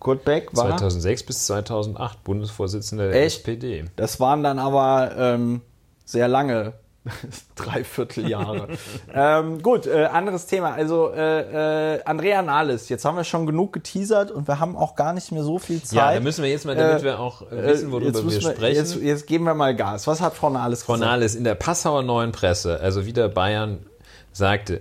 [0.00, 0.68] Kurt Beck war.
[0.68, 3.38] 2006 bis 2008 Bundesvorsitzender der Echt?
[3.38, 3.84] SPD.
[3.96, 5.60] Das waren dann aber ähm,
[6.04, 6.72] sehr lange
[7.56, 8.68] Dreivierteljahre.
[9.14, 10.72] ähm, gut, äh, anderes Thema.
[10.72, 14.96] Also äh, äh, Andrea Nahles, jetzt haben wir schon genug geteasert und wir haben auch
[14.96, 15.96] gar nicht mehr so viel Zeit.
[15.96, 18.40] Ja, da müssen wir jetzt mal, damit Äh, wir auch äh, Äh, wissen, worüber wir
[18.40, 18.76] sprechen.
[18.76, 20.06] Jetzt, jetzt geben wir mal Gas.
[20.06, 21.10] Was hat Frau Nahles Frau gesagt?
[21.10, 23.86] Nahles in der Passauer Neuen Presse, also wieder Bayern,
[24.32, 24.80] sagte,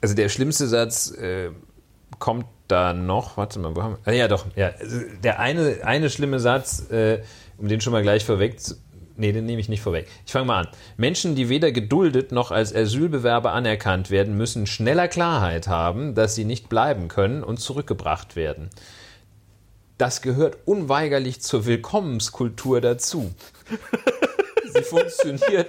[0.00, 1.12] also der schlimmste Satz
[2.18, 5.78] kommt da noch, warte mal, wo haben wir, ah, ja doch, ja, also der eine,
[5.84, 7.22] eine schlimme Satz, äh,
[7.58, 8.74] um den schon mal gleich vorweg zu,
[9.16, 10.08] nee, den nehme ich nicht vorweg.
[10.26, 10.68] Ich fange mal an.
[10.96, 16.44] Menschen, die weder geduldet noch als Asylbewerber anerkannt werden, müssen schneller Klarheit haben, dass sie
[16.44, 18.70] nicht bleiben können und zurückgebracht werden.
[19.98, 23.32] Das gehört unweigerlich zur Willkommenskultur dazu.
[24.72, 25.68] Sie funktioniert.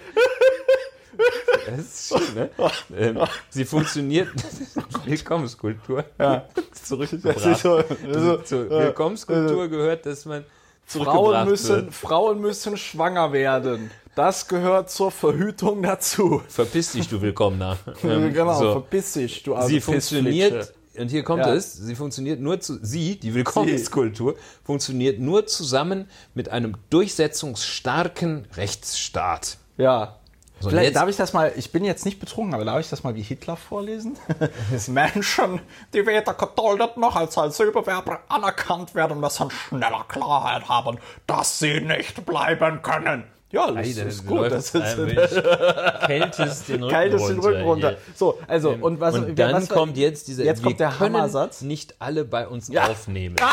[1.68, 2.50] Das ist schön, ne?
[2.98, 3.20] Ähm,
[3.50, 4.30] sie funktioniert.
[5.06, 6.04] Willkommenskultur.
[6.20, 6.46] Ja.
[6.84, 7.46] Zurückgebracht.
[7.46, 7.84] Das so-
[8.14, 10.46] so- Zur Willkommenskultur gehört, dass man
[10.86, 11.94] Frauen müssen, wird.
[11.94, 13.92] Frauen müssen schwanger werden.
[14.16, 16.42] Das gehört zur Verhütung dazu.
[16.50, 17.78] Verpiss dich, du Willkommener.
[18.04, 18.72] Ähm, genau, so.
[18.74, 21.54] verpiss dich, du Sie funktioniert, und hier kommt Ja.
[21.54, 24.36] es, sie funktioniert nur zu, sie, die Willkommenskultur,
[24.66, 29.58] funktioniert nur zusammen mit einem durchsetzungsstarken Rechtsstaat.
[29.78, 30.18] Ja.
[30.62, 32.90] So, Vielleicht jetzt- darf ich das mal, ich bin jetzt nicht betrunken, aber darf ich
[32.90, 34.18] das mal wie Hitler vorlesen?
[34.88, 35.60] Menschen,
[35.94, 40.98] die weder geduldet noch als Asylbewerber anerkannt werden, müssen schneller Klarheit haben,
[41.28, 43.24] dass sie nicht bleiben können.
[43.52, 44.50] Ja, das Alter, ist gut.
[44.50, 44.76] Das ist
[46.06, 47.50] kältest den Rücken kalt ist den runter.
[47.50, 47.98] Rücken runter.
[48.16, 51.62] So, also, und was, und dann was, kommt jetzt dieser, jetzt kommt der Hammersatz.
[51.62, 52.88] nicht alle bei uns Ja.
[52.88, 53.36] aufnehmen.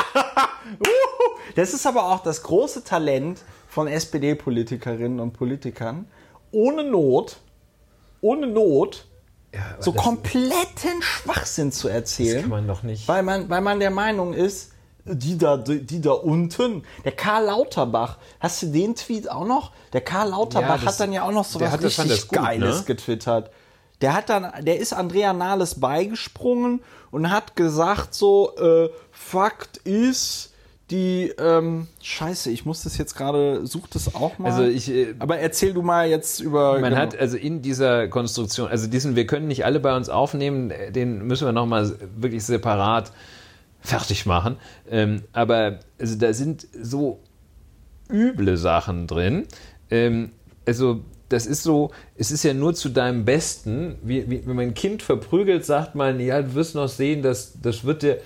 [1.55, 6.07] Das ist aber auch das große Talent von SPD-Politikerinnen und Politikern.
[6.53, 7.37] Ohne Not,
[8.21, 9.05] ohne Not,
[9.81, 12.43] so das- kompletten Schwachsinn zu erzählen.
[12.43, 13.07] kann man doch nicht.
[13.09, 14.73] Weil man, weil man der Meinung ist,
[15.05, 19.73] die da, die, die da unten, der Karl Lauterbach, hast du den Tweet auch noch?
[19.95, 22.29] Der Karl Lauterbach Ja, das- hat dann ja auch noch so was das richtig das
[22.29, 22.85] gut, Geiles ne?
[22.85, 23.51] getwittert.
[24.03, 30.48] Der hat dann, der ist Andrea Nahles beigesprungen und hat gesagt so, äh, Fakt ist,
[30.91, 34.51] die, ähm, scheiße, ich muss das jetzt gerade, such das auch mal.
[34.51, 36.81] Also ich, äh, Aber erzähl du mal jetzt über.
[36.81, 36.97] Man genau.
[36.97, 41.27] hat also in dieser Konstruktion, also diesen, wir können nicht alle bei uns aufnehmen, den
[41.27, 43.13] müssen wir nochmal wirklich separat
[43.81, 44.57] fertig machen.
[44.91, 47.21] Ähm, aber also da sind so
[48.11, 49.47] üble Sachen drin.
[49.91, 50.31] Ähm,
[50.67, 53.97] also das ist so, es ist ja nur zu deinem Besten.
[54.03, 57.61] Wie, wie, wenn man ein Kind verprügelt, sagt man, ja, du wirst noch sehen, dass
[57.61, 58.19] das wird dir,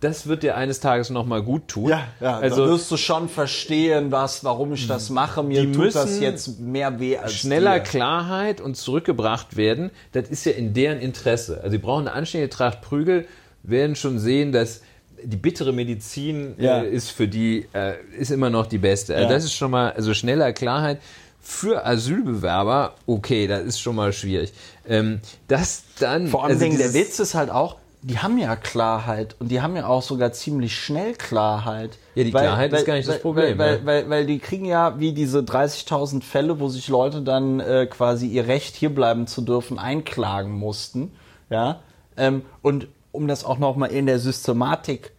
[0.00, 1.90] das wird dir eines Tages nochmal gut tun.
[1.90, 5.42] Ja, ja, also da wirst du schon verstehen, was, warum ich das mache.
[5.42, 7.84] Mir Die tut das jetzt mehr weh als schneller dir.
[7.84, 11.56] Klarheit und zurückgebracht werden, das ist ja in deren Interesse.
[11.58, 13.26] Also sie brauchen eine anständige Tracht Prügel,
[13.64, 14.82] werden schon sehen, dass
[15.20, 16.82] die bittere Medizin Ja.
[16.82, 19.14] äh, ist für die, äh, ist immer noch die beste.
[19.16, 19.34] Also Ja.
[19.34, 21.00] das ist schon mal, also schneller Klarheit.
[21.40, 24.52] Für Asylbewerber, okay, das ist schon mal schwierig.
[24.86, 26.28] Ähm, das dann.
[26.28, 29.60] Vor allem also der dieses- Witz ist halt auch, die haben ja Klarheit und die
[29.60, 31.98] haben ja auch sogar ziemlich schnell Klarheit.
[32.14, 33.78] Ja, die Klarheit ist gar nicht das weil, Problem, Weil, ja.
[33.80, 37.86] weil, weil, weil die kriegen ja wie diese 30.000 Fälle, wo sich Leute dann äh,
[37.86, 41.12] quasi ihr Recht hierbleiben zu dürfen einklagen mussten.
[41.50, 41.80] Ja,
[42.16, 45.12] ähm, und um das auch nochmal in der Systematik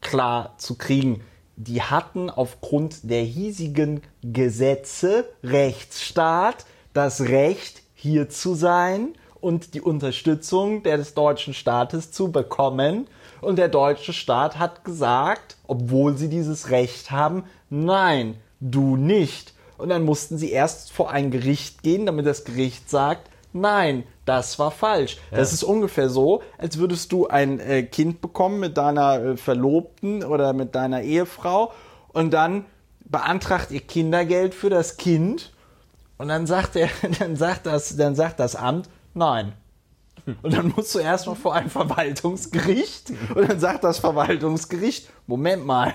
[0.00, 1.22] klar zu kriegen,
[1.56, 9.14] die hatten aufgrund der hiesigen Gesetze Rechtsstaat das Recht, hier zu sein
[9.46, 13.06] und die Unterstützung des deutschen Staates zu bekommen.
[13.40, 19.54] Und der deutsche Staat hat gesagt, obwohl sie dieses Recht haben, nein, du nicht.
[19.78, 24.58] Und dann mussten sie erst vor ein Gericht gehen, damit das Gericht sagt, nein, das
[24.58, 25.18] war falsch.
[25.30, 30.24] Das ist ungefähr so, als würdest du ein äh, Kind bekommen mit deiner äh, Verlobten
[30.24, 31.72] oder mit deiner Ehefrau
[32.08, 32.64] und dann
[33.04, 35.52] beantragt ihr Kindergeld für das Kind
[36.18, 36.88] und dann sagt er,
[37.20, 39.52] dann sagt das, dann sagt das Amt, nein.
[40.42, 45.94] Und dann musst du erstmal vor ein Verwaltungsgericht und dann sagt das Verwaltungsgericht, Moment mal,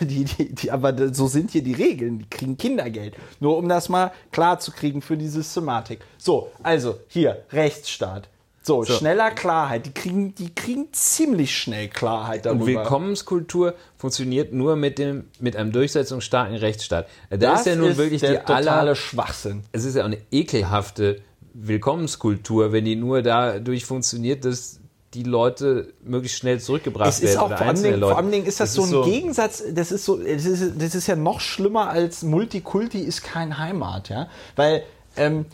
[0.00, 3.16] die, die, die, aber so sind hier die Regeln, die kriegen Kindergeld.
[3.40, 6.00] Nur um das mal klar zu kriegen für die Systematik.
[6.18, 8.28] So, also hier, Rechtsstaat.
[8.64, 9.86] So, schneller Klarheit.
[9.86, 12.62] Die kriegen, die kriegen ziemlich schnell Klarheit darüber.
[12.62, 17.08] Und Willkommenskultur funktioniert nur mit, dem, mit einem durchsetzungsstarken Rechtsstaat.
[17.30, 19.64] Da das ist ja nun wirklich der die totale aller, Schwachsinn.
[19.72, 21.20] es ist ja auch eine ekelhafte
[21.54, 24.80] Willkommenskultur, wenn die nur dadurch funktioniert, dass
[25.14, 27.38] die Leute möglichst schnell zurückgebracht Es ist werden.
[27.38, 30.04] auch oder vor einzelne Dingen, vor allem Dingen ist das, so ein Gegensatz, das ist
[30.04, 34.82] so, das ist, das ist ja noch schlimmer als Multikulti ist kein Heimat, ja, weil
[35.16, 35.44] ähm,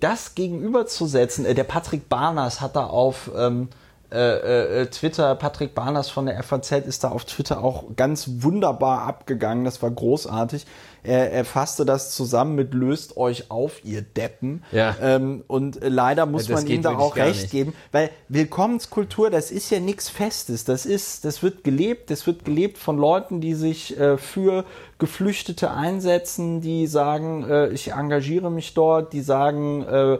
[0.00, 3.68] das gegenüberzusetzen, äh, der Patrick Barners hat da auf ähm,
[4.10, 9.02] äh, äh, Twitter, Patrick Barners von der FAZ ist da auf Twitter auch ganz wunderbar
[9.02, 10.64] abgegangen, das war großartig.
[11.02, 14.64] Er, er fasste das zusammen mit löst euch auf, ihr Deppen.
[14.72, 14.96] Ja.
[15.00, 17.50] Ähm, und leider muss Ja, man ihm da auch recht nicht.
[17.52, 20.64] geben, weil Willkommenskultur, das ist ja nichts Festes.
[20.64, 24.64] Das ist, das wird gelebt, das wird gelebt von Leuten, die sich äh, für
[24.98, 30.18] Geflüchtete einsetzen, die sagen, äh, ich engagiere mich dort, die sagen, äh,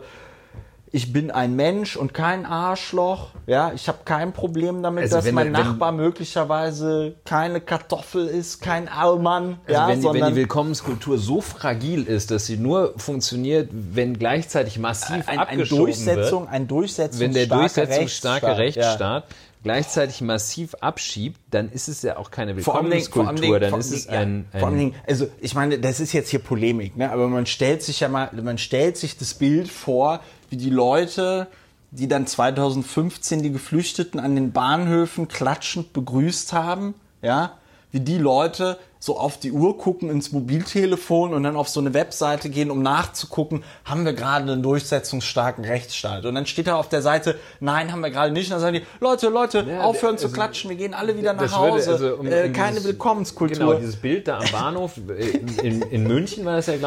[0.91, 3.29] ich bin ein Mensch und kein Arschloch.
[3.45, 8.27] Ja, ich habe kein Problem damit, Also dass wenn- mein wenn- Nachbar möglicherweise keine Kartoffel
[8.27, 9.59] ist, kein Allmann.
[9.67, 13.69] Also ja, wenn, die, wenn sondern die Willkommenskultur so fragil ist, dass sie nur funktioniert,
[13.71, 19.35] wenn gleichzeitig massiv ein, ein Durchsetzung, wird, ein Durchsetzungsstarker wenn der durchsetzungsstarke Rechtsstaat, ja.
[19.61, 24.71] Gleichzeitig massiv abschiebt, dann ist es ja auch keine Willkommenskultur, dann ist es ein, vor
[24.71, 27.11] Dingen, also ich meine, das ist jetzt hier Polemik, ne?
[27.11, 31.47] aber man stellt sich ja mal, man stellt sich das Bild vor, wie die Leute,
[31.91, 37.53] die dann 2015 die Geflüchteten an den Bahnhöfen klatschend begrüßt haben, ja,
[37.91, 41.93] wie die Leute so auf die Uhr gucken ins Mobiltelefon und dann auf so eine
[41.93, 46.25] Webseite gehen, um nachzugucken, haben wir gerade einen durchsetzungsstarken Rechtsstaat.
[46.25, 48.47] Und dann steht da auf der Seite, nein, haben wir gerade nicht.
[48.47, 51.33] Und dann sagen die, Leute, Leute, Ja, aufhören also, zu klatschen, wir gehen alle wieder
[51.33, 51.93] nach Hause.
[51.93, 53.57] also um- äh, keine dieses- Willkommenskultur.
[53.57, 55.29] Genau, dieses Bild da am Bahnhof äh,
[55.65, 56.81] in, in München war das ja, ich.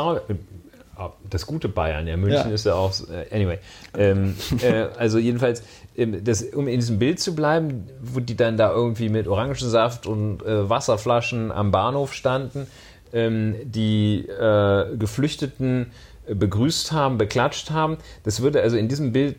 [1.28, 2.54] Das gute Bayern, ja, München Ja.
[2.54, 3.58] ist ja auch, äh, anyway.
[3.96, 5.62] Ähm, äh, also jedenfalls,
[5.96, 10.06] ähm, das, um in diesem Bild zu bleiben, wo die dann da irgendwie mit Orangensaft
[10.06, 12.66] und äh, Wasserflaschen am Bahnhof standen,
[13.12, 15.92] ähm, die äh, Geflüchteten
[16.26, 19.36] äh, begrüßt haben, beklatscht haben, das würde also in diesem Bild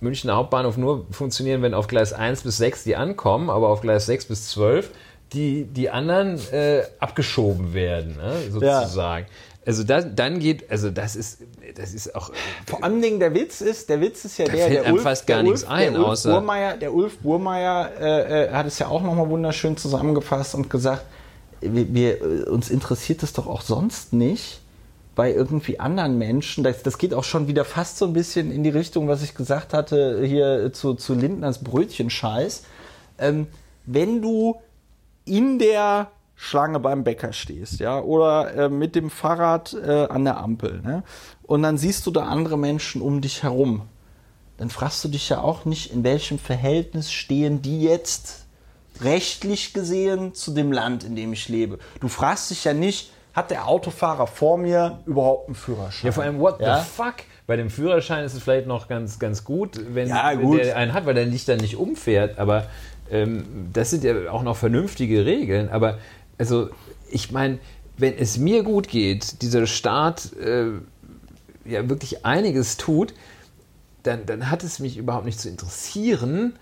[0.00, 4.06] Münchner Hauptbahnhof nur funktionieren, wenn auf Gleis 1 bis 6 die ankommen, aber auf Gleis
[4.06, 4.90] 6 bis 12
[5.32, 9.26] die, die anderen äh, abgeschoben werden, ne, sozusagen.
[9.64, 11.38] Also das, dann geht, also das ist,
[11.76, 12.32] das ist auch.
[12.66, 15.02] Vor allen Dingen der Witz ist, der Witz ist ja der, fällt der einem Ulf,
[15.02, 18.66] fast gar der nichts Ulf, ein, Ulf außer- Burmeier, der Ulf Burmeier äh, äh, hat
[18.66, 21.04] es ja auch nochmal wunderschön zusammengefasst und gesagt,
[21.60, 24.60] wir, wir, äh, uns interessiert es doch auch sonst nicht
[25.14, 26.64] bei irgendwie anderen Menschen.
[26.64, 29.34] Das, das geht auch schon wieder fast so ein bisschen in die Richtung, was ich
[29.34, 32.64] gesagt hatte hier zu, zu Lindners Brötchenscheiß.
[33.18, 33.46] Ähm,
[33.86, 34.56] wenn du
[35.24, 36.10] in der
[36.44, 41.04] Schlange beim Bäcker stehst, ja, oder äh, mit dem Fahrrad äh, an der Ampel, ne?
[41.44, 43.82] Und dann siehst du da andere Menschen um dich herum.
[44.56, 48.46] Dann fragst du dich ja auch nicht, in welchem Verhältnis stehen die jetzt
[49.02, 51.78] rechtlich gesehen zu dem Land, in dem ich lebe.
[52.00, 56.06] Du fragst dich ja nicht, hat der Autofahrer vor mir überhaupt einen Führerschein?
[56.06, 56.80] Ja, vor allem, what Ja?
[56.80, 57.14] the fuck?
[57.46, 60.58] Bei dem Führerschein ist es vielleicht noch ganz, ganz gut, wenn, Ja, wenn gut.
[60.58, 62.38] der einen hat, weil der nicht dann nicht umfährt.
[62.38, 62.66] Aber
[63.10, 65.68] ähm, das sind ja auch noch vernünftige Regeln.
[65.70, 65.98] Aber
[66.42, 66.70] also,
[67.10, 67.58] ich meine,
[67.98, 70.72] wenn es mir gut geht, dieser Staat äh,
[71.64, 73.14] ja wirklich einiges tut,
[74.02, 76.54] dann, dann hat es mich überhaupt nicht zu interessieren,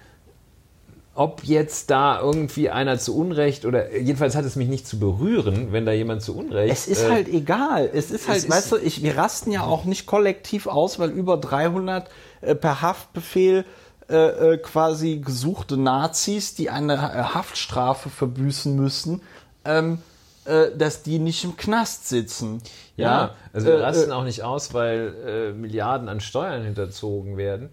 [1.14, 5.72] ob jetzt da irgendwie einer zu Unrecht oder jedenfalls hat es mich nicht zu berühren,
[5.72, 6.72] wenn da jemand zu Unrecht.
[6.72, 7.88] Es ist äh, halt egal.
[7.92, 11.10] Es ist halt, ist- weißt du, ich, wir rasten ja auch nicht kollektiv aus, weil
[11.10, 12.08] über 300
[12.42, 13.64] äh, per Haftbefehl
[14.10, 14.14] äh,
[14.54, 19.22] äh, quasi gesuchte Nazis, die eine Haftstrafe verbüßen müssen,
[19.64, 19.98] ähm,
[20.44, 22.60] äh, dass die nicht im Knast sitzen.
[22.96, 27.36] Ja, also wir Äh, rasten äh, auch nicht aus, weil äh, Milliarden an Steuern hinterzogen
[27.36, 27.70] werden.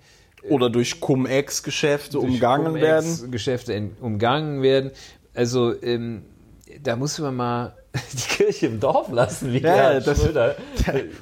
[0.50, 3.32] oder durch Cum-Ex-Geschäfte umgangen werden.
[3.32, 4.92] Geschäfte in, umgangen werden.
[5.34, 6.24] Also ähm,
[6.84, 7.74] da muss man mal
[8.14, 10.56] die Kirche im Dorf lassen, wie Ja, der das- Schröder.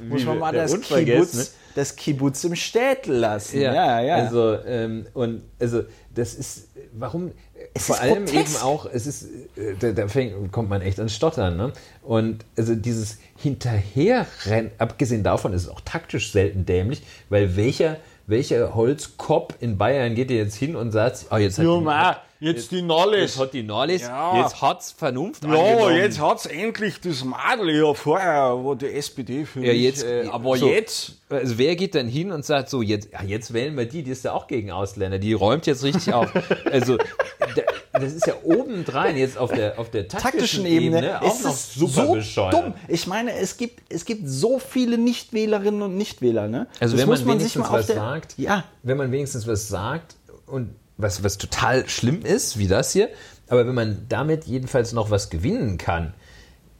[0.07, 0.79] Muss wie man mal das.
[0.81, 3.61] Kibbutz, das Kibbutz im Städtel lassen.
[3.61, 4.15] Ja, Ja, ja.
[4.15, 5.83] Also, ähm, und also
[6.15, 7.31] das ist, warum,
[7.73, 8.55] Es vor ist allem grotesk.
[8.55, 9.23] eben auch, es ist,
[9.55, 11.73] äh, da, da fängt, kommt man echt ans Stottern, ne?
[12.01, 17.97] Und also dieses Hinterherrennen, abgesehen davon ist es auch taktisch selten dämlich, weil welcher,
[18.27, 21.65] welcher Holzkopf in Bayern geht dir jetzt hin und sagt, oh, jetzt hat
[22.03, 23.35] Ja, jetzt die Nolles.
[23.35, 24.41] jetzt hat die Nollis, Ja.
[24.41, 25.95] jetzt hat's Vernunft Ja, angenommen.
[25.97, 30.27] jetzt hat's endlich das Madel ja vorher, wo die SPD für Ja, mich, jetzt, äh,
[30.31, 30.67] aber so.
[30.67, 34.03] jetzt, Also wer geht dann hin und sagt so, jetzt, ja, jetzt wählen wir die,
[34.03, 36.29] die ist ja auch gegen Ausländer, die räumt jetzt richtig auf.
[36.71, 41.21] Also, da, das ist ja obendrein jetzt auf der, auf der taktischen, taktischen Ebene, Ebene
[41.21, 42.53] auch ist noch super so bescheuert.
[42.53, 42.73] dumm.
[42.89, 46.47] Ich meine, es gibt, es gibt so viele Nichtwählerinnen und Nichtwähler.
[46.47, 46.67] Ne?
[46.79, 50.15] Also Das wenn man, wenigstens was der- sagt, Ja, wenn man wenigstens was sagt
[50.47, 53.09] und was, was total schlimm ist, wie das hier,
[53.47, 56.13] aber wenn man damit jedenfalls noch was gewinnen kann,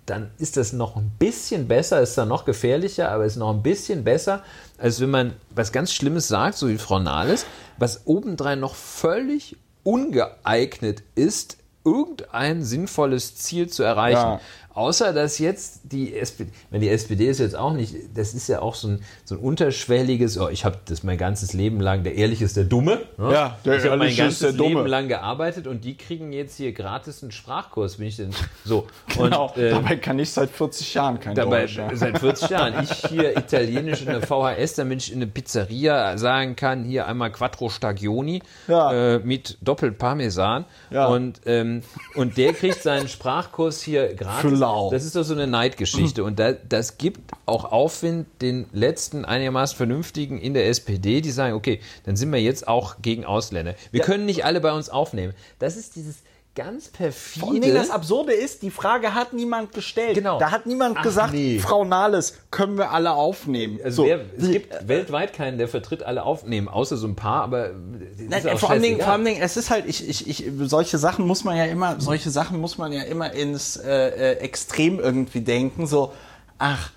[0.05, 3.63] dann ist das noch ein bisschen besser, ist dann noch gefährlicher, aber ist noch ein
[3.63, 4.43] bisschen besser,
[4.77, 7.45] als wenn man was ganz Schlimmes sagt, so wie Frau Nahles,
[7.77, 14.17] was obendrein noch völlig ungeeignet ist, irgendein sinnvolles Ziel zu erreichen.
[14.17, 14.41] Ja.
[14.75, 18.61] Außer dass jetzt die SPD, wenn die SPD ist jetzt auch nicht, das ist ja
[18.61, 22.15] auch so ein, so ein unterschwelliges, oh, ich habe das mein ganzes Leben lang, der
[22.15, 23.03] Ehrliche ist der Dumme.
[23.17, 23.31] Ne?
[23.31, 24.75] Ja, der ich habe mein Ehrliche ist ganzes der Dumme.
[24.75, 28.31] Leben lang gearbeitet und die kriegen jetzt hier gratis einen Sprachkurs, bin ich denn
[28.65, 28.85] so.
[29.17, 29.47] genau.
[29.55, 31.77] Und, äh, dabei kann ich seit 40 Jahren kein Dabei, Deutsch.
[31.77, 31.95] Ja.
[31.95, 32.73] seit 40 Jahren.
[32.85, 37.31] Ich hier Italienisch in der VHS, damit ich in eine Pizzeria sagen kann, hier einmal
[37.31, 39.15] Quattro Stagioni Ja.
[39.15, 40.65] äh, mit Doppelparmesan.
[40.91, 41.07] Ja.
[41.07, 41.81] Und, ähm,
[42.15, 44.41] und der kriegt seinen Sprachkurs hier gratis.
[44.65, 44.89] Lau.
[44.91, 46.23] Das ist doch so eine Neidgeschichte.
[46.23, 51.53] Und da, das gibt auch Aufwind den letzten einigermaßen Vernünftigen in der SPD, die sagen,
[51.53, 53.75] okay, dann sind wir jetzt auch gegen Ausländer.
[53.91, 55.33] Wir können nicht alle bei uns aufnehmen.
[55.59, 56.17] Das ist dieses
[56.55, 57.45] ganz perfide.
[57.67, 60.15] Vor das Absurde ist, die Frage hat niemand gestellt.
[60.15, 60.39] Genau.
[60.39, 61.59] Da hat niemand Ach, gesagt, nee.
[61.59, 63.79] Frau Nahles, können wir alle aufnehmen.
[63.83, 67.15] Also So, wer, es die- gibt weltweit keinen, der vertritt alle aufnehmen, außer so ein
[67.15, 67.71] paar, aber
[68.17, 69.05] Nein, ist auch vor, allen Dingen, scheißegal.
[69.05, 71.99] vor allen Dingen, es ist halt, ich, ich, ich, solche Sachen muss man ja immer,
[71.99, 75.85] solche Sachen muss man ja immer ins äh, äh, Extrem irgendwie denken.
[75.87, 76.13] So,
[76.57, 76.91] ach,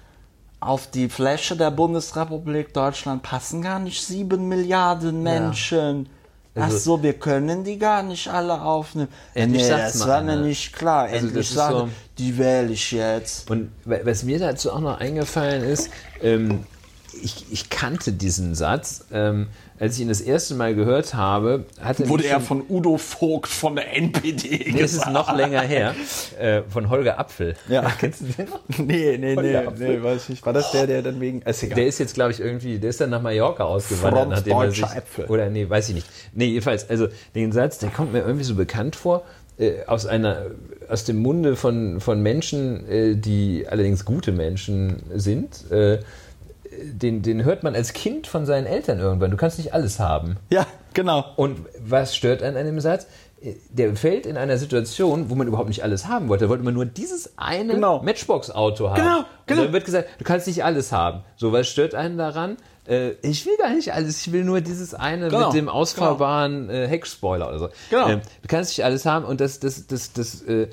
[0.61, 6.09] auf die Fläche der Bundesrepublik Deutschland passen gar nicht sieben Milliarden Menschen.
[6.13, 6.18] Ach
[6.65, 9.09] Also- so, wir können die gar nicht alle aufnehmen.
[9.35, 11.05] Endlich nee, sagt's das war mir nicht klar.
[11.05, 13.51] Also Endlich sagen, so- die wähle ich jetzt.
[13.51, 15.91] Und wa- was mir dazu auch noch eingefallen ist,
[16.23, 16.65] ähm,
[17.23, 22.09] ich, ich kannte diesen Satz, ähm, als ich ihn das erste Mal gehört habe, hatte
[22.09, 25.95] Wurde er von Udo Vogt von der NPD Nee, es ist noch länger her,
[26.39, 27.55] äh, von Holger Apfel.
[27.69, 27.83] Ja.
[27.99, 28.61] Kennst du den noch?
[28.79, 30.47] Nee, nee, nee, nee, weiß ich nicht.
[30.47, 31.43] War das der, der dann wegen.
[31.43, 31.63] Ist.
[31.63, 34.71] Der ist jetzt, glaube ich, irgendwie, der ist dann nach Mallorca ausgewandert, Front nachdem er
[34.71, 35.27] sich, Äpfel.
[35.27, 36.07] oder nee, weiß ich nicht.
[36.33, 39.23] Nee, jedenfalls, also den Satz, der kommt mir irgendwie so bekannt vor,
[39.59, 40.47] äh, aus einer,
[40.89, 45.99] aus dem Munde von, von Menschen, äh, die allerdings gute Menschen sind, äh,
[46.83, 49.31] den, den hört man als Kind von seinen Eltern irgendwann.
[49.31, 50.37] Du kannst nicht alles haben.
[50.51, 51.25] ja, genau.
[51.37, 53.07] Und was stört an einem Satz?
[53.71, 56.47] Der fällt in einer Situation, wo man überhaupt nicht alles haben wollte.
[56.47, 58.03] Da wollte man nur dieses eine Genau.
[58.03, 58.97] Matchbox-Auto haben.
[58.97, 59.61] Genau, genau.
[59.61, 61.23] Und dann wird gesagt, du kannst nicht alles haben.
[61.37, 62.57] So, was stört einen daran?
[62.89, 66.69] Äh, ich will gar nicht alles, ich will nur dieses eine Genau, mit dem ausfahrbaren
[66.71, 67.69] äh, Heckspoiler oder so.
[67.91, 68.09] Genau.
[68.09, 70.69] Ähm, du kannst nicht alles haben und das, das, das, das, äh,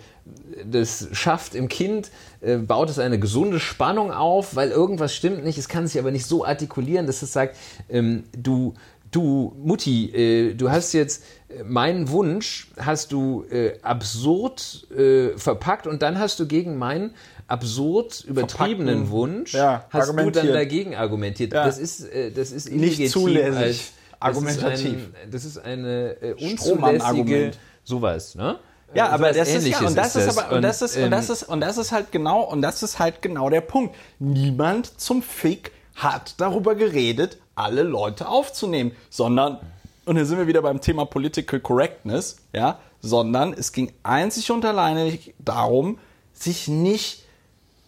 [0.65, 2.09] das schafft im Kind,
[2.41, 5.57] äh, baut es eine gesunde Spannung auf, weil irgendwas stimmt nicht.
[5.57, 7.57] Es kann sich aber nicht so artikulieren, dass es sagt,
[7.89, 8.73] ähm, du,
[9.15, 15.87] du Mutti, äh, du hast jetzt äh, meinen Wunsch, hast du äh, absurd äh, verpackt
[15.87, 17.13] und dann hast du gegen meinen
[17.47, 20.55] absurd übertriebenen Verpackten, Wunsch, ja, hast du dann argumentiert.
[20.55, 21.53] dagegen argumentiert.
[21.53, 21.65] Ja.
[21.65, 25.09] Das ist, äh, das ist Nicht zulässig, als- argumentativ.
[25.31, 27.51] Das ist, ein, das ist eine äh, unzulässige
[27.83, 28.57] sowas, ne?
[28.93, 31.11] Ja, Äh, aber das ist ja, und das ist, aber, und das ist, und ähm,
[31.11, 33.95] das ist, und das ist halt genau, und das ist halt genau der Punkt.
[34.19, 39.60] Niemand zum Fick hat darüber geredet, alle Leute aufzunehmen, sondern,
[40.06, 44.65] und hier sind wir wieder beim Thema Political Correctness, ja, sondern es ging einzig und
[44.65, 45.99] alleine darum,
[46.34, 47.23] sich nicht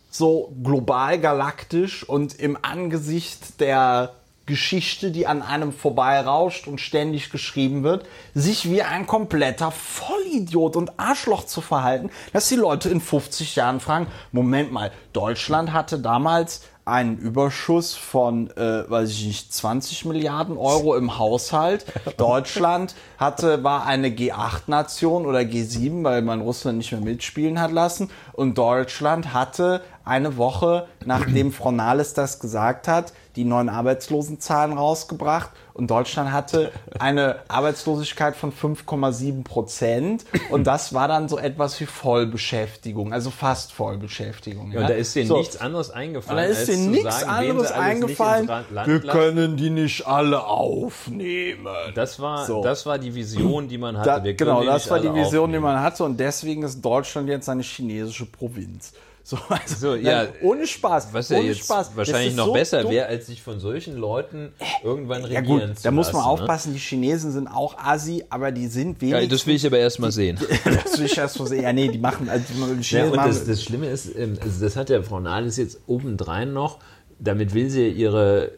[0.09, 4.13] so global galaktisch und im Angesicht der
[4.47, 10.97] Geschichte, die an einem vorbeirauscht und ständig geschrieben wird, sich wie ein kompletter Vollidiot und
[10.97, 16.61] Arschloch zu verhalten, dass die Leute in 50 Jahren fragen, Moment mal, Deutschland hatte damals
[16.87, 21.85] einen Überschuss von, äh, weiß ich nicht, 20 Milliarden Euro im Haushalt.
[22.17, 28.09] Deutschland hatte, war eine G8-Nation oder G7, weil man Russland nicht mehr mitspielen hat lassen.
[28.33, 35.51] Und Deutschland hatte eine Woche, nachdem Frau Nahles das gesagt hat, die neuen Arbeitslosenzahlen rausgebracht.
[35.73, 40.25] Und Deutschland hatte eine Arbeitslosigkeit von 5,7 Prozent.
[40.49, 44.71] Und das war dann so etwas wie Vollbeschäftigung, also fast Vollbeschäftigung.
[44.71, 45.37] Ja, und da ist dir So.
[45.37, 46.37] nichts anderes Und eingefallen.
[46.37, 48.47] da ist zu nichts sagen, anderes eingefallen.
[48.47, 49.07] Wir lassen.
[49.07, 51.67] können die nicht alle aufnehmen.
[51.93, 52.63] Das war, So.
[52.63, 54.09] das war die Vision, die man hatte.
[54.23, 55.63] Da, genau, die das war die Vision, die aufnehmen.
[55.63, 56.03] man hatte.
[56.03, 58.93] Und deswegen ist Deutschland jetzt eine chinesische Provinz.
[59.27, 61.09] So, also, So, ja, nein, ohne Spaß.
[61.11, 61.97] Was ja ohne jetzt Spaß.
[61.97, 64.53] wahrscheinlich noch so besser wäre, als sich von solchen Leuten
[64.85, 66.27] irgendwann Ja regieren gut, zu da muss man ne?
[66.29, 69.29] aufpassen, die Chinesen sind auch Assi, aber die sind Ja, wenigstens...
[69.31, 70.39] das will ich aber erst mal sehen.
[70.63, 71.61] das will ich erst mal sehen.
[71.61, 72.29] Ja, nee, die machen...
[72.29, 75.57] Also, die Ja, und das, das Schlimme ist, ähm, also das hat ja Frau Nahles
[75.57, 76.77] jetzt obendrein noch,
[77.19, 78.53] damit will sie ihre,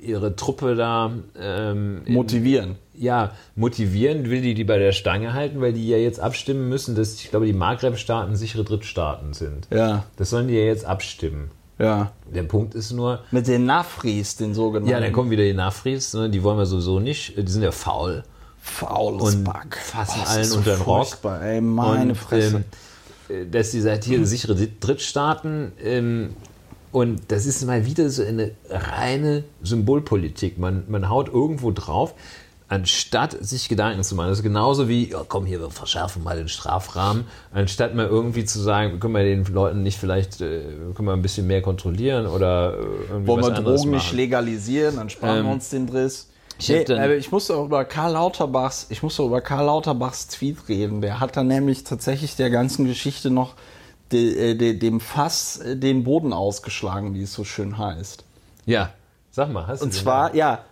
[0.00, 2.76] ihre Truppe da ähm, in- motivieren.
[2.94, 6.94] Ja, motivieren will die die bei der Stange halten, weil die ja jetzt abstimmen müssen,
[6.94, 9.66] dass ich glaube, die Maghreb-Staaten sichere Drittstaaten sind.
[9.70, 11.50] Ja, Das sollen die ja jetzt abstimmen.
[11.78, 12.12] ja.
[12.34, 14.90] Der Punkt ist nur, Mit den Nafris, den sogenannten.
[14.90, 17.72] ja, dann kommen wieder die Nafris, ne, die wollen wir sowieso nicht, die sind ja
[17.72, 18.22] faul
[18.64, 19.76] faules und Back.
[19.76, 21.18] fassen ist allen so unter den Rock.
[21.42, 22.64] Ey, meine und, Fresse.
[23.28, 26.30] Ähm, dass die seit hier sichere Drittstaaten ähm,
[26.92, 30.58] und das ist mal wieder so eine reine Symbolpolitik.
[30.58, 32.14] Man, man haut irgendwo drauf,
[32.72, 34.28] anstatt sich Gedanken zu machen.
[34.28, 38.44] Das ist genauso wie, ja, komm hier, wir verschärfen mal den Strafrahmen, anstatt mal irgendwie
[38.46, 40.62] zu sagen, können wir den Leuten nicht vielleicht, äh,
[40.94, 44.16] können wir ein bisschen mehr kontrollieren oder äh, irgendwie Wollen was wir Drogen nicht machen.
[44.16, 46.28] legalisieren, dann sparen Ähm, wir uns den Driss.
[46.58, 50.56] ich Nee, dann- ich musste auch über Karl Lauterbachs, ich musste über Karl Lauterbachs Tweet
[50.68, 51.02] reden.
[51.02, 53.54] Der hat dann nämlich tatsächlich der ganzen Geschichte noch
[54.12, 58.24] de, äh, de, dem Fass den Boden ausgeschlagen, wie es so schön heißt.
[58.64, 58.94] Ja,
[59.30, 60.64] sag mal, hast du Und zwar, ja,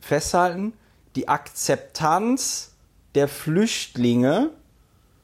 [0.00, 0.72] festhalten,
[1.18, 2.70] die Akzeptanz
[3.16, 4.50] der Flüchtlinge,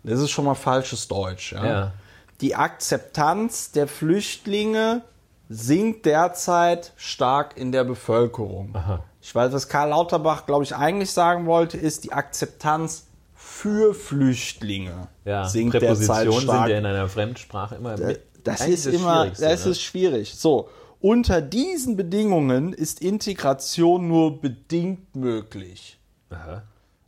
[0.02, 1.64] das ist schon mal falsches Deutsch, ja.
[1.64, 1.92] Ja.
[2.40, 5.02] Die Akzeptanz der Flüchtlinge
[5.48, 8.70] sinkt derzeit stark in der Bevölkerung.
[8.74, 9.04] Aha.
[9.22, 15.06] Ich weiß, was Karl Lauterbach, glaube ich, eigentlich sagen wollte, ist die Akzeptanz für Flüchtlinge
[15.24, 16.40] ja, sinkt derzeit stark.
[16.40, 18.20] sind ja in einer Fremdsprache immer mit.
[18.42, 19.70] Das ist immer, das ne?
[19.70, 20.34] ist schwierig.
[20.34, 20.68] So,
[21.04, 25.98] unter diesen Bedingungen ist Integration nur bedingt möglich.
[26.30, 26.62] Aha.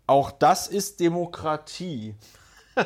[0.07, 2.15] Auch das ist Demokratie.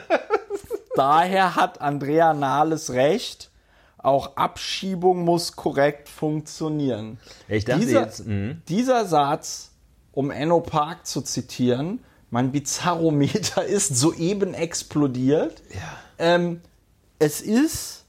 [0.95, 3.51] Daher hat Andrea Nahles recht.
[3.99, 7.19] Auch Abschiebung muss korrekt funktionieren.
[7.49, 8.63] Ja, ich dachte dieser, jetzt, mhm.
[8.69, 9.73] dieser Satz,
[10.13, 15.61] um Enno Park zu zitieren, mein Bizarrometer ist soeben explodiert.
[16.19, 16.61] Ähm,
[17.19, 18.00] es ist,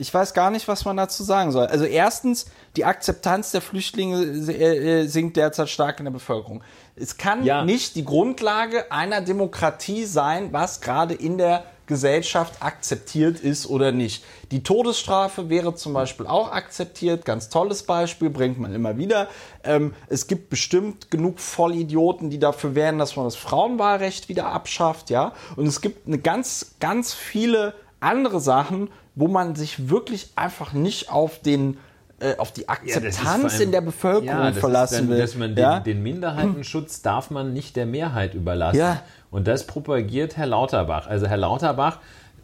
[0.00, 1.66] ich weiß gar nicht, was man dazu sagen soll.
[1.66, 6.62] Also erstens, die Akzeptanz der Flüchtlinge äh, äh, sinkt derzeit stark in der Bevölkerung.
[6.96, 7.64] Es kann Ja.
[7.66, 14.24] nicht die Grundlage einer Demokratie sein, was gerade in der Gesellschaft akzeptiert ist oder nicht.
[14.52, 19.28] Die Todesstrafe wäre zum Beispiel auch akzeptiert, ganz tolles Beispiel, bringt man immer wieder.
[19.64, 25.10] Ähm, es gibt bestimmt genug Vollidioten, die dafür wären, dass man das Frauenwahlrecht wieder abschafft,
[25.10, 25.32] ja.
[25.56, 31.10] Und es gibt eine ganz, ganz viele andere Sachen, wo man sich wirklich einfach nicht
[31.10, 31.76] auf den
[32.20, 35.18] äh, auf die Ja, Akzeptanz allem- in der Bevölkerung Ja, verlassen dann, will.
[35.18, 35.80] Dass man den, ja?
[35.80, 38.78] den Minderheitenschutz darf man nicht der Mehrheit überlassen.
[38.78, 39.02] Ja.
[39.30, 41.06] Und das propagiert Herr Lauterbach.
[41.06, 41.98] Also Herr Lauterbach,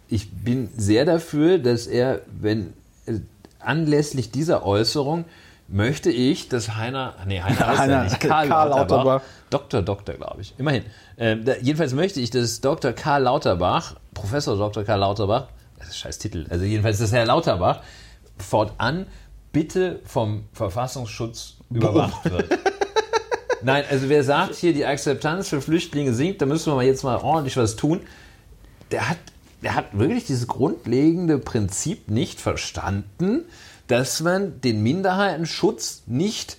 [0.09, 2.73] ich bin sehr dafür, dass er, wenn
[3.07, 3.15] äh,
[3.59, 5.25] anlässlich dieser Äußerung
[5.69, 9.23] möchte ich, dass Heiner, nee, Heiner heißt Heiner- er nicht, Karl, Karl Lauterbach, Lauterbach.
[9.51, 9.83] Dr.
[9.83, 10.85] Doktor, glaube ich, immerhin.
[11.19, 12.93] Ähm, da, jedenfalls möchte ich, dass Dr.
[12.93, 14.85] Karl Lauterbach, Professor Dr.
[14.85, 15.49] Karl Lauterbach,
[15.79, 17.81] das ist ein scheiß Titel, also jedenfalls, dass Herr Lauterbach
[18.39, 19.07] fortan
[19.53, 22.47] bitte vom Verfassungsschutz überwacht wird.
[23.63, 27.03] Nein, also wer sagt hier, die Akzeptanz für Flüchtlinge sinkt, da müssen wir mal jetzt
[27.03, 28.01] mal ordentlich was tun,
[28.91, 29.17] der hat,
[29.63, 33.45] der hat wirklich dieses grundlegende Prinzip nicht verstanden,
[33.89, 36.59] dass man den Minderheitenschutz nicht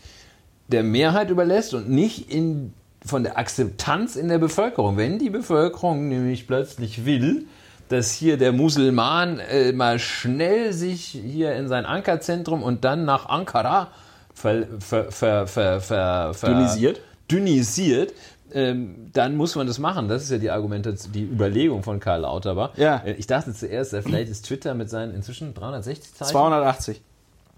[0.68, 2.74] der Mehrheit überlässt und nicht in,
[3.06, 4.98] von der Akzeptanz in der Bevölkerung.
[4.98, 7.46] Wenn die Bevölkerung nämlich plötzlich will,
[7.90, 13.28] dass hier der Musulman äh, mal schnell sich hier in sein Ankerzentrum und dann nach
[13.30, 13.92] Ankara
[14.34, 17.02] ver, ver, ver, ver, Dünisiert?
[17.32, 18.14] dünisiert,
[18.54, 20.08] ähm, dann muss man das machen.
[20.08, 22.78] Das ist ja die Argumentation, die Überlegung von Karl Lauterbach.
[22.78, 22.98] Ja.
[23.06, 27.02] Äh, Ich dachte zuerst, vielleicht ist Twitter mit seinen inzwischen 360 Zeichen, 280.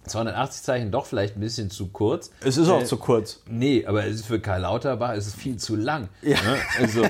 [0.08, 2.32] 280 Zeichen doch vielleicht ein bisschen zu kurz.
[2.44, 3.42] Es ist auch Äh, zu kurz.
[3.48, 6.10] Nee, aber es ist für Karl Lauterbach ist es viel zu lang.
[6.22, 6.38] Ja.
[6.42, 6.58] Ne?
[6.80, 7.04] Also,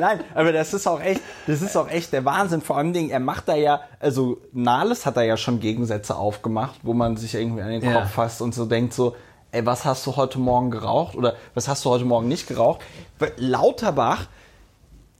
[0.00, 2.60] Nein, aber das ist auch echt, das ist auch echt der Wahnsinn.
[2.60, 6.80] Vor allem Dingen, er macht da ja, also Nahles hat da ja schon Gegensätze aufgemacht,
[6.82, 8.06] wo man sich irgendwie an den Kopf Ja.
[8.06, 9.16] fasst und so denkt so,
[9.50, 12.80] ey, was hast du heute Morgen geraucht oder was hast du heute Morgen nicht geraucht?
[13.18, 14.26] Weil Lauterbach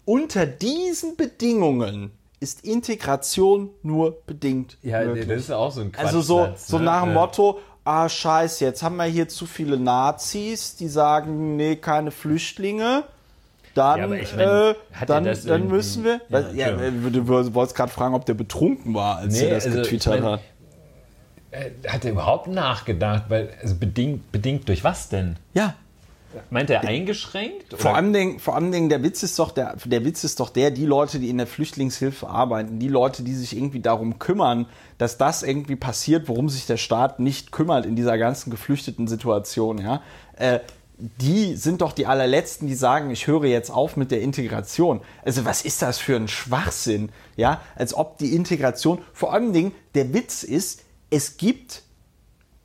[0.04, 5.26] unter diesen Bedingungen ist Integration nur bedingt ja, möglich.
[5.28, 6.84] das ist auch so ein Also so, so ne?
[6.84, 11.56] nach dem Äh, Motto, ah scheiße, jetzt haben wir hier zu viele Nazis, die sagen,
[11.56, 13.04] nee, keine Flüchtlinge.
[13.74, 14.74] Dann, Ja, aber ich mein, äh,
[15.06, 16.20] dann, dann müssen wir.
[16.28, 19.54] Ja, Ja, ja, du, du wolltest gerade fragen, ob der betrunken war, als Nee, er
[19.56, 20.40] das also, getwittert ich mein, hat.
[21.50, 23.24] äh, Hat er überhaupt nachgedacht?
[23.28, 25.36] Weil, also bedingt, bedingt durch was denn?
[25.54, 25.74] Ja.
[26.50, 27.74] Meint er eingeschränkt?
[27.76, 30.50] Vor allem, Dingen, vor allem Dingen, der Witz ist doch der, der Witz ist doch
[30.50, 34.66] der, die Leute, die in der Flüchtlingshilfe arbeiten, die Leute, die sich irgendwie darum kümmern,
[34.98, 39.78] dass das irgendwie passiert, worum sich der Staat nicht kümmert in dieser ganzen geflüchteten Situation,
[39.78, 40.02] ja,
[40.36, 40.60] äh,
[40.98, 45.00] die sind doch die allerletzten, die sagen, ich höre jetzt auf mit der Integration.
[45.24, 47.60] Also was ist das für ein Schwachsinn, ja?
[47.76, 51.84] Als ob die Integration, vor allem Dingen, der Witz ist, es gibt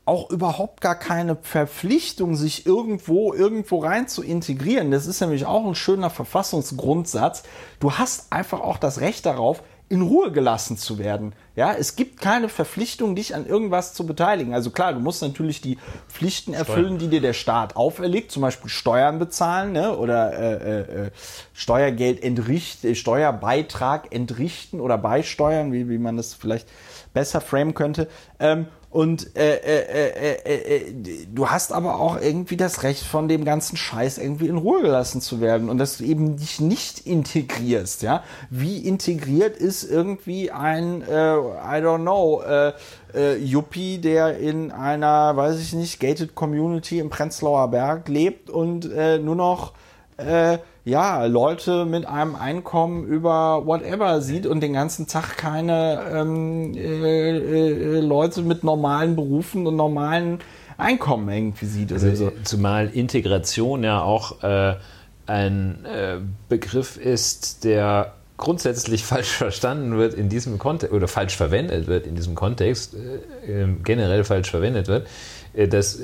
[0.05, 4.91] auch überhaupt gar keine Verpflichtung, sich irgendwo, irgendwo rein zu integrieren.
[4.91, 7.43] Das ist nämlich auch ein schöner Verfassungsgrundsatz.
[7.79, 11.35] Du hast einfach auch das Recht darauf, in Ruhe gelassen zu werden.
[11.55, 14.53] Ja, es gibt keine Verpflichtung, dich an irgendwas zu beteiligen.
[14.53, 15.77] Also klar, du musst natürlich die
[16.07, 19.95] Pflichten erfüllen, die dir der Staat auferlegt, zum Beispiel Steuern bezahlen ne?
[19.95, 21.11] oder äh, äh,
[21.53, 26.67] Steuergeld entrichten, Steuerbeitrag entrichten oder beisteuern, wie, wie man das vielleicht
[27.13, 28.07] besser framen könnte.
[28.39, 30.93] Ähm, und äh, äh, äh, äh,
[31.33, 35.19] du hast aber auch irgendwie das Recht, von dem ganzen Scheiß irgendwie in Ruhe gelassen
[35.19, 38.03] zu werden und dass du eben dich nicht integrierst.
[38.03, 42.73] Ja, wie integriert ist irgendwie ein, äh, I don't know, äh,
[43.15, 48.91] äh, Yuppie, der in einer, weiß ich nicht, gated Community im Prenzlauer Berg lebt und
[48.91, 49.73] äh, nur noch
[50.17, 56.73] äh, ja, Leute mit einem Einkommen über whatever sieht und den ganzen Tag keine ähm,
[56.75, 60.39] äh, äh, Leute mit normalen Berufen und normalen
[60.77, 61.93] Einkommen irgendwie sieht.
[61.93, 62.31] Also, so.
[62.43, 64.75] Zumal Integration ja auch äh,
[65.25, 66.17] ein äh,
[66.49, 72.15] Begriff ist, der grundsätzlich falsch verstanden wird in diesem Kontext oder falsch verwendet wird in
[72.15, 75.07] diesem Kontext, äh, generell falsch verwendet wird.
[75.53, 75.97] Äh, das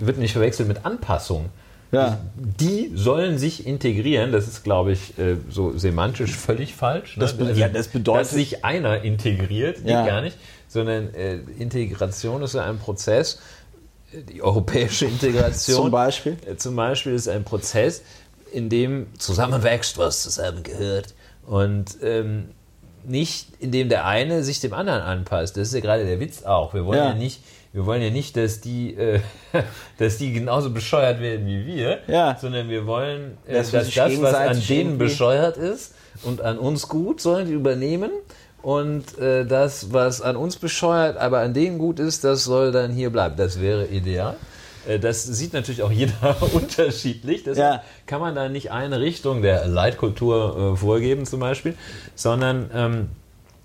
[0.00, 1.50] wird nicht verwechselt mit Anpassung.
[1.92, 2.20] Ja.
[2.36, 4.32] Die sollen sich integrieren.
[4.32, 7.16] Das ist, glaube ich, äh, so semantisch völlig falsch.
[7.16, 7.22] Ne?
[7.22, 10.06] Das, also, ja, das bedeutet, dass sich einer integriert, ja.
[10.06, 10.36] gar nicht,
[10.68, 13.40] sondern äh, Integration ist ja ein Prozess.
[14.12, 18.02] Die europäische Integration zum Beispiel, äh, zum Beispiel ist ein Prozess,
[18.52, 21.14] in dem zusammenwächst, was zusammengehört
[21.46, 22.50] und ähm,
[23.04, 25.56] nicht, in dem der eine sich dem anderen anpasst.
[25.56, 26.74] Das ist ja gerade der Witz auch.
[26.74, 27.40] Wir wollen ja, ja nicht
[27.72, 29.20] wir wollen ja nicht, dass die, äh,
[29.98, 32.36] dass die genauso bescheuert werden wie wir, ja.
[32.40, 36.88] sondern wir wollen, äh, dass, dass das, was an denen bescheuert ist und an uns
[36.88, 38.10] gut, sollen die übernehmen.
[38.62, 42.92] Und äh, das, was an uns bescheuert, aber an denen gut ist, das soll dann
[42.92, 43.36] hier bleiben.
[43.36, 44.36] Das wäre ideal.
[44.86, 47.44] Äh, das sieht natürlich auch jeder unterschiedlich.
[47.44, 47.84] Deshalb ja.
[48.06, 51.74] kann man da nicht eine Richtung der Leitkultur äh, vorgeben zum Beispiel,
[52.14, 53.08] sondern ähm,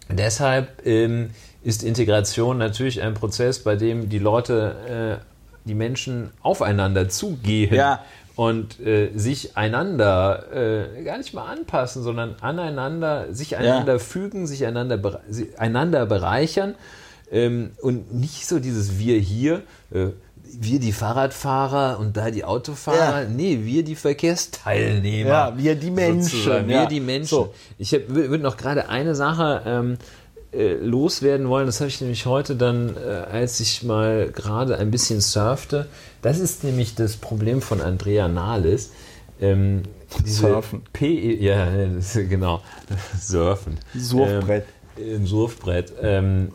[0.10, 1.32] deshalb ähm,
[1.66, 7.74] ist Integration natürlich ein Prozess, bei dem die Leute, äh, die Menschen aufeinander zugehen.
[7.74, 8.04] Ja.
[8.36, 14.00] Und äh, sich einander äh, gar nicht mal anpassen, sondern aneinander, sich einander ja.
[14.00, 15.22] fügen, sich einander,
[15.58, 16.76] einander bereichern
[17.32, 19.62] ähm, und nicht so dieses Wir hier,
[19.92, 20.08] äh,
[20.44, 23.24] wir die Fahrradfahrer und da die Autofahrer.
[23.24, 23.28] Ja.
[23.30, 25.30] Nee, wir die Verkehrsteilnehmer.
[25.30, 26.68] Ja, wir die Menschen.
[26.68, 27.30] Wir die Menschen.
[27.30, 27.54] So.
[27.78, 29.98] Ich würde noch gerade eine Sache ähm, äh,
[30.80, 31.66] loswerden wollen.
[31.66, 35.88] Das habe ich nämlich heute dann, äh, als ich mal gerade ein bisschen surfte.
[36.22, 38.92] Das ist nämlich das Problem von Andrea Nahles.
[39.42, 39.84] Ähm,
[40.24, 40.84] Surfen.
[40.94, 41.68] P ja,
[42.30, 42.62] genau.
[43.20, 43.78] Surfen.
[43.96, 44.64] Surfbrett.
[44.64, 45.94] Ähm, ein Surfbrett.
[46.02, 46.50] Ähm,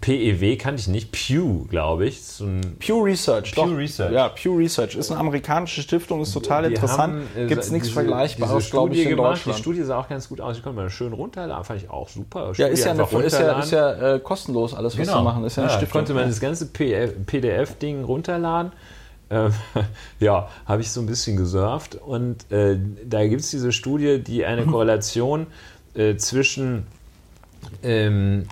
[0.00, 1.12] PEW kannte ich nicht.
[1.12, 2.22] Pew, glaube ich.
[2.22, 2.46] So
[2.78, 3.52] Pew Research.
[3.52, 3.76] Pew doch.
[3.76, 4.12] Research.
[4.12, 4.94] Ja, Pew Research.
[4.94, 7.24] Ist eine amerikanische Stiftung, ist total die interessant.
[7.36, 9.32] Äh, Gibt es nichts Vergleichbares, glaube ich, in gemacht.
[9.32, 9.58] Deutschland.
[9.58, 10.56] Die Studie sah auch ganz gut aus.
[10.56, 11.64] Ich konnte mal schön runterladen.
[11.64, 12.52] Fand ich auch super.
[12.56, 15.22] ja, ist ja, eine, ist ja, ist ja äh, kostenlos alles, was genau.
[15.22, 15.44] machen.
[15.44, 16.00] Ist ja, eine ja, Stiftung.
[16.00, 18.72] konnte man das ganze PDF-Ding runterladen.
[19.28, 19.50] Äh,
[20.20, 21.96] ja, habe ich so ein bisschen gesurft.
[21.96, 25.46] Und äh, da gibt es diese Studie, die eine Korrelation
[25.94, 26.86] äh, zwischen
[27.82, 28.46] ähm,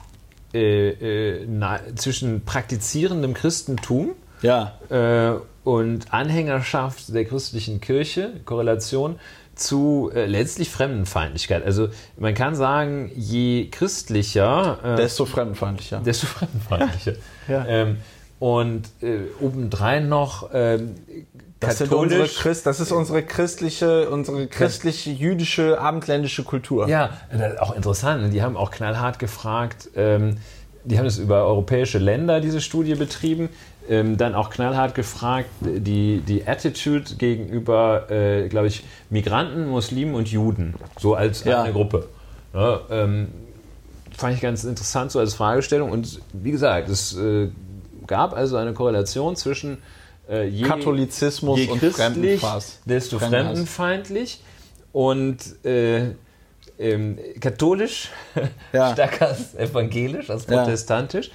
[0.53, 4.13] äh, äh, na, zwischen praktizierendem Christentum
[4.43, 4.79] ja.
[4.89, 9.19] äh, und Anhängerschaft der christlichen Kirche, Korrelation
[9.55, 11.65] zu äh, letztlich Fremdenfeindlichkeit.
[11.65, 16.01] Also man kann sagen, je christlicher, äh, desto fremdenfeindlicher.
[16.01, 17.15] Desto fremdenfeindlicher.
[17.49, 17.67] ja.
[17.67, 17.97] ähm,
[18.39, 20.51] und äh, obendrein noch
[21.61, 26.89] das, unsere Christ, das ist unsere christliche, unsere christliche, jüdische, abendländische Kultur.
[26.89, 27.11] Ja,
[27.61, 28.33] auch interessant.
[28.33, 30.37] Die haben auch knallhart gefragt, ähm,
[30.85, 33.49] die haben es über europäische Länder, diese Studie betrieben,
[33.89, 40.29] ähm, dann auch knallhart gefragt, die, die Attitude gegenüber, äh, glaube ich, Migranten, Muslimen und
[40.29, 41.63] Juden, so als ja.
[41.63, 42.09] eine Gruppe.
[42.53, 43.29] Ja, ähm,
[44.17, 45.91] fand ich ganz interessant so als Fragestellung.
[45.91, 47.49] Und wie gesagt, es äh,
[48.07, 49.79] gab also eine Korrelation zwischen
[50.29, 52.79] äh, je, Katholizismus je und Fremdenhass.
[52.85, 54.41] desto fremdenfeindlich
[54.93, 56.11] und äh,
[56.79, 58.11] ähm, katholisch
[58.73, 58.93] ja.
[58.93, 61.31] stärker als evangelisch, als protestantisch.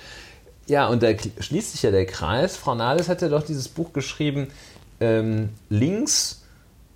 [0.67, 0.83] Ja.
[0.83, 1.09] ja, und da
[1.39, 2.57] schließt sich ja der Kreis.
[2.57, 4.47] Frau Nahles hat ja doch dieses Buch geschrieben,
[4.99, 6.43] ähm, links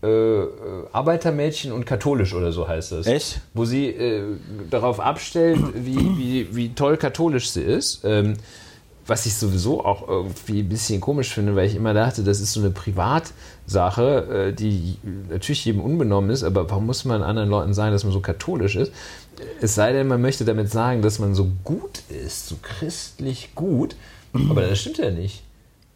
[0.03, 0.43] äh,
[0.91, 3.07] Arbeitermädchen und katholisch oder so heißt es.
[3.07, 3.41] Echt?
[3.53, 4.23] Wo sie äh,
[4.69, 8.01] darauf abstellt, wie, wie, wie toll katholisch sie ist.
[8.03, 8.35] Ähm,
[9.05, 12.53] was ich sowieso auch irgendwie ein bisschen komisch finde, weil ich immer dachte, das ist
[12.53, 14.97] so eine Privatsache, äh, die
[15.29, 18.75] natürlich jedem unbenommen ist, aber warum muss man anderen Leuten sagen, dass man so katholisch
[18.75, 18.91] ist?
[19.61, 23.95] Es sei denn, man möchte damit sagen, dass man so gut ist, so christlich gut,
[24.49, 25.43] aber das stimmt ja nicht.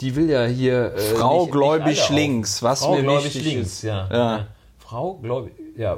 [0.02, 0.94] die will ja hier.
[0.94, 3.82] Äh, Frau nicht- gläubig nicht links, was Frau mir gläubig wichtig links, ist.
[3.84, 4.08] Ja.
[4.12, 4.48] Ja.
[4.80, 5.98] Frau gläubig, ja.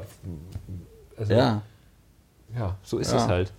[1.17, 1.61] Also, Ja.
[2.57, 3.17] ja, so ist Ja.
[3.17, 3.51] es halt.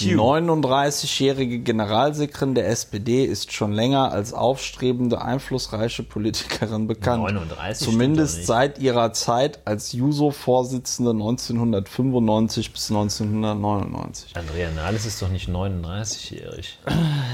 [0.00, 7.22] Die 39-jährige Generalsekretärin der SPD ist schon länger als aufstrebende, einflussreiche Politikerin bekannt.
[7.22, 14.36] 39 Zumindest seit ihrer Zeit als Juso-Vorsitzende 1995 bis 1999.
[14.36, 16.78] Andrea Nahles ist doch nicht 39-jährig.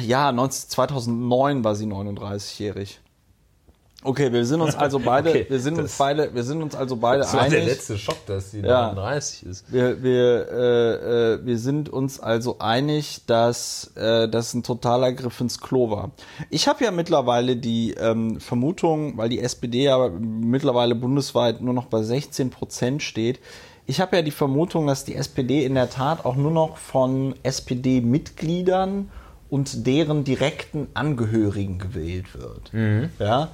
[0.07, 3.01] Ja, 19, 2009 war sie 39-jährig.
[4.03, 6.75] Okay, wir sind uns also beide, Okay, wir sind uns das- beide, wir sind uns
[6.75, 7.75] also beide Das war der einig.
[7.75, 8.93] letzte Schock, dass sie Ja.
[8.95, 9.71] 39 ist.
[9.73, 15.39] Wir, wir, äh, äh, wir sind uns also einig, dass äh, das ein totaler Griff
[15.41, 16.13] ins Klo war.
[16.49, 21.85] Ich habe ja mittlerweile die ähm, Vermutung, weil die SPD ja mittlerweile bundesweit nur noch
[21.87, 23.39] bei 16 Prozent steht,
[23.87, 27.35] ich habe ja die Vermutung, dass die SPD in der Tat auch nur noch von
[27.43, 29.11] SPD-Mitgliedern
[29.49, 33.11] und deren direkten Angehörigen gewählt wird.
[33.19, 33.47] Ja, äh,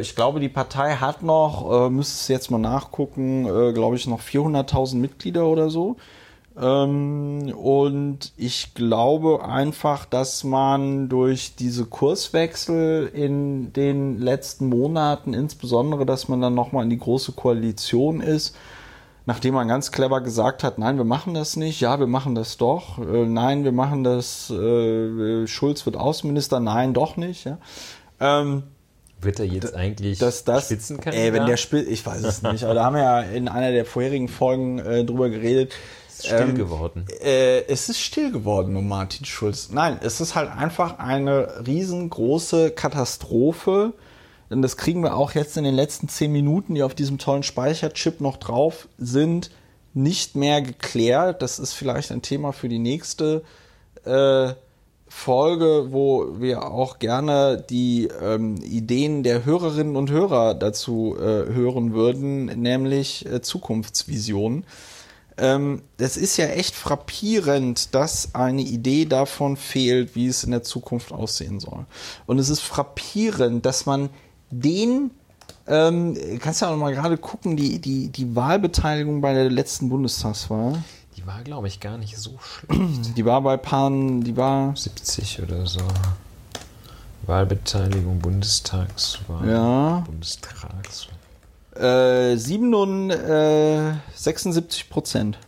[0.00, 4.06] ich glaube, die Partei hat noch, äh, müsste es jetzt mal nachgucken, äh, glaube ich,
[4.06, 5.96] noch 400.000 Mitglieder oder so.
[6.58, 16.06] Ähm, und ich glaube einfach, dass man durch diese Kurswechsel in den letzten Monaten, insbesondere,
[16.06, 18.56] dass man dann nochmal in die große Koalition ist,
[19.26, 22.56] nachdem man ganz clever gesagt hat, nein, wir machen das nicht, ja, wir machen das
[22.56, 27.44] doch, äh, nein, wir machen das, äh, Schulz wird Außenminister, nein, doch nicht.
[27.44, 27.58] Ja.
[28.18, 28.62] Ähm,
[29.20, 31.26] Wird er jetzt eigentlich dass das, Spitzenkandidat?
[31.26, 33.72] ey, wenn der Spitz, ich weiß es nicht, aber da haben wir ja in einer
[33.72, 35.74] der vorherigen Folgen äh, drüber geredet.
[36.08, 37.06] ist still Ähm, geworden.
[37.22, 39.70] Äh, es ist still geworden um Martin Schulz.
[39.70, 43.94] Nein, es ist halt einfach eine riesengroße Katastrophe.
[44.50, 47.42] Denn das kriegen wir auch jetzt in den letzten zehn Minuten, die auf diesem tollen
[47.42, 49.50] Speicherchip noch drauf sind,
[49.92, 51.42] nicht mehr geklärt.
[51.42, 53.42] Das ist vielleicht ein Thema für die nächste
[54.04, 54.52] äh,
[55.16, 61.94] Folge, wo wir auch gerne die ähm, Ideen der Hörerinnen und Hörer dazu äh, hören
[61.94, 64.64] würden, nämlich äh, Zukunftsvisionen.
[65.38, 71.12] Ähm, ist ja echt frappierend, dass eine Idee davon fehlt, wie es in der Zukunft
[71.12, 71.86] aussehen soll.
[72.26, 74.10] Und es ist frappierend, dass man
[74.50, 75.10] den,
[75.66, 79.88] ähm, kannst ja auch noch mal gerade gucken, die, die, die Wahlbeteiligung bei der letzten
[79.88, 80.84] Bundestagswahl,
[81.26, 83.16] Die war, glaube ich, gar nicht so schlecht.
[83.16, 85.80] die war bei Pan, die war, 70 oder so.
[87.26, 89.48] Wahlbeteiligung, Bundestagswahl.
[89.48, 90.04] Ja.
[90.06, 91.16] Bundestagswahl.
[91.74, 95.38] Äh, 7, äh, 76 Prozent.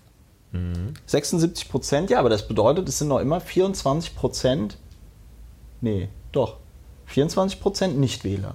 [1.06, 4.78] 76 Prozent, ja, aber das bedeutet, es sind noch immer 24 Prozent.
[5.80, 6.56] Nee, doch.
[7.06, 8.54] 24 Prozent Nichtwähler.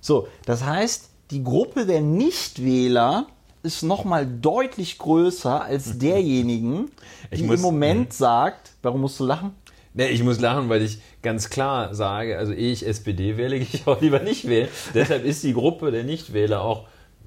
[0.00, 3.26] So, das heißt, die Gruppe der Nichtwähler
[3.62, 6.90] ist nochmal deutlich größer als derjenigen,
[7.30, 9.52] Ich die muss- im Moment sagt, warum musst du lachen?
[9.92, 13.66] Nee, ich muss lachen, weil ich ganz klar sage, also ehe ich SPD wähle, gehe
[13.72, 14.68] ich auch lieber nicht wählen.
[14.94, 16.84] Deshalb ist die Gruppe der Nichtwähler auch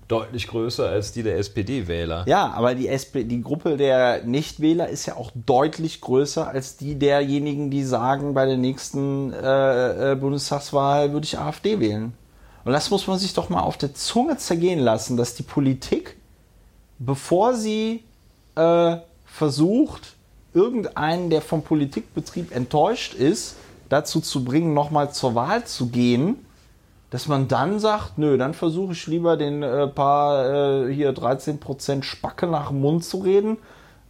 [0.07, 2.25] deutlich größer als die der SPD-Wähler.
[2.27, 6.95] Ja, aber die, SP, die Gruppe der Nichtwähler ist ja auch deutlich größer als die
[6.95, 12.13] derjenigen, die sagen, bei der nächsten äh, äh, Bundestagswahl würde ich AfD wählen.
[12.65, 16.17] Und das muss man sich doch mal auf der Zunge zergehen lassen, dass die Politik,
[17.05, 18.03] bevor sie
[18.55, 20.15] äh, versucht,
[20.53, 23.55] irgendeinen, der vom Politikbetrieb enttäuscht ist,
[23.89, 26.45] dazu zu bringen, nochmal zur Wahl zu gehen,
[27.09, 32.03] dass man dann sagt, nö, dann versuche ich lieber den äh, paar äh, hier 13%
[32.03, 33.57] Spacke nach dem Mund zu reden.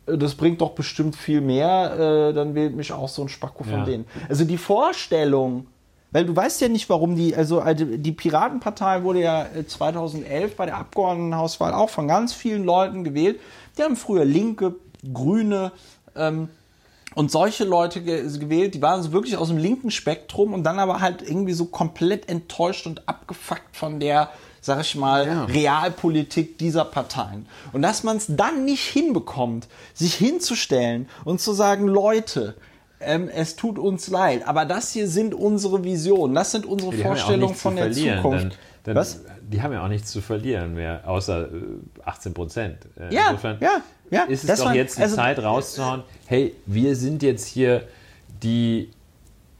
[0.06, 3.64] Äh, Das bringt doch bestimmt viel mehr, äh, dann wählt mich auch so ein Spacko
[3.64, 3.86] von Ja.
[3.86, 4.06] denen.
[4.30, 5.68] Also die Vorstellung,
[6.14, 10.56] weil du weißt ja nicht, warum die, also also die Piratenpartei wurde ja äh, 2011
[10.56, 13.40] bei der Abgeordnetenhauswahl auch von ganz vielen Leuten gewählt.
[13.78, 14.76] Die haben früher Linke,
[15.12, 15.72] Grüne,
[16.16, 16.48] ähm,
[17.16, 20.80] und solche Leute ge gewählt, die waren so wirklich aus dem linken Spektrum und dann
[20.80, 24.30] aber halt irgendwie so komplett enttäuscht und abgefuckt von der,
[24.62, 25.44] sag ich mal, Ja.
[25.46, 27.46] Realpolitik dieser Parteien.
[27.72, 32.56] Und dass man es dann nicht hinbekommt, sich hinzustellen und zu sagen, Leute,
[33.06, 36.98] ähm, es tut uns leid, aber das hier sind unsere Visionen, das sind unsere Die
[36.98, 38.22] haben ja auch Vorstellungen nichts von zu der verlieren.
[38.22, 38.44] Zukunft.
[38.44, 38.52] Dann,
[38.84, 39.22] dann, Was?
[39.52, 41.48] Die haben ja auch nichts zu verlieren mehr, außer äh,
[42.06, 42.78] 18 Prozent.
[43.00, 44.24] Äh, Ja, ja, ja.
[44.24, 47.84] Ist es doch war- jetzt die also- Zeit rauszuhauen, hey, wir sind jetzt hier
[48.42, 48.90] die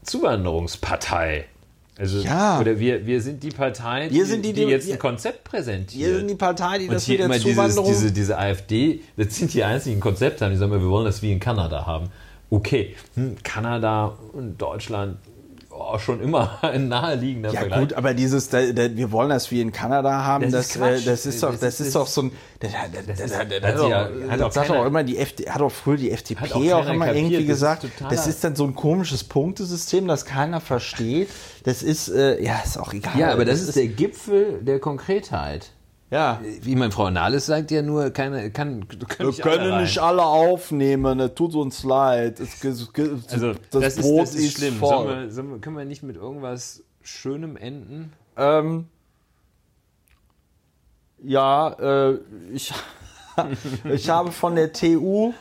[0.02, 1.46] Zuwanderungspartei.
[1.96, 2.58] Also, Ja.
[2.60, 6.08] Oder wir, wir sind die Partei, die, die, die die- jetzt ein Konzept präsentiert.
[6.10, 7.86] Wir sind die Partei, die Und das hier mit der immer dieses, Zuwanderung...
[7.88, 11.30] diese, diese AfD, das sind die einzigen Konzepte haben, die sagen, wir wollen das wie
[11.32, 12.06] in Kanada haben.
[12.54, 15.16] Okay, hm, Kanada und Deutschland,
[15.70, 17.80] oh, schon immer ein naheliegender Ja Vergleich.
[17.80, 20.76] gut, aber dieses, da, da, wir wollen das wie in Kanada haben, Das das, ist
[20.76, 23.20] äh, das ist doch, Das das ist- ist doch so ein, das, das, das, ist-
[23.32, 24.08] das, hat das, ja-
[24.48, 27.34] das auch immer die FD, hat auch früher die FDP auch auch, immer kapiert, irgendwie
[27.34, 31.28] das ist gesagt, totaler- das ist dann so ein komisches Punktesystem, das keiner versteht.
[31.64, 33.18] Das ist, äh, ja, ist auch egal.
[33.18, 35.70] ja, aber das, ist der Gipfel der Konkretheit.
[36.10, 36.40] Ja.
[36.60, 39.82] Wie mein Frau Nahles sagt ja nur, keine, kann, können Wir nicht alle können rein.
[39.82, 42.40] nicht alle aufnehmen, es tut uns leid.
[42.40, 44.76] Es, es, es, Also, das, das, Brot ist, das ist schlimm.
[44.76, 44.88] voll.
[44.88, 48.12] Sollen wir, sollen wir, können wir nicht mit irgendwas Schönem enden?
[48.36, 48.86] Ähm,
[51.22, 51.70] ja,
[52.10, 52.18] äh,
[52.52, 52.72] ich,
[53.84, 55.32] ich habe von der TU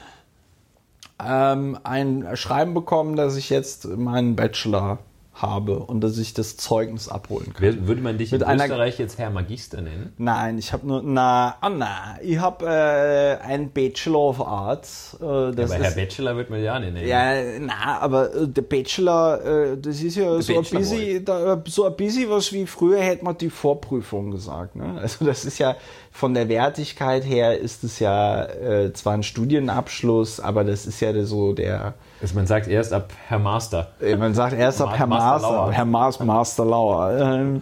[1.24, 5.00] ähm, ein Schreiben bekommen, dass ich jetzt meinen Bachelor
[5.36, 7.88] habe und dass ich das Zeugnis abholen kann.
[7.88, 10.14] Würde man dich Mit in einer- Österreich jetzt Herr Magister nennen?
[10.18, 15.18] Nein, ich habe nur, na, ah, na, ich habe äh, einen Bachelor of Arts.
[15.20, 17.08] Äh, Aber Herr ist, Bachelor wird man ja nicht nennen.
[17.08, 21.86] Ja, na, aber äh, der Bachelor, äh, das ist ja so ein, bisschen, da, so
[21.86, 24.76] ein bisschen was wie früher hätte man die Vorprüfung gesagt.
[24.76, 25.00] Ne?
[25.02, 25.76] Also das ist ja
[26.12, 31.24] von der Wertigkeit her ist es ja äh, zwar ein Studienabschluss, aber das ist ja
[31.26, 33.90] so der, Also man sagt erst ab Herr Master.
[34.18, 35.72] man sagt erst ab Herr Master Master.
[35.74, 37.20] Herr Maas, Master Lauer.
[37.20, 37.60] Ähm,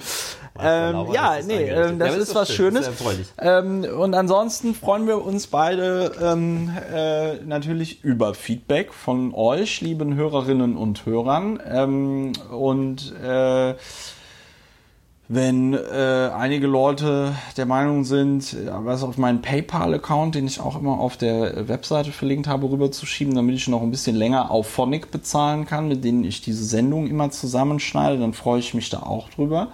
[0.60, 2.86] ähm, Lauer, ja, das nee, ähm, das Ja, aber ist was schön, Schönes.
[2.86, 3.34] das.
[3.40, 10.14] Ähm, und ansonsten freuen wir uns beide ähm, äh, natürlich über Feedback von euch, lieben
[10.14, 11.60] Hörerinnen und Hörern.
[11.68, 13.74] Ähm, und äh,
[15.34, 20.78] wenn äh, einige Leute der Meinung sind, äh, was auf meinen PayPal-Account, den ich auch
[20.78, 25.10] immer auf der Webseite verlinkt habe, rüberzuschieben, damit ich noch ein bisschen länger auf Phonic
[25.10, 29.30] bezahlen kann, mit denen ich diese Sendung immer zusammenschneide, dann freue ich mich da auch
[29.30, 29.70] drüber.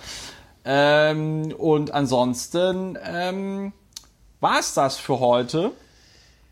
[0.63, 3.73] Ähm, und ansonsten ähm,
[4.39, 5.71] war es das für heute.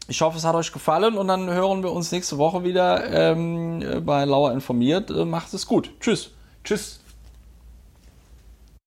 [0.07, 4.01] Ich hoffe, es hat euch gefallen und dann hören wir uns nächste Woche wieder ähm,
[4.03, 5.11] bei Lauer informiert.
[5.11, 5.91] Äh, macht es gut.
[5.99, 6.31] Tschüss.
[6.63, 7.04] Tschüss.